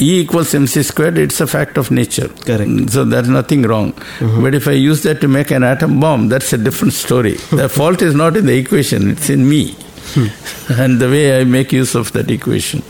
E 0.00 0.20
equals 0.20 0.54
mc 0.54 0.82
squared, 0.82 1.18
it's 1.18 1.40
a 1.40 1.46
fact 1.46 1.76
of 1.76 1.90
nature. 1.90 2.28
Correct. 2.28 2.90
So 2.90 3.04
there's 3.04 3.28
nothing 3.28 3.62
wrong. 3.62 3.94
But 4.20 4.54
if 4.54 4.68
I 4.68 4.72
use 4.72 5.02
that 5.02 5.20
to 5.22 5.28
make 5.28 5.50
an 5.50 5.64
atom 5.64 6.00
bomb, 6.00 6.28
that's 6.28 6.52
a 6.52 6.58
different 6.58 6.94
story. 6.94 7.32
the 7.50 7.68
fault 7.68 8.02
is 8.02 8.14
not 8.14 8.36
in 8.36 8.46
the 8.46 8.56
equation, 8.56 9.10
it's 9.10 9.28
in 9.28 9.48
me. 9.48 9.76
and 10.70 11.00
the 11.00 11.08
way 11.08 11.40
I 11.40 11.44
make 11.44 11.72
use 11.72 11.94
of 11.94 12.12
that 12.12 12.30
equation. 12.30 12.82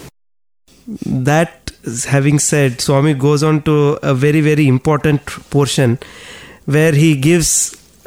that 1.06 1.70
having 2.06 2.38
said 2.38 2.80
swami 2.80 3.14
goes 3.14 3.42
on 3.42 3.62
to 3.62 3.98
a 4.02 4.14
very 4.14 4.40
very 4.40 4.66
important 4.66 5.24
portion 5.50 5.98
where 6.64 6.92
he 6.92 7.14
gives 7.14 7.50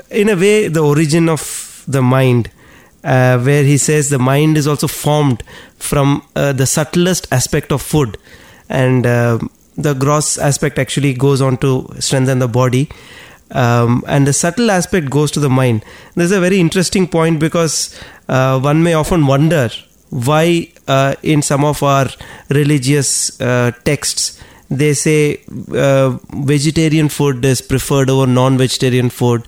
in 0.09 0.29
a 0.29 0.35
way 0.35 0.67
the 0.67 0.81
origin 0.81 1.29
of 1.29 1.83
the 1.87 2.01
mind 2.01 2.49
uh, 3.03 3.39
where 3.39 3.63
he 3.63 3.77
says 3.77 4.09
the 4.09 4.19
mind 4.19 4.57
is 4.57 4.67
also 4.67 4.87
formed 4.87 5.43
from 5.77 6.21
uh, 6.35 6.53
the 6.53 6.65
subtlest 6.65 7.27
aspect 7.31 7.71
of 7.71 7.81
food 7.81 8.17
and 8.71 9.05
uh, 9.05 9.37
the 9.77 9.93
gross 9.93 10.37
aspect 10.37 10.79
actually 10.79 11.13
goes 11.13 11.41
on 11.41 11.57
to 11.57 11.87
strengthen 11.99 12.39
the 12.39 12.47
body 12.47 12.89
um, 13.51 14.03
and 14.07 14.25
the 14.25 14.33
subtle 14.33 14.71
aspect 14.71 15.09
goes 15.09 15.31
to 15.31 15.39
the 15.39 15.49
mind. 15.49 15.83
this 16.15 16.25
is 16.25 16.31
a 16.31 16.39
very 16.39 16.59
interesting 16.59 17.07
point 17.07 17.39
because 17.39 17.99
uh, 18.29 18.59
one 18.59 18.83
may 18.83 18.93
often 18.93 19.27
wonder 19.27 19.69
why, 20.09 20.69
uh, 20.87 21.15
in 21.23 21.41
some 21.41 21.63
of 21.63 21.81
our 21.81 22.07
religious 22.49 23.39
uh, 23.41 23.71
texts, 23.85 24.41
they 24.69 24.93
say 24.93 25.41
uh, 25.73 26.17
vegetarian 26.33 27.09
food 27.09 27.43
is 27.45 27.61
preferred 27.61 28.09
over 28.09 28.27
non-vegetarian 28.27 29.09
food. 29.09 29.45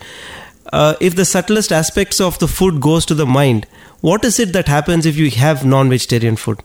Uh, 0.72 0.96
if 1.00 1.16
the 1.16 1.26
subtlest 1.26 1.72
aspects 1.72 2.20
of 2.20 2.40
the 2.40 2.48
food 2.48 2.82
goes 2.82 3.06
to 3.06 3.14
the 3.14 3.26
mind, 3.26 3.66
what 4.02 4.26
is 4.26 4.40
it 4.40 4.54
that 4.54 4.68
happens 4.68 5.06
if 5.06 5.18
you 5.18 5.30
have 5.32 5.66
non-vegetarian 5.66 6.36
food? 6.36 6.60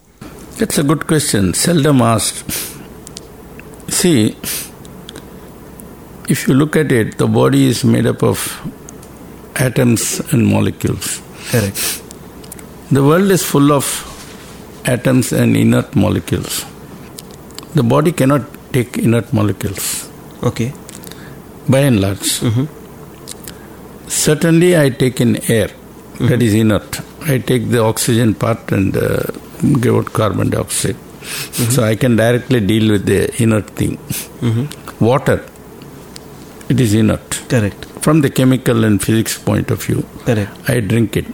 That's 0.59 0.79
a 0.79 0.83
good 0.83 1.07
question, 1.07 1.55
seldom 1.55 2.01
asked. 2.03 2.51
See, 3.89 4.37
if 6.29 6.47
you 6.49 6.55
look 6.55 6.77
at 6.77 6.91
it, 6.93 7.17
the 7.19 7.27
body 7.27 7.67
is 7.69 7.85
made 7.85 8.07
up 8.07 8.23
of 8.23 8.39
atoms 9.57 10.21
and 10.33 10.47
molecules. 10.47 11.23
Correct. 11.51 12.03
The 12.91 13.03
world 13.05 13.31
is 13.31 13.45
full 13.45 13.73
of 13.73 13.87
atoms 14.85 15.33
and 15.33 15.57
inert 15.57 15.95
molecules. 15.95 16.65
The 17.75 17.83
body 17.83 18.13
cannot 18.13 18.43
take 18.73 18.99
inert 18.99 19.33
molecules, 19.33 20.11
Okay. 20.43 20.73
by 21.69 21.81
and 21.81 22.01
large. 22.01 22.41
Certainly, 24.09 24.77
I 24.77 24.89
take 24.91 25.21
in 25.21 25.37
air, 25.51 25.71
that 26.21 26.43
is 26.43 26.55
inert. 26.55 27.01
I 27.23 27.39
take 27.39 27.69
the 27.71 27.81
oxygen 27.83 28.35
part 28.35 28.73
and 28.73 28.97
uh, 28.97 29.23
give 29.81 29.95
out 29.95 30.13
carbon 30.13 30.51
dioxide. 30.51 30.97
So 31.75 31.83
I 31.85 31.95
can 31.97 32.17
directly 32.17 32.61
deal 32.61 32.91
with 32.93 33.05
the 33.07 33.21
inert 33.43 33.69
thing. 33.71 33.99
Water, 35.01 35.45
it 36.69 36.81
is 36.81 36.95
inert. 36.95 37.43
Correct. 37.49 37.85
From 38.03 38.21
the 38.21 38.31
chemical 38.31 38.85
and 38.85 39.03
physics 39.03 39.39
point 39.39 39.71
of 39.71 39.83
view, 39.85 40.05
Correct. 40.25 40.51
I 40.71 40.81
drink 40.81 41.17
it. 41.17 41.27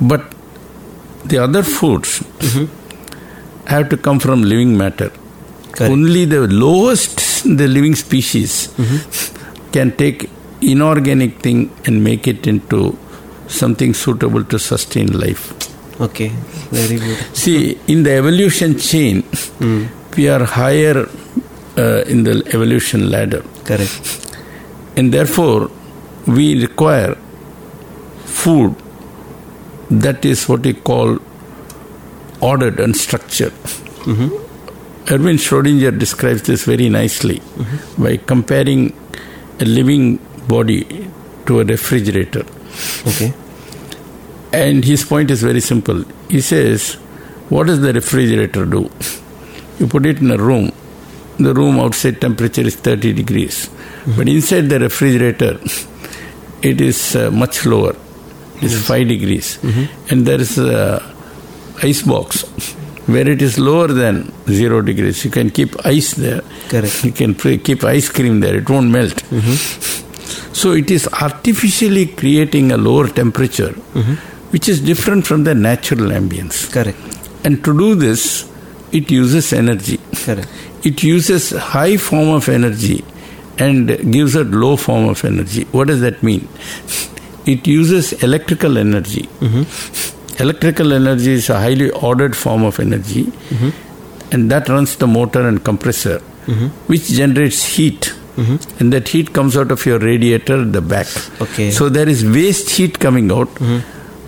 But 0.00 0.32
the 1.24 1.38
other 1.38 1.62
foods 1.62 2.22
have 3.66 3.88
to 3.90 3.96
come 3.96 4.18
from 4.18 4.42
living 4.42 4.76
matter. 4.76 5.10
Correct. 5.72 5.92
Only 5.92 6.24
the 6.24 6.46
lowest, 6.48 7.44
the 7.44 7.68
living 7.68 7.94
species, 7.94 8.72
can 9.72 9.92
take 9.96 10.30
inorganic 10.60 11.40
thing 11.40 11.70
and 11.84 12.02
make 12.02 12.26
it 12.26 12.46
into 12.46 12.98
something 13.46 13.92
suitable 13.94 14.44
to 14.44 14.58
sustain 14.58 15.08
life. 15.18 15.52
Okay. 16.00 16.28
Very 16.70 16.98
good. 16.98 17.36
See, 17.36 17.78
in 17.86 18.02
the 18.02 18.12
evolution 18.12 18.78
chain, 18.78 19.22
hmm. 19.22 19.86
we 20.16 20.28
are 20.28 20.44
higher 20.44 21.08
uh, 21.76 22.02
in 22.06 22.24
the 22.24 22.42
evolution 22.54 23.10
ladder, 23.10 23.42
Correct. 23.64 24.36
and 24.96 25.12
therefore 25.12 25.70
we 26.26 26.60
require 26.60 27.14
food 28.24 28.74
that 29.90 30.24
is 30.24 30.48
what 30.48 30.60
we 30.60 30.74
call 30.74 31.18
ordered 32.40 32.80
and 32.80 32.96
structured. 32.96 33.52
Mm-hmm. 33.52 35.12
Erwin 35.14 35.36
Schrodinger 35.36 35.96
describes 35.96 36.42
this 36.42 36.64
very 36.64 36.88
nicely 36.88 37.38
mm-hmm. 37.38 38.02
by 38.02 38.16
comparing 38.16 38.92
a 39.60 39.64
living 39.64 40.16
body 40.48 41.08
to 41.46 41.60
a 41.60 41.64
refrigerator. 41.64 42.44
Okay. 43.06 43.32
And 44.56 44.84
his 44.84 45.04
point 45.04 45.30
is 45.30 45.42
very 45.42 45.60
simple. 45.60 46.04
He 46.28 46.40
says, 46.40 46.94
What 47.48 47.66
does 47.66 47.80
the 47.80 47.92
refrigerator 47.92 48.64
do? 48.64 48.90
You 49.78 49.86
put 49.86 50.06
it 50.06 50.20
in 50.20 50.30
a 50.30 50.38
room, 50.38 50.72
the 51.38 51.52
room 51.52 51.78
outside 51.78 52.20
temperature 52.20 52.62
is 52.62 52.76
30 52.76 53.12
degrees, 53.12 53.68
but 54.16 54.28
inside 54.28 54.62
the 54.62 54.78
refrigerator, 54.80 55.58
it 56.62 56.80
is 56.80 57.14
uh, 57.14 57.30
much 57.30 57.66
lower. 57.66 57.94
It's 58.62 58.86
5 58.86 59.08
degrees. 59.08 59.58
Mm-hmm. 59.58 60.12
And 60.12 60.26
there 60.26 60.40
is 60.40 60.56
a 60.58 61.02
ice 61.82 62.02
box 62.02 62.42
where 63.06 63.28
it 63.28 63.42
is 63.42 63.58
lower 63.58 63.88
than 63.88 64.32
0 64.48 64.80
degrees. 64.82 65.24
You 65.24 65.30
can 65.30 65.50
keep 65.50 65.74
ice 65.84 66.14
there. 66.14 66.40
Correct. 66.68 67.04
You 67.04 67.12
can 67.12 67.34
pre- 67.34 67.58
keep 67.58 67.84
ice 67.84 68.08
cream 68.08 68.40
there, 68.40 68.56
it 68.56 68.68
won't 68.70 68.90
melt. 68.90 69.16
Mm-hmm. 69.30 70.54
So 70.54 70.72
it 70.72 70.90
is 70.90 71.06
artificially 71.08 72.06
creating 72.06 72.72
a 72.72 72.78
lower 72.78 73.08
temperature, 73.08 73.72
mm-hmm. 73.72 74.14
Which 74.50 74.68
is 74.68 74.80
different 74.80 75.26
from 75.26 75.44
the 75.44 75.54
natural 75.54 76.10
ambience. 76.10 76.72
Correct. 76.72 76.98
And 77.44 77.64
to 77.64 77.76
do 77.76 77.94
this, 77.94 78.50
it 78.92 79.10
uses 79.10 79.52
energy. 79.52 79.98
Correct. 80.14 80.48
It 80.84 81.02
uses 81.02 81.50
high 81.50 81.96
form 81.96 82.28
of 82.28 82.48
energy 82.48 83.04
and 83.58 83.88
gives 84.12 84.34
a 84.34 84.44
low 84.44 84.76
form 84.76 85.08
of 85.08 85.24
energy. 85.24 85.64
What 85.72 85.88
does 85.88 86.00
that 86.00 86.22
mean? 86.22 86.48
It 87.46 87.66
uses 87.66 88.12
electrical 88.22 88.76
energy. 88.78 89.28
Mm-hmm. 89.40 90.42
Electrical 90.42 90.92
energy 90.92 91.32
is 91.32 91.48
a 91.48 91.58
highly 91.58 91.90
ordered 91.90 92.36
form 92.36 92.62
of 92.64 92.78
energy, 92.78 93.24
mm-hmm. 93.24 93.70
and 94.34 94.50
that 94.50 94.68
runs 94.68 94.96
the 94.96 95.06
motor 95.06 95.48
and 95.48 95.64
compressor, 95.64 96.18
mm-hmm. 96.18 96.66
which 96.88 97.08
generates 97.08 97.64
heat. 97.64 98.12
And 98.78 98.92
that 98.92 99.08
heat 99.08 99.32
comes 99.32 99.56
out 99.56 99.70
of 99.70 99.86
your 99.86 99.98
radiator 99.98 100.60
at 100.60 100.72
the 100.74 100.82
back. 100.82 101.06
Okay. 101.40 101.70
So 101.70 101.88
there 101.88 102.06
is 102.06 102.22
waste 102.22 102.68
heat 102.68 102.98
coming 102.98 103.32
out, 103.32 103.48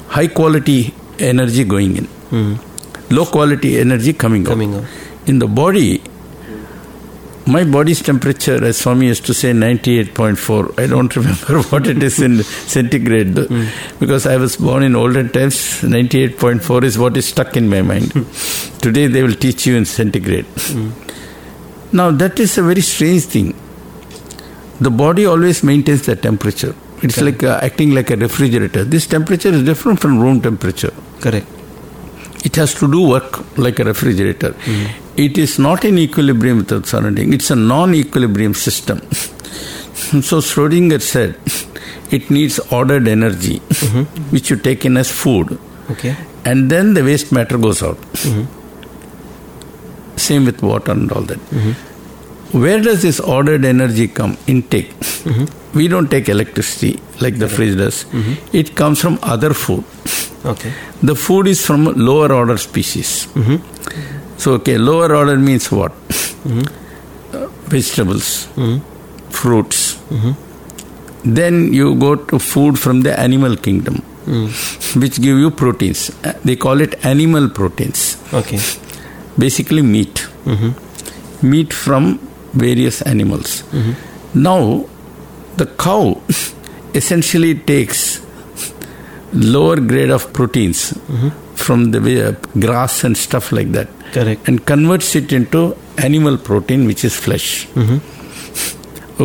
high 0.08 0.28
quality 0.28 0.94
energy 1.18 1.64
going 1.64 1.96
in, 1.96 2.04
hmm. 2.04 2.54
low 3.14 3.26
quality 3.26 3.78
energy 3.78 4.12
coming 4.12 4.42
out. 4.46 4.50
Coming 4.50 4.74
out. 4.74 4.84
In 5.26 5.38
the 5.38 5.46
body, 5.46 6.02
my 7.46 7.64
body's 7.64 8.02
temperature, 8.02 8.62
as 8.64 8.78
Swami 8.78 9.06
used 9.06 9.24
to 9.26 9.34
say, 9.34 9.52
98.4. 9.52 10.78
I 10.78 10.86
don't 10.86 11.14
remember 11.20 11.62
what 11.70 11.86
it 11.86 12.02
is 12.02 12.20
in 12.20 12.42
centigrade 12.42 13.34
though, 13.34 13.46
hmm. 13.46 13.98
because 14.00 14.26
I 14.26 14.36
was 14.36 14.56
born 14.56 14.82
in 14.82 14.96
olden 14.96 15.30
times. 15.30 15.56
98.4 15.82 16.84
is 16.84 16.98
what 16.98 17.16
is 17.16 17.26
stuck 17.28 17.56
in 17.56 17.68
my 17.68 17.82
mind. 17.82 18.12
Hmm. 18.12 18.78
Today 18.80 19.06
they 19.06 19.22
will 19.22 19.34
teach 19.34 19.66
you 19.66 19.76
in 19.76 19.84
centigrade. 19.84 20.46
Now 21.92 22.10
that 22.10 22.38
is 22.38 22.58
a 22.58 22.62
very 22.62 22.82
strange 22.82 23.24
thing. 23.24 23.54
The 24.80 24.90
body 24.90 25.24
always 25.26 25.62
maintains 25.62 26.06
the 26.06 26.16
temperature. 26.16 26.74
It's 27.02 27.20
like 27.20 27.42
uh, 27.42 27.60
acting 27.62 27.90
like 27.94 28.10
a 28.10 28.16
refrigerator. 28.16 28.84
This 28.84 29.06
temperature 29.06 29.50
is 29.50 29.62
different 29.64 30.00
from 30.00 30.18
room 30.20 30.40
temperature. 30.40 30.92
Correct. 31.20 31.46
It 32.44 32.56
has 32.56 32.74
to 32.74 32.90
do 32.90 33.08
work 33.08 33.58
like 33.58 33.78
a 33.78 33.84
refrigerator. 33.84 34.52
Hmm. 34.52 34.86
It 35.16 35.38
is 35.38 35.58
not 35.58 35.84
in 35.84 35.98
equilibrium 35.98 36.58
with 36.58 36.68
the 36.68 36.82
surrounding. 36.84 37.32
It's 37.32 37.50
a 37.50 37.56
non-equilibrium 37.56 38.54
system. 38.54 38.98
so 39.12 40.38
Schrodinger 40.40 41.00
said, 41.02 41.36
it 42.12 42.30
needs 42.30 42.58
ordered 42.72 43.08
energy, 43.08 43.58
mm-hmm. 43.60 44.02
which 44.32 44.50
you 44.50 44.56
take 44.56 44.84
in 44.84 44.96
as 44.96 45.10
food, 45.10 45.58
Okay. 45.90 46.16
and 46.44 46.70
then 46.70 46.94
the 46.94 47.02
waste 47.04 47.32
matter 47.32 47.58
goes 47.58 47.82
out. 47.82 47.96
Mm-hmm. 48.22 48.44
Same 50.16 50.44
with 50.46 50.62
water 50.62 50.92
and 50.92 51.10
all 51.12 51.22
that. 51.22 51.38
Mm-hmm. 51.38 52.60
Where 52.62 52.80
does 52.80 53.02
this 53.02 53.20
ordered 53.20 53.64
energy 53.64 54.08
come? 54.08 54.36
Intake. 54.46 54.92
We 55.74 55.88
don't 55.88 56.10
take 56.10 56.28
electricity 56.28 57.00
like 57.20 57.38
the 57.38 57.48
fridge 57.48 57.76
does. 57.76 58.04
Mm-hmm. 58.04 58.56
It 58.56 58.74
comes 58.74 59.00
from 59.00 59.18
other 59.22 59.52
food. 59.54 59.84
Okay. 60.44 60.72
The 61.02 61.14
food 61.14 61.46
is 61.46 61.64
from 61.64 61.84
lower 61.84 62.32
order 62.32 62.56
species. 62.56 63.26
Mm-hmm. 63.34 64.38
So, 64.38 64.52
okay, 64.54 64.78
lower 64.78 65.14
order 65.14 65.36
means 65.36 65.70
what? 65.70 65.92
Mm-hmm. 65.92 67.36
Uh, 67.36 67.46
vegetables, 67.68 68.48
fruits. 69.30 69.98
Then 71.24 71.72
you 71.74 71.94
go 71.96 72.14
to 72.14 72.38
food 72.38 72.78
from 72.78 73.02
the 73.02 73.18
animal 73.20 73.56
kingdom, 73.56 74.02
mm. 74.24 74.48
which 75.00 75.20
give 75.20 75.36
you 75.36 75.50
proteins. 75.50 76.10
Uh, 76.24 76.32
They 76.44 76.56
call 76.56 76.80
it 76.80 77.04
animal 77.04 77.48
proteins. 77.50 78.16
Okay. 78.32 78.60
Basically, 79.36 79.82
meat. 79.82 80.26
Meat 81.42 81.72
from 81.72 82.18
various 82.54 83.02
animals. 83.02 83.64
Now, 84.32 84.86
the 85.60 85.66
cow 85.84 86.02
essentially 87.00 87.52
takes 87.72 88.00
lower 89.54 89.76
grade 89.90 90.10
of 90.16 90.32
proteins 90.32 90.80
from 91.64 91.90
the 91.94 92.00
uh, 92.28 92.32
grass 92.64 93.04
and 93.04 93.16
stuff 93.26 93.52
like 93.52 93.70
that 93.72 93.88
Correct. 94.12 94.48
and 94.48 94.64
converts 94.64 95.14
it 95.20 95.32
into 95.38 95.76
animal 95.98 96.36
protein 96.38 96.86
which 96.86 97.04
is 97.08 97.14
flesh. 97.26 97.48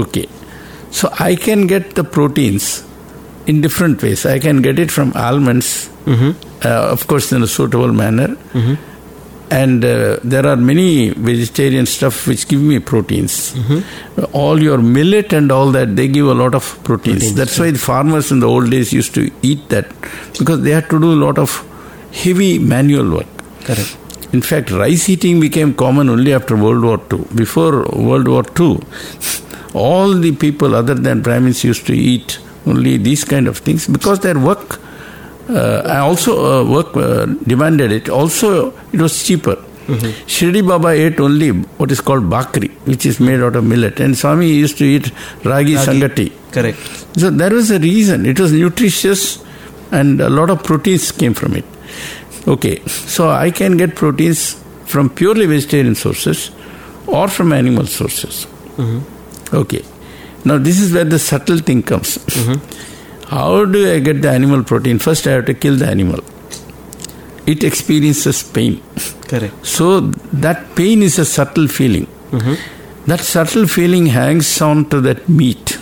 Okay. 0.02 0.28
So 0.92 1.10
i 1.20 1.36
can 1.36 1.62
get 1.74 1.96
the 2.00 2.04
proteins 2.04 2.84
in 3.48 3.62
different 3.62 4.02
ways. 4.04 4.26
I 4.26 4.40
can 4.40 4.62
get 4.62 4.78
it 4.80 4.92
from 4.92 5.14
almonds 5.16 5.90
uh, 6.08 6.92
of 6.96 7.08
course 7.08 7.32
in 7.32 7.42
a 7.44 7.48
suitable 7.48 7.94
manner 8.04 8.30
and 9.62 9.86
uh, 9.86 10.18
there 10.34 10.46
are 10.52 10.56
many 10.70 11.10
vegetarian 11.30 11.86
stuff 11.96 12.26
which 12.30 12.44
give 12.52 12.62
me 12.70 12.78
proteins. 12.92 13.34
All 14.42 14.62
your 14.68 14.78
millet 14.96 15.34
and 15.40 15.52
all 15.52 15.72
that 15.78 15.96
they 15.98 16.08
give 16.08 16.28
a 16.28 16.38
lot 16.44 16.56
of 16.60 16.70
proteins, 16.84 17.34
that's 17.40 17.58
why 17.60 17.70
the 17.72 17.84
farmers 17.88 18.32
in 18.36 18.40
the 18.46 18.48
old 18.48 18.72
days 18.72 18.94
used 18.94 19.14
to 19.20 19.26
eat 19.42 19.68
that 19.70 19.88
because 20.40 20.62
they 20.64 20.72
had 20.72 20.90
to 20.94 21.00
do 21.00 21.12
a 21.18 21.20
lot 21.26 21.38
of 21.38 21.52
heavy 22.24 22.58
manual 22.60 23.10
work. 23.18 23.28
Correct. 23.68 23.98
in 24.38 24.42
fact, 24.42 24.72
rice 24.72 25.08
eating 25.14 25.40
became 25.40 25.74
common 25.82 26.10
only 26.10 26.34
after 26.34 26.56
World 26.58 26.84
War 26.84 27.00
II. 27.12 27.26
Before 27.36 27.86
World 28.08 28.28
War 28.28 28.44
II, 28.60 28.80
all 29.74 30.14
the 30.26 30.32
people 30.46 30.74
other 30.76 30.96
than 30.96 31.22
Brahmins 31.22 31.64
used 31.64 31.86
to 31.88 31.94
eat 31.94 32.40
only 32.66 32.98
these 32.98 33.24
kind 33.24 33.48
of 33.48 33.58
things 33.60 33.88
because 33.88 34.20
their 34.22 34.40
work, 34.40 34.80
uh, 35.50 35.82
and 35.84 35.98
also 36.00 36.32
uh, 36.62 36.70
work 36.70 36.96
uh, 36.96 37.26
demanded 37.48 37.92
it. 37.92 38.10
Also, 38.10 38.74
it 38.92 39.02
was 39.02 39.24
cheaper. 39.24 39.58
Shirdi 39.86 40.66
Baba 40.66 40.90
ate 40.90 41.20
only 41.20 41.50
what 41.52 41.92
is 41.92 42.00
called 42.00 42.24
bakri, 42.30 42.72
which 42.86 43.06
is 43.06 43.20
made 43.20 43.42
out 43.42 43.58
of 43.58 43.66
millet, 43.66 44.00
and 44.00 44.18
Swami 44.18 44.48
used 44.48 44.78
to 44.78 44.86
eat 44.86 45.12
ragi, 45.44 45.76
Ragi. 45.76 45.76
sangati. 45.76 46.32
Correct. 46.54 46.78
So 47.20 47.30
there 47.30 47.50
was 47.52 47.70
a 47.70 47.80
reason. 47.80 48.26
It 48.26 48.40
was 48.40 48.54
nutritious 48.54 49.44
and 49.92 50.22
a 50.22 50.30
lot 50.30 50.50
of 50.50 50.64
proteins 50.64 51.12
came 51.12 51.34
from 51.34 51.56
it. 51.56 51.66
Okay, 52.48 52.80
so 52.88 53.30
I 53.30 53.52
can 53.52 53.76
get 53.76 53.96
proteins 53.96 54.56
from 54.86 55.10
purely 55.10 55.46
vegetarian 55.48 55.96
sources 55.96 56.52
or 57.06 57.28
from 57.28 57.52
animal 57.52 57.86
sources. 57.86 58.48
Okay, 59.54 59.84
now 60.46 60.58
this 60.58 60.80
is 60.80 60.94
where 60.94 61.04
the 61.04 61.20
subtle 61.20 61.58
thing 61.58 61.84
comes. 61.84 62.18
How 63.34 63.66
do 63.66 63.80
I 63.92 64.00
get 64.00 64.22
the 64.22 64.30
animal 64.30 64.64
protein? 64.64 65.00
First, 65.00 65.26
I 65.26 65.32
have 65.32 65.46
to 65.48 65.56
kill 65.56 65.76
the 65.76 65.88
animal. 65.88 66.20
It 67.48 67.64
experiences 67.64 68.44
pain. 68.44 68.82
Correct. 69.28 69.66
So 69.66 70.02
that 70.46 70.76
pain 70.76 71.02
is 71.02 71.18
a 71.18 71.26
subtle 71.26 71.68
feeling. 71.68 72.08
That 73.08 73.22
subtle 73.22 73.68
feeling 73.68 74.06
hangs 74.18 74.62
on 74.62 74.88
to 74.92 75.02
that 75.02 75.28
meat. 75.28 75.80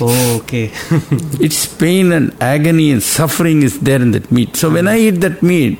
Oh, 0.00 0.38
okay. 0.40 0.70
its 1.46 1.66
pain 1.66 2.12
and 2.12 2.34
agony 2.40 2.90
and 2.90 3.02
suffering 3.02 3.62
is 3.62 3.78
there 3.80 4.00
in 4.00 4.12
that 4.12 4.30
meat. 4.32 4.56
So 4.56 4.70
when 4.70 4.88
I 4.88 4.98
eat 4.98 5.20
that 5.26 5.42
meat, 5.42 5.78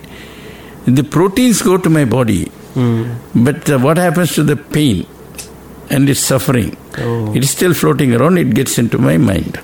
the 0.85 1.05
proteins 1.05 1.63
go 1.63 1.79
to 1.79 1.89
my 1.89 2.05
body, 2.05 2.51
but 3.35 3.71
uh, 3.71 3.79
what 3.79 3.97
happens 3.97 4.35
to 4.35 4.43
the 4.43 4.57
pain 4.57 5.07
and 5.91 6.09
its 6.09 6.21
suffering? 6.21 6.77
Oh. 6.99 7.35
It 7.35 7.45
is 7.45 7.51
still 7.51 7.73
floating 7.73 8.15
around. 8.15 8.39
It 8.39 8.55
gets 8.55 8.79
into 8.79 8.99
my 8.99 9.17
mind 9.17 9.61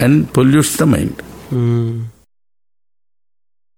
and 0.00 0.32
pollutes 0.32 0.76
the 0.76 0.86
mind. 0.86 1.22
Mm. 1.50 2.04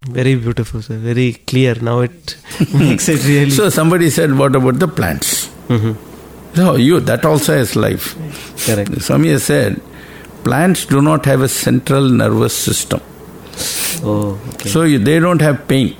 Very 0.09 0.35
beautiful, 0.37 0.83
sir. 0.83 0.97
Very 0.97 1.33
clear. 1.33 1.75
Now 1.75 2.01
it 2.01 2.37
makes 2.75 3.09
it 3.09 3.25
really. 3.27 3.51
So 3.51 3.69
somebody 3.71 4.11
said, 4.11 4.37
"What 4.39 4.55
about 4.55 4.79
the 4.79 4.89
plants?" 4.89 5.49
Mhm. 5.69 5.97
So 6.55 6.77
you 6.77 7.01
that 7.01 7.25
also 7.25 7.57
has 7.57 7.75
life. 7.77 8.14
Correct. 8.67 9.01
Swami 9.03 9.31
has 9.31 9.43
said, 9.45 9.81
plants 10.45 10.87
do 10.87 11.03
not 11.03 11.27
have 11.27 11.43
a 11.43 11.49
central 11.49 12.09
nervous 12.09 12.57
system. 12.57 13.01
Oh, 14.03 14.39
okay. 14.55 14.69
So 14.71 14.83
you, 14.85 14.99
they 14.99 15.19
don't 15.19 15.41
have 15.43 15.67
pain. 15.69 15.97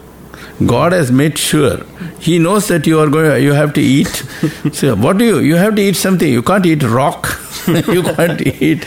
God 0.65 0.93
has 0.93 1.13
made 1.13 1.37
sure. 1.37 1.85
He 2.19 2.39
knows 2.39 2.69
that 2.69 2.87
you 2.87 2.99
are 3.01 3.09
going. 3.09 3.43
You 3.43 3.53
have 3.53 3.75
to 3.75 3.81
eat. 3.81 4.07
so 4.73 4.97
what 4.97 5.19
do 5.19 5.25
you? 5.25 5.39
You 5.41 5.57
have 5.57 5.75
to 5.77 5.83
eat 5.83 5.97
something. 5.97 6.33
You 6.33 6.43
can't 6.43 6.65
eat 6.65 6.83
rock. 6.83 7.29
you 7.67 8.03
can't 8.03 8.41
eat, 8.47 8.87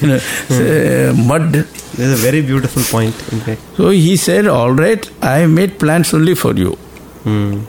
you 0.00 0.08
know, 0.08 0.18
say, 0.18 1.12
mud. 1.16 1.52
That's 1.52 1.98
a 1.98 2.16
very 2.16 2.42
beautiful 2.42 2.82
point, 2.82 3.14
in 3.32 3.40
fact. 3.40 3.60
So 3.76 3.90
he 3.90 4.16
said, 4.16 4.46
"All 4.48 4.72
right, 4.72 5.08
I 5.22 5.38
have 5.38 5.50
made 5.50 5.78
plants 5.78 6.12
only 6.12 6.34
for 6.34 6.52
you. 6.54 6.72
Hmm. 7.22 7.60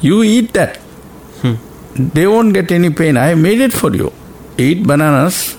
You 0.00 0.22
eat 0.24 0.52
that. 0.54 0.78
They 1.98 2.26
won't 2.28 2.54
get 2.54 2.70
any 2.70 2.90
pain. 2.90 3.16
I 3.16 3.28
have 3.28 3.38
made 3.38 3.60
it 3.60 3.72
for 3.72 3.94
you. 3.94 4.12
Eat 4.56 4.86
bananas. 4.86 5.56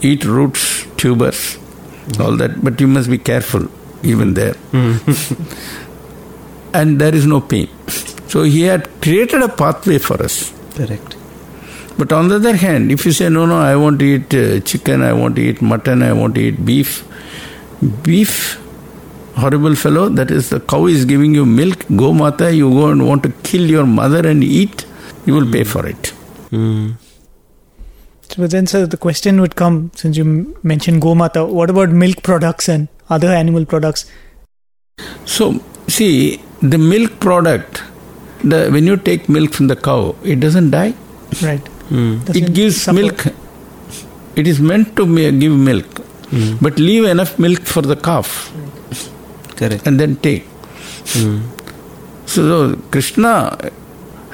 Eat 0.00 0.24
roots, 0.24 0.86
tubers, 0.96 1.58
all 2.20 2.36
that. 2.36 2.62
But 2.62 2.80
you 2.80 2.86
must 2.86 3.10
be 3.10 3.18
careful, 3.18 3.68
even 4.02 4.34
there. 4.34 4.54
and 6.74 7.00
there 7.00 7.14
is 7.14 7.26
no 7.26 7.40
pain. 7.40 7.68
So 8.28 8.42
he 8.44 8.62
had 8.62 8.88
created 9.02 9.42
a 9.42 9.48
pathway 9.48 9.98
for 9.98 10.22
us. 10.22 10.52
Correct. 10.74 11.16
But 11.98 12.12
on 12.12 12.28
the 12.28 12.36
other 12.36 12.56
hand, 12.56 12.90
if 12.90 13.04
you 13.04 13.12
say, 13.12 13.28
no, 13.28 13.44
no, 13.46 13.58
I 13.60 13.76
want 13.76 13.98
to 14.00 14.04
eat 14.06 14.34
uh, 14.34 14.60
chicken, 14.60 15.02
I 15.02 15.12
want 15.12 15.36
to 15.36 15.42
eat 15.42 15.60
mutton, 15.60 16.02
I 16.02 16.12
want 16.12 16.34
to 16.36 16.40
eat 16.40 16.64
beef, 16.64 17.06
beef, 18.02 18.58
horrible 19.36 19.74
fellow, 19.74 20.08
that 20.08 20.30
is 20.30 20.48
the 20.48 20.60
cow 20.60 20.86
is 20.86 21.04
giving 21.04 21.34
you 21.34 21.44
milk, 21.44 21.84
go 21.96 22.12
mata, 22.14 22.54
you 22.54 22.70
go 22.70 22.88
and 22.88 23.06
want 23.06 23.22
to 23.24 23.30
kill 23.42 23.68
your 23.68 23.84
mother 23.86 24.26
and 24.26 24.42
eat, 24.42 24.86
you 25.26 25.34
will 25.34 25.50
pay 25.50 25.64
for 25.64 25.86
it. 25.86 26.14
Mm. 26.50 26.94
So 28.28 28.46
then, 28.46 28.66
sir, 28.66 28.86
the 28.86 28.96
question 28.96 29.40
would 29.42 29.56
come 29.56 29.90
since 29.94 30.16
you 30.16 30.24
m- 30.24 30.56
mentioned 30.62 31.02
Gomata, 31.02 31.46
what 31.46 31.68
about 31.68 31.90
milk 31.90 32.22
products 32.22 32.68
and 32.68 32.88
other 33.08 33.28
animal 33.28 33.64
products? 33.64 34.10
So, 35.24 35.60
see, 35.88 36.40
the 36.60 36.78
milk 36.78 37.20
product, 37.20 37.82
the, 38.44 38.70
when 38.70 38.86
you 38.86 38.96
take 38.96 39.28
milk 39.28 39.52
from 39.52 39.66
the 39.68 39.76
cow, 39.76 40.14
it 40.22 40.40
doesn't 40.40 40.70
die. 40.70 40.94
Right. 41.42 41.64
Mm. 41.90 42.24
Doesn't 42.24 42.42
it 42.42 42.54
gives 42.54 42.82
suffer. 42.82 43.00
milk. 43.00 43.26
It 44.36 44.46
is 44.46 44.60
meant 44.60 44.96
to 44.96 45.06
give 45.38 45.52
milk, 45.52 45.86
but 46.62 46.78
leave 46.78 47.04
enough 47.04 47.38
milk 47.38 47.60
for 47.60 47.82
the 47.82 47.96
calf. 47.96 48.52
Correct. 49.56 49.86
and 49.86 50.00
then 50.00 50.16
take. 50.16 50.44
Mm. 51.14 51.42
So 52.26 52.76
Krishna 52.90 53.58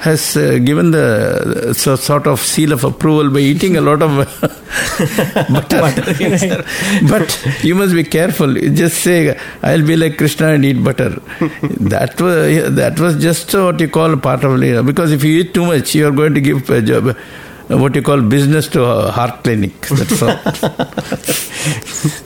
has 0.05 0.37
uh, 0.37 0.57
given 0.59 0.91
the 0.91 1.73
so, 1.73 1.95
sort 1.97 2.25
of 2.25 2.39
seal 2.39 2.71
of 2.71 2.83
approval 2.85 3.29
by 3.29 3.39
eating 3.39 3.75
a 3.75 3.81
lot 3.81 4.01
of 4.01 4.11
butter. 5.55 5.81
but 7.09 7.63
you 7.63 7.75
must 7.75 7.93
be 7.93 8.03
careful. 8.03 8.57
You 8.57 8.69
just 8.69 9.01
say, 9.03 9.37
"I'll 9.61 9.85
be 9.85 9.97
like 9.97 10.17
Krishna 10.17 10.47
and 10.53 10.63
eat 10.63 10.81
butter." 10.83 11.09
that 11.95 12.19
was 12.21 12.75
that 12.75 12.99
was 12.99 13.17
just 13.21 13.53
what 13.53 13.79
you 13.79 13.89
call 13.89 14.15
part 14.17 14.43
of 14.43 14.51
Leela. 14.59 14.85
Because 14.85 15.11
if 15.11 15.23
you 15.23 15.41
eat 15.41 15.53
too 15.53 15.65
much, 15.65 15.93
you 15.95 16.07
are 16.07 16.11
going 16.21 16.33
to 16.33 16.41
give 16.49 16.69
a 16.69 16.81
job. 16.81 17.07
uh, 17.09 17.77
What 17.81 17.93
you 17.97 18.01
call 18.01 18.21
business 18.21 18.67
to 18.75 18.83
a 18.83 19.11
heart 19.11 19.43
clinic. 19.43 19.73
That's 19.97 20.21
all. 20.27 20.37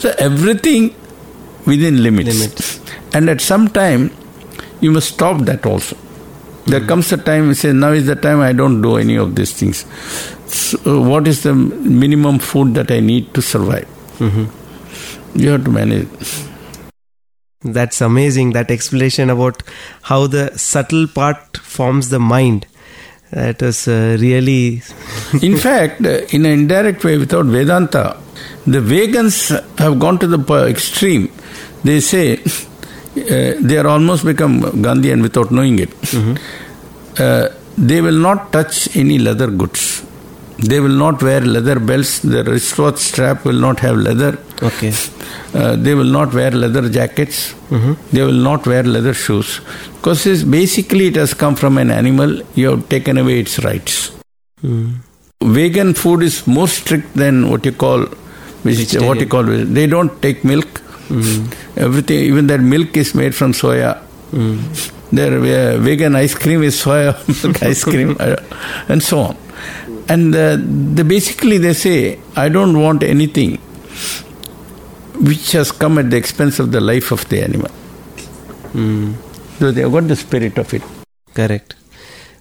so 0.04 0.14
everything 0.20 0.96
within 1.66 2.02
limits. 2.04 2.38
Limits. 2.40 2.80
And 3.16 3.30
at 3.30 3.42
some 3.42 3.68
time, 3.70 4.12
you 4.82 4.92
must 4.92 5.10
stop 5.16 5.42
that 5.50 5.66
also. 5.66 5.98
There 6.66 6.80
comes 6.82 7.12
a 7.12 7.18
time 7.18 7.48
you 7.48 7.54
say, 7.54 7.74
now 7.74 7.92
is 7.92 8.06
the 8.06 8.16
time 8.16 8.40
I 8.40 8.54
don't 8.54 8.82
do 8.82 8.96
any 8.98 9.18
of 9.18 9.36
these 9.36 9.52
things. 9.52 9.86
uh, 10.86 11.02
what 11.02 11.28
is 11.28 11.44
the 11.44 11.54
minimum 11.54 12.40
food 12.40 12.74
that 12.76 12.92
I 12.92 13.00
need 13.00 13.34
to 13.34 13.42
survive. 13.42 13.88
You 15.36 15.50
have 15.50 15.64
to 15.66 15.72
manage. 15.72 16.08
That's 17.64 18.02
amazing. 18.02 18.52
That 18.52 18.70
explanation 18.72 19.30
about 19.30 19.64
how 20.04 20.28
the 20.28 20.58
subtle 20.58 21.08
part 21.08 21.58
forms 21.58 22.10
the 22.10 22.20
mind. 22.20 22.68
That 23.32 23.62
is 23.62 23.88
uh, 23.88 24.18
really. 24.20 24.84
In 25.42 25.58
fact, 25.58 26.06
uh, 26.06 26.22
in 26.32 26.46
an 26.46 26.52
indirect 26.52 27.04
way, 27.04 27.18
without 27.18 27.46
Vedanta, 27.46 28.16
the 28.68 28.80
vegans 28.80 29.50
have 29.80 29.98
gone 30.00 30.20
to 30.20 30.28
the 30.28 30.66
extreme. 30.68 31.32
They 31.84 32.00
say 32.00 32.38
they 33.16 33.78
are 33.78 33.88
almost 33.88 34.26
become 34.26 34.62
Gandhian 34.62 35.22
without 35.22 35.52
knowing 35.52 35.80
it. 35.80 35.92
Uh, 37.20 37.50
they 37.78 38.02
will 38.02 38.20
not 38.28 38.52
touch 38.52 38.96
any 38.96 39.18
leather 39.20 39.50
goods. 39.52 40.04
They 40.58 40.80
will 40.80 40.98
not 41.04 41.22
wear 41.22 41.42
leather 41.42 41.80
belts. 41.80 42.20
Their 42.20 42.44
wristwatch 42.44 42.98
strap 42.98 43.44
will 43.46 43.60
not 43.68 43.80
have 43.80 43.98
leather. 43.98 44.38
Okay. 44.62 44.94
Uh, 45.54 45.76
they 45.76 45.94
will 45.94 46.12
not 46.18 46.34
wear 46.34 46.52
leather 46.52 46.88
jackets. 46.90 47.54
They 48.12 48.22
will 48.24 48.42
not 48.50 48.66
wear 48.68 48.84
leather 48.84 49.14
shoes. 49.14 49.60
Because 49.96 50.44
basically 50.44 51.08
it 51.08 51.16
has 51.16 51.34
come 51.34 51.56
from 51.56 51.78
an 51.78 51.90
animal. 51.92 52.42
You 52.56 52.70
have 52.72 52.90
taken 52.90 53.18
away 53.18 53.40
its 53.40 53.60
rights. 53.64 54.12
Vegan 55.42 55.94
food 55.94 56.24
is 56.24 56.46
more 56.48 56.68
strict 56.68 57.14
than 57.16 57.50
what 57.50 57.66
you 57.66 57.72
call, 57.74 58.06
which 58.64 58.94
what 58.96 59.20
you 59.20 59.28
call. 59.28 59.44
They 59.44 59.88
don't 59.88 60.22
take 60.22 60.44
milk. 60.46 60.82
Everything, 61.76 62.20
even 62.20 62.48
their 62.48 62.58
milk 62.60 62.96
is 62.98 63.14
made 63.16 63.36
from 63.36 63.54
soya. 63.54 64.02
Their 65.12 65.38
uh, 65.38 65.78
vegan 65.80 66.16
ice 66.16 66.34
cream 66.34 66.64
is 66.64 66.82
soya 66.84 67.14
milk 67.44 67.62
ice 67.62 67.84
cream, 67.84 68.16
uh, 68.20 68.36
and 68.88 69.02
so 69.04 69.20
on. 69.20 69.38
And 70.10 70.36
uh, 70.36 70.58
they 70.60 71.04
basically 71.04 71.58
they 71.60 71.74
say, 71.74 72.20
I 72.36 72.50
don't 72.50 72.80
want 72.82 73.04
anything 73.04 73.58
which 75.22 75.52
has 75.52 75.72
come 75.72 75.98
at 76.00 76.10
the 76.10 76.18
expense 76.18 76.60
of 76.60 76.72
the 76.72 76.82
life 76.82 77.12
of 77.12 77.28
the 77.30 77.42
animal. 77.44 77.72
So 79.60 79.72
they 79.72 79.82
have 79.82 79.92
got 79.92 80.08
the 80.08 80.16
spirit 80.16 80.58
of 80.58 80.74
it. 80.74 80.82
Correct. 81.36 81.76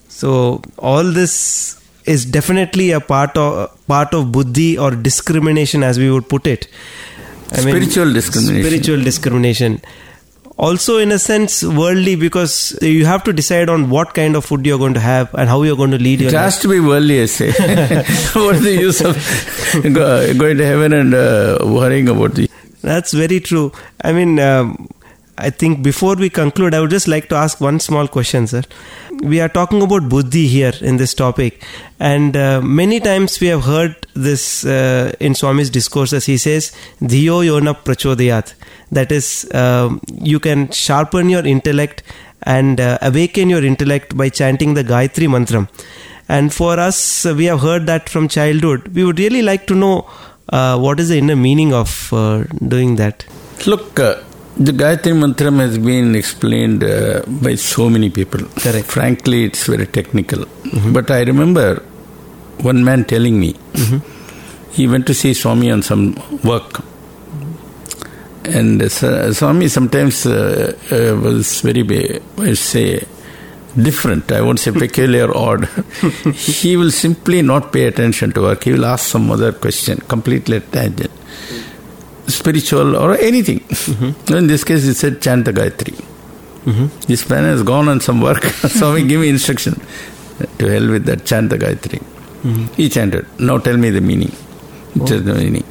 So 0.08 0.62
all 0.78 1.04
this 1.04 1.78
is 2.06 2.24
definitely 2.24 2.90
a 2.92 3.00
part 3.00 3.36
of 3.36 3.70
part 3.86 4.14
of 4.14 4.32
buddhi 4.32 4.78
or 4.78 4.90
discrimination, 4.92 5.82
as 5.82 5.98
we 5.98 6.10
would 6.10 6.28
put 6.28 6.46
it. 6.46 6.68
Spiritual 7.55 8.12
discrimination. 8.12 8.62
Spiritual 8.66 9.03
discrimination. 9.03 9.80
Also, 10.59 10.98
in 10.98 11.11
a 11.11 11.18
sense, 11.18 11.62
worldly 11.64 12.14
because 12.14 12.76
you 12.82 13.05
have 13.07 13.24
to 13.24 13.32
decide 13.32 13.68
on 13.68 13.88
what 13.90 14.14
kind 14.14 14.36
of 14.36 14.44
food 14.44 14.64
you're 14.66 14.78
going 14.78 14.94
to 14.94 15.00
have 15.00 15.32
and 15.34 15.48
how 15.48 15.62
you're 15.62 15.76
going 15.76 15.90
to 15.90 15.98
lead 15.98 16.20
your 16.20 16.28
It 16.28 16.34
life. 16.34 16.42
has 16.44 16.59
to 16.61 16.68
be 16.68 16.78
worldly, 16.78 17.22
I 17.22 17.26
say. 17.26 17.50
What's 18.34 18.61
the 18.61 18.76
use 18.78 19.00
of 19.00 19.16
going 20.38 20.59
to 20.59 20.64
heaven 20.66 20.92
and 20.92 21.14
uh, 21.14 21.59
worrying 21.62 22.09
about 22.09 22.34
the. 22.34 22.48
That's 22.82 23.12
very 23.12 23.40
true. 23.40 23.72
I 24.03 24.12
mean, 24.12 24.38
um, 24.38 24.88
I 25.39 25.49
think 25.51 25.83
before 25.83 26.14
we 26.14 26.28
conclude, 26.28 26.74
I 26.74 26.80
would 26.80 26.91
just 26.91 27.09
like 27.09 27.28
to 27.30 27.35
ask 27.35 27.61
one 27.61 27.80
small 27.80 28.07
question, 28.07 28.47
sir. 28.47 28.62
We 29.22 29.41
are 29.41 29.49
talking 29.49 29.80
about 29.83 30.09
buddhi 30.09 30.47
here 30.47 30.74
in 30.80 30.99
this 30.99 31.14
topic, 31.14 31.64
and 31.99 32.37
uh, 32.37 32.61
many 32.61 33.01
times 33.01 33.41
we 33.41 33.47
have 33.47 33.64
heard 33.64 33.97
this 34.14 34.64
uh, 34.66 35.12
in 35.20 35.35
Swami's 35.35 35.70
discourses. 35.70 36.26
He 36.26 36.37
says, 36.37 36.70
"Dhiyo 37.01 37.43
yona 37.49 37.74
prachodayat." 37.74 38.53
That 38.91 39.11
is, 39.11 39.49
um, 39.55 40.01
you 40.20 40.39
can 40.39 40.70
sharpen 40.70 41.30
your 41.30 41.47
intellect 41.47 42.03
and 42.43 42.78
uh, 42.78 42.99
awaken 43.01 43.49
your 43.49 43.64
intellect 43.64 44.16
by 44.16 44.28
chanting 44.28 44.74
the 44.74 44.85
Gayatri 44.85 45.28
Mantram. 45.28 45.68
And 46.28 46.53
for 46.53 46.78
us, 46.78 47.24
uh, 47.24 47.35
we 47.35 47.47
have 47.47 47.61
heard 47.61 47.87
that 47.87 48.09
from 48.09 48.28
childhood. 48.28 48.89
We 48.89 49.05
would 49.05 49.18
really 49.18 49.41
like 49.43 49.66
to 49.68 49.74
know 49.74 50.11
uh, 50.51 50.78
what 50.78 51.01
is 51.01 51.09
the 51.09 51.18
inner 51.18 51.37
meaning 51.37 51.72
of 51.72 52.12
uh, 52.12 52.45
doing 52.68 52.97
that. 52.97 53.24
Look, 53.66 53.99
uh, 53.99 54.20
the 54.57 54.72
Gayatri 54.72 55.12
Mantram 55.14 55.59
has 55.61 55.78
been 55.78 56.14
explained 56.14 56.84
uh, 56.84 57.22
by 57.26 57.55
so 57.55 57.88
many 57.88 58.11
people. 58.11 58.40
Correct. 58.61 58.86
Frankly, 58.86 59.44
it's 59.44 59.66
very 59.66 59.86
technical. 59.86 60.44
But 60.92 61.11
I 61.11 61.22
remember 61.22 61.82
one 62.61 62.84
man 62.84 63.05
telling 63.05 63.40
me 63.40 63.57
he 64.72 64.86
went 64.86 65.07
to 65.07 65.14
see 65.14 65.32
Swami 65.32 65.70
on 65.70 65.82
some 65.82 66.16
work. 66.44 66.82
And 68.44 68.82
uh, 68.82 69.32
Swami 69.32 69.68
sometimes 69.68 70.26
uh, 70.26 70.76
uh, 70.90 71.20
was 71.20 71.62
very, 71.62 72.20
I 72.38 72.55
say, 72.55 73.07
different. 73.80 74.30
I 74.32 74.42
won't 74.42 74.61
say 74.61 74.70
peculiar, 74.86 75.34
odd. 75.34 75.64
he 76.34 76.76
will 76.76 76.90
simply 76.90 77.40
not 77.40 77.72
pay 77.72 77.86
attention 77.86 78.32
to 78.32 78.42
work. 78.42 78.64
He 78.64 78.72
will 78.72 78.84
ask 78.84 79.09
some 79.09 79.30
other 79.30 79.53
question, 79.53 79.98
completely 80.09 80.61
tangent 80.61 81.11
spiritual 82.43 82.97
or 83.03 83.11
anything. 83.30 83.61
Mm-hmm. 83.61 84.34
In 84.40 84.47
this 84.53 84.64
case, 84.70 84.84
he 84.90 84.95
said 85.03 85.20
chant 85.26 85.45
the 85.49 85.53
Gayatri. 85.59 85.95
Mm-hmm. 86.70 86.86
This 87.11 87.28
man 87.32 87.45
has 87.53 87.62
gone 87.72 87.88
on 87.93 88.01
some 88.09 88.20
work. 88.28 88.45
Swami, 88.78 89.05
give 89.12 89.20
me 89.20 89.28
instruction. 89.36 89.74
To 90.59 90.66
hell 90.74 90.88
with 90.95 91.05
that, 91.11 91.24
chant 91.30 91.51
the 91.51 91.59
Gayatri. 91.64 92.01
Mm-hmm. 92.01 92.64
He 92.80 92.88
chanted. 92.88 93.26
Now 93.51 93.59
tell 93.59 93.76
me 93.84 93.90
the 93.90 94.01
meaning. 94.11 94.32
Oh. 95.01 95.05
Is 95.05 95.24
the 95.30 95.34
meaning? 95.34 95.64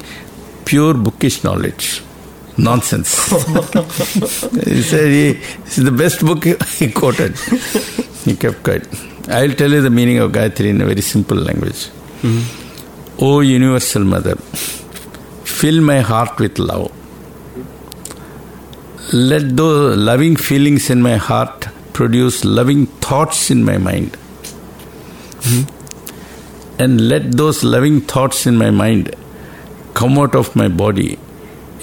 Pure 0.64 0.94
bookish 1.06 1.38
knowledge. 1.44 2.02
Nonsense. 2.68 3.12
he 4.70 4.82
said 4.82 5.08
he, 5.18 5.32
this 5.64 5.78
is 5.78 5.84
the 5.84 5.96
best 6.02 6.20
book 6.28 6.44
he 6.80 6.90
quoted. 7.00 7.38
he 8.26 8.36
kept 8.36 8.62
quiet. 8.62 8.86
I'll 9.28 9.54
tell 9.60 9.70
you 9.70 9.80
the 9.88 9.94
meaning 10.00 10.18
of 10.18 10.32
Gayatri 10.32 10.68
in 10.74 10.80
a 10.80 10.86
very 10.86 11.00
simple 11.14 11.36
language. 11.48 11.88
O 13.18 13.40
Universal 13.40 14.04
Mother, 14.04 14.36
fill 15.62 15.80
my 15.80 16.00
heart 16.00 16.38
with 16.40 16.58
love. 16.58 16.90
Let 19.12 19.56
those 19.56 19.96
loving 19.98 20.36
feelings 20.36 20.88
in 20.90 21.02
my 21.02 21.16
heart 21.16 21.68
produce 21.92 22.44
loving 22.44 22.86
thoughts 23.06 23.50
in 23.50 23.64
my 23.64 23.76
mind. 23.78 24.16
And 26.78 27.00
let 27.08 27.32
those 27.32 27.62
loving 27.62 28.00
thoughts 28.00 28.46
in 28.46 28.56
my 28.56 28.70
mind 28.70 29.14
come 29.94 30.18
out 30.18 30.34
of 30.34 30.54
my 30.56 30.68
body 30.68 31.18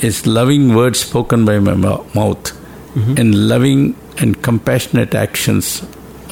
as 0.01 0.25
loving 0.25 0.73
words 0.75 0.99
spoken 0.99 1.45
by 1.45 1.59
my 1.59 1.75
mou- 1.75 2.03
mouth 2.15 2.51
and 2.95 3.47
loving 3.47 3.95
and 4.17 4.41
compassionate 4.41 5.13
actions 5.15 5.81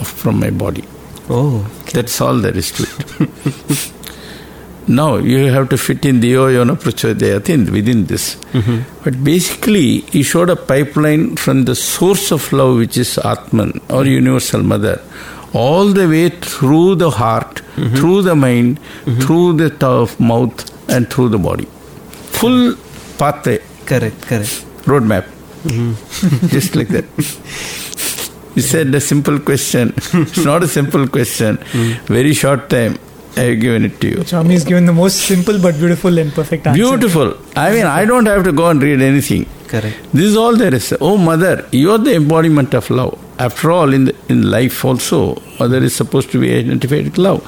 from 0.03 0.39
my 0.39 0.49
body. 0.49 0.83
Oh, 1.29 1.59
That's 1.93 2.19
all 2.19 2.37
there 2.39 2.57
is 2.57 2.71
to 2.73 2.83
it. 2.83 3.91
now 4.87 5.17
you 5.17 5.51
have 5.51 5.69
to 5.69 5.77
fit 5.77 6.05
in 6.05 6.19
the 6.19 6.33
Yona 6.33 6.75
Prachodayat 6.75 7.49
in 7.49 7.71
within 7.71 8.05
this. 8.05 8.35
Mm-hmm. 8.53 9.03
But 9.03 9.23
basically, 9.23 10.01
he 10.01 10.23
showed 10.23 10.49
a 10.49 10.55
pipeline 10.55 11.35
from 11.35 11.65
the 11.65 11.75
source 11.75 12.31
of 12.31 12.51
love, 12.53 12.77
which 12.77 12.97
is 12.97 13.17
Atman 13.17 13.71
or 13.89 14.03
mm-hmm. 14.03 14.07
Universal 14.07 14.63
Mother, 14.63 15.01
all 15.53 15.87
the 15.87 16.07
way 16.07 16.29
through 16.29 16.95
the 16.95 17.09
heart, 17.09 17.61
mm-hmm. 17.75 17.95
through 17.95 18.21
the 18.21 18.35
mind, 18.35 18.79
through 19.21 19.53
the 19.53 19.69
t- 19.69 20.23
mouth, 20.23 20.89
and 20.89 21.09
through 21.09 21.29
the 21.29 21.37
body. 21.37 21.65
Full 22.39 22.75
pathway, 23.17 23.59
correct, 23.85 24.21
correct. 24.21 24.65
roadmap. 24.83 25.25
Just 26.49 26.75
like 26.75 26.87
that. 26.89 27.05
He 28.55 28.61
said 28.61 28.95
a 28.95 29.01
simple 29.01 29.39
question. 29.39 29.93
It's 30.13 30.43
not 30.43 30.63
a 30.63 30.67
simple 30.67 31.07
question. 31.07 31.57
Mm. 31.57 31.99
Very 32.07 32.33
short 32.33 32.69
time. 32.69 32.97
I 33.37 33.43
have 33.49 33.59
given 33.59 33.85
it 33.85 33.99
to 34.01 34.07
you. 34.11 34.23
Swami 34.31 34.53
has 34.55 34.63
given 34.71 34.85
the 34.85 34.93
most 34.93 35.17
simple 35.31 35.59
but 35.65 35.77
beautiful 35.77 36.17
and 36.17 36.31
perfect 36.33 36.65
answer. 36.67 36.77
Beautiful. 36.81 37.35
I 37.55 37.71
mean, 37.75 37.85
I 37.85 38.03
don't 38.05 38.25
have 38.25 38.43
to 38.45 38.51
go 38.51 38.69
and 38.69 38.81
read 38.81 39.01
anything. 39.01 39.45
Correct. 39.67 39.97
This 40.13 40.25
is 40.31 40.37
all 40.37 40.55
there 40.55 40.73
is. 40.73 40.95
Oh, 41.01 41.17
mother, 41.17 41.67
you 41.71 41.91
are 41.91 41.97
the 41.97 42.15
embodiment 42.15 42.73
of 42.73 42.89
love. 42.89 43.17
After 43.39 43.71
all, 43.71 43.93
in 43.93 44.05
the, 44.05 44.15
in 44.29 44.49
life 44.49 44.83
also, 44.83 45.41
mother 45.59 45.77
is 45.77 45.95
supposed 45.95 46.31
to 46.31 46.39
be 46.39 46.53
identified 46.57 47.03
with 47.05 47.17
love. 47.17 47.41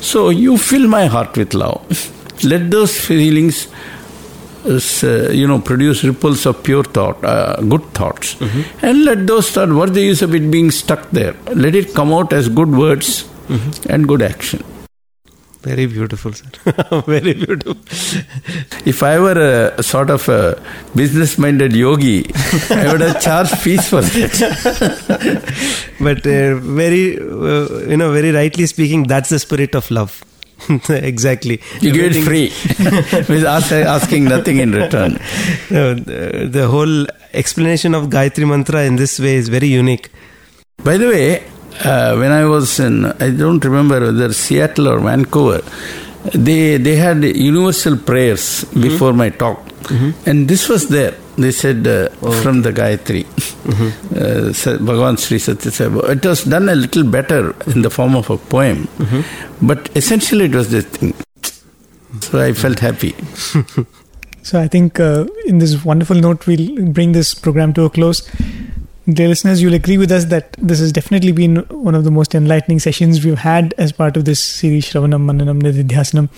So 0.00 0.30
you 0.30 0.56
fill 0.58 0.88
my 0.88 1.06
heart 1.06 1.36
with 1.36 1.54
love. 1.54 2.12
Let 2.44 2.70
those 2.70 2.98
feelings, 2.98 3.68
uh, 4.64 4.80
uh, 5.02 5.30
you 5.30 5.46
know, 5.46 5.60
produce 5.60 6.02
ripples 6.04 6.46
of 6.46 6.62
pure 6.64 6.84
thought, 6.84 7.22
uh, 7.24 7.60
good 7.62 7.84
thoughts, 7.94 8.36
and 8.82 9.04
let 9.04 9.26
those 9.26 9.50
thoughts. 9.50 9.72
What 9.72 9.94
the 9.94 10.02
use 10.02 10.22
of 10.22 10.34
it 10.34 10.50
being 10.50 10.70
stuck 10.70 11.10
there? 11.10 11.34
Let 11.54 11.74
it 11.74 11.94
come 11.94 12.12
out 12.12 12.32
as 12.32 12.48
good 12.48 12.70
words 12.84 13.28
and 13.88 14.08
good 14.08 14.22
action. 14.22 14.64
Very 15.62 15.86
beautiful, 15.86 16.32
sir. 16.32 16.46
Very 17.06 17.34
beautiful. 17.34 17.76
If 18.86 19.02
I 19.02 19.18
were 19.18 19.72
a, 19.76 19.82
sort 19.82 20.08
of 20.08 20.28
a 20.28 20.62
business-minded 20.94 21.74
yogi, 21.74 22.30
I 22.70 22.92
would 22.92 23.00
have 23.00 23.20
charged 23.20 23.58
fees 23.58 23.88
for 23.88 24.00
that. 24.00 25.42
But 26.00 26.18
uh, 26.26 26.54
very, 26.60 27.18
uh, 27.18 27.88
you 27.88 27.96
know, 27.96 28.12
very 28.12 28.30
rightly 28.30 28.66
speaking, 28.66 29.02
that's 29.02 29.30
the 29.30 29.40
spirit 29.40 29.74
of 29.74 29.90
love. 29.90 30.22
exactly. 30.88 31.60
You 31.80 31.92
give 31.92 32.16
it 32.16 32.24
free, 32.24 32.52
with 33.28 33.44
asking 33.44 34.24
nothing 34.24 34.58
in 34.58 34.72
return. 34.72 35.18
No, 35.70 35.94
the, 35.94 36.48
the 36.50 36.68
whole 36.68 37.06
explanation 37.34 37.94
of 37.94 38.06
Gayatri 38.06 38.48
Mantra 38.48 38.82
in 38.84 38.96
this 38.96 39.18
way 39.18 39.34
is 39.36 39.48
very 39.48 39.68
unique. 39.68 40.10
By 40.84 40.98
the 40.98 41.08
way, 41.08 41.44
uh, 41.84 42.16
when 42.16 42.32
I 42.32 42.44
was 42.44 42.78
in, 42.80 43.04
I 43.06 43.30
don't 43.30 43.64
remember 43.64 44.00
whether 44.00 44.32
Seattle 44.32 44.88
or 44.88 44.98
Vancouver, 45.00 45.62
they 46.34 46.76
they 46.78 46.96
had 46.96 47.22
universal 47.24 47.96
prayers 47.96 48.64
before 48.74 49.12
my 49.12 49.30
talk, 49.30 49.60
and 50.26 50.48
this 50.48 50.68
was 50.68 50.88
there. 50.88 51.14
They 51.36 51.52
said 51.52 51.86
uh, 51.86 52.08
from 52.42 52.62
the 52.62 52.72
Gayatri, 52.72 53.24
uh, 54.16 54.52
Sa- 54.52 54.76
Bhagavan 54.78 55.18
Sri 55.20 55.38
Sathya 55.38 56.10
It 56.16 56.26
was 56.26 56.42
done 56.44 56.68
a 56.68 56.74
little 56.74 57.04
better 57.04 57.54
in 57.72 57.82
the 57.82 57.90
form 57.90 58.16
of 58.16 58.28
a 58.28 58.36
poem, 58.38 58.88
but 59.62 59.88
essentially 59.94 60.46
it 60.46 60.54
was 60.54 60.70
this 60.70 60.84
thing. 60.86 61.14
So 62.20 62.40
I 62.40 62.52
felt 62.52 62.80
happy. 62.80 63.14
So 64.42 64.58
I 64.58 64.66
think 64.66 64.98
uh, 64.98 65.26
in 65.44 65.58
this 65.58 65.84
wonderful 65.84 66.16
note, 66.16 66.46
we'll 66.46 66.86
bring 66.90 67.12
this 67.12 67.34
program 67.34 67.74
to 67.74 67.82
a 67.84 67.90
close. 67.90 68.26
Dear 69.10 69.28
listeners, 69.28 69.62
you'll 69.62 69.72
agree 69.72 69.96
with 69.96 70.12
us 70.12 70.26
that 70.26 70.52
this 70.58 70.80
has 70.80 70.92
definitely 70.92 71.32
been 71.32 71.56
one 71.70 71.94
of 71.94 72.04
the 72.04 72.10
most 72.10 72.34
enlightening 72.34 72.78
sessions 72.78 73.24
we've 73.24 73.38
had 73.38 73.72
as 73.78 73.90
part 73.90 74.18
of 74.18 74.26
this 74.26 74.38
series, 74.38 74.84
Shravanam 74.84 75.24
Mananam 75.24 75.62
Nididhyasanam. 75.62 76.28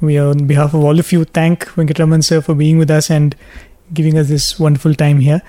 We, 0.00 0.18
on 0.18 0.48
behalf 0.48 0.74
of 0.74 0.82
all 0.82 0.98
of 0.98 1.12
you, 1.12 1.24
thank 1.24 1.64
Venkatraman 1.66 2.24
sir 2.24 2.40
for 2.40 2.56
being 2.56 2.76
with 2.76 2.90
us 2.90 3.08
and 3.08 3.36
giving 3.94 4.18
us 4.18 4.28
this 4.28 4.58
wonderful 4.58 4.94
time 4.94 5.20
here. 5.20 5.42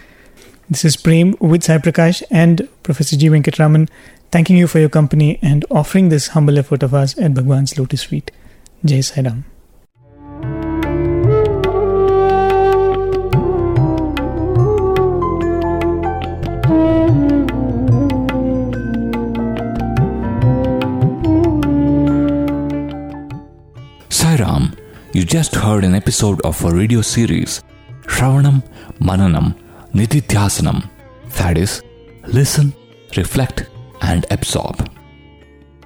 This 0.69 0.85
is 0.85 0.95
Prem 0.95 1.35
with 1.39 1.63
Sai 1.63 1.79
Prakash 1.79 2.21
and 2.29 2.69
Professor 2.83 3.17
G. 3.17 3.29
Venkatraman 3.29 3.89
thanking 4.31 4.55
you 4.55 4.67
for 4.67 4.77
your 4.77 4.89
company 4.89 5.39
and 5.41 5.65
offering 5.71 6.09
this 6.09 6.27
humble 6.27 6.59
effort 6.59 6.83
of 6.83 6.93
ours 6.93 7.17
at 7.17 7.33
Bhagwan's 7.33 7.79
Lotus 7.79 8.03
Feet. 8.03 8.29
Jai 8.85 9.01
Sai 9.01 9.23
Ram. 9.23 9.45
Sairam, 24.43 24.77
you 25.13 25.23
just 25.23 25.55
heard 25.55 25.83
an 25.85 25.95
episode 25.95 26.41
of 26.41 26.63
a 26.65 26.71
radio 26.71 27.01
series, 27.01 27.63
Shravanam 28.01 28.61
Mananam 28.99 29.55
Nididhyasanam. 29.93 30.89
That 31.37 31.57
is, 31.57 31.81
listen, 32.27 32.73
reflect, 33.15 33.69
and 34.01 34.25
absorb. 34.31 34.89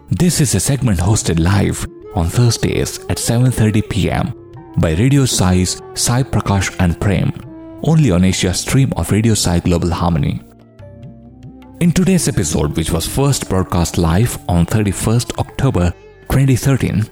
This 0.09 0.41
is 0.41 0.55
a 0.55 0.59
segment 0.59 0.99
hosted 0.99 1.39
live 1.39 1.85
on 2.15 2.29
Thursdays 2.29 2.99
at 3.09 3.17
7:30 3.17 3.89
p.m. 3.89 4.33
by 4.77 4.93
Radio 4.93 5.25
Sai's 5.25 5.81
Sai 5.93 6.23
Prakash 6.23 6.75
and 6.79 6.99
Prem, 6.99 7.31
only 7.83 8.11
on 8.11 8.23
Asia 8.23 8.53
stream 8.53 8.91
of 8.97 9.11
Radio 9.11 9.35
Sai 9.35 9.59
Global 9.59 9.91
Harmony. 9.91 10.41
In 11.79 11.91
today's 11.91 12.27
episode, 12.27 12.75
which 12.75 12.91
was 12.91 13.05
first 13.05 13.49
broadcast 13.49 13.99
live 13.99 14.39
on 14.49 14.65
31st 14.65 15.37
October 15.37 15.91
2013, 16.31 17.05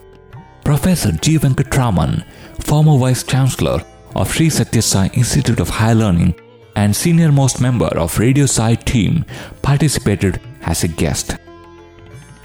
Professor 0.66 1.12
G. 1.12 1.38
Venkatraman, 1.38 2.26
former 2.60 2.98
Vice 2.98 3.22
Chancellor 3.22 3.86
of 4.16 4.34
Sri 4.34 4.48
Sathya 4.48 4.82
Sai 4.82 5.12
Institute 5.14 5.60
of 5.60 5.70
Higher 5.70 5.94
Learning 5.94 6.34
and 6.76 6.96
senior 6.96 7.32
most 7.32 7.62
member 7.62 7.86
of 7.86 8.18
Radio 8.18 8.48
Sai 8.48 8.74
team, 8.74 9.26
participated 9.62 10.42
as 10.64 10.84
a 10.84 10.88
guest. 10.88 11.38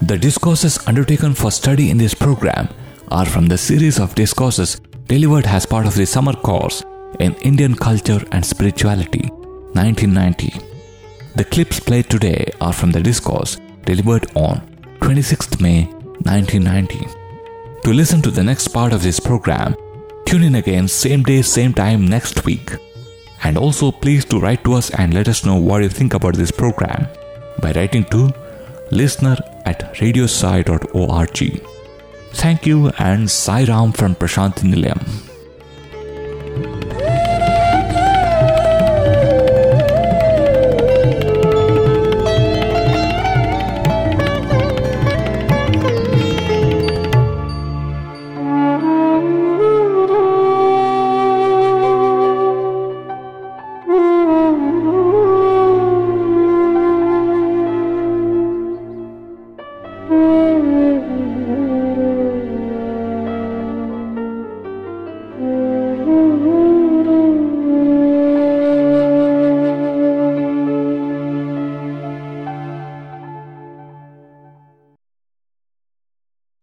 The 0.02 0.18
discourses 0.18 0.78
undertaken 0.86 1.32
for 1.34 1.50
study 1.50 1.90
in 1.90 1.96
this 1.96 2.12
program 2.12 2.68
are 3.10 3.24
from 3.24 3.46
the 3.46 3.56
series 3.56 3.98
of 3.98 4.14
discourses 4.14 4.80
delivered 5.06 5.46
as 5.46 5.64
part 5.64 5.86
of 5.86 5.94
the 5.94 6.04
summer 6.04 6.34
course 6.34 6.84
in 7.20 7.34
Indian 7.36 7.74
Culture 7.74 8.22
and 8.32 8.44
Spirituality 8.44 9.28
1990. 9.72 10.52
The 11.36 11.44
clips 11.44 11.80
played 11.80 12.10
today 12.10 12.52
are 12.60 12.74
from 12.74 12.92
the 12.92 13.00
discourse 13.00 13.56
delivered 13.86 14.26
on 14.36 14.60
26th 15.00 15.58
May 15.58 15.84
1990. 16.28 17.19
To 17.84 17.92
listen 17.94 18.20
to 18.22 18.30
the 18.30 18.42
next 18.42 18.68
part 18.68 18.92
of 18.92 19.02
this 19.02 19.18
program, 19.18 19.74
tune 20.26 20.42
in 20.42 20.54
again 20.56 20.86
same 20.86 21.22
day, 21.22 21.40
same 21.42 21.72
time 21.72 22.06
next 22.06 22.44
week. 22.44 22.72
And 23.42 23.56
also 23.56 23.90
please 23.90 24.24
do 24.24 24.38
write 24.38 24.62
to 24.64 24.74
us 24.74 24.90
and 24.90 25.14
let 25.14 25.28
us 25.28 25.46
know 25.46 25.56
what 25.56 25.82
you 25.82 25.88
think 25.88 26.12
about 26.14 26.34
this 26.34 26.50
program 26.50 27.08
by 27.60 27.72
writing 27.72 28.04
to 28.06 28.32
listener 28.90 29.36
at 29.64 29.94
radiosai.org. 29.94 31.66
Thank 32.32 32.66
you 32.66 32.90
and 32.98 33.30
Sai 33.30 33.64
Ram 33.64 33.92
from 33.92 34.14
Prasanthi 34.14 34.72
Nilayam. 34.72 35.29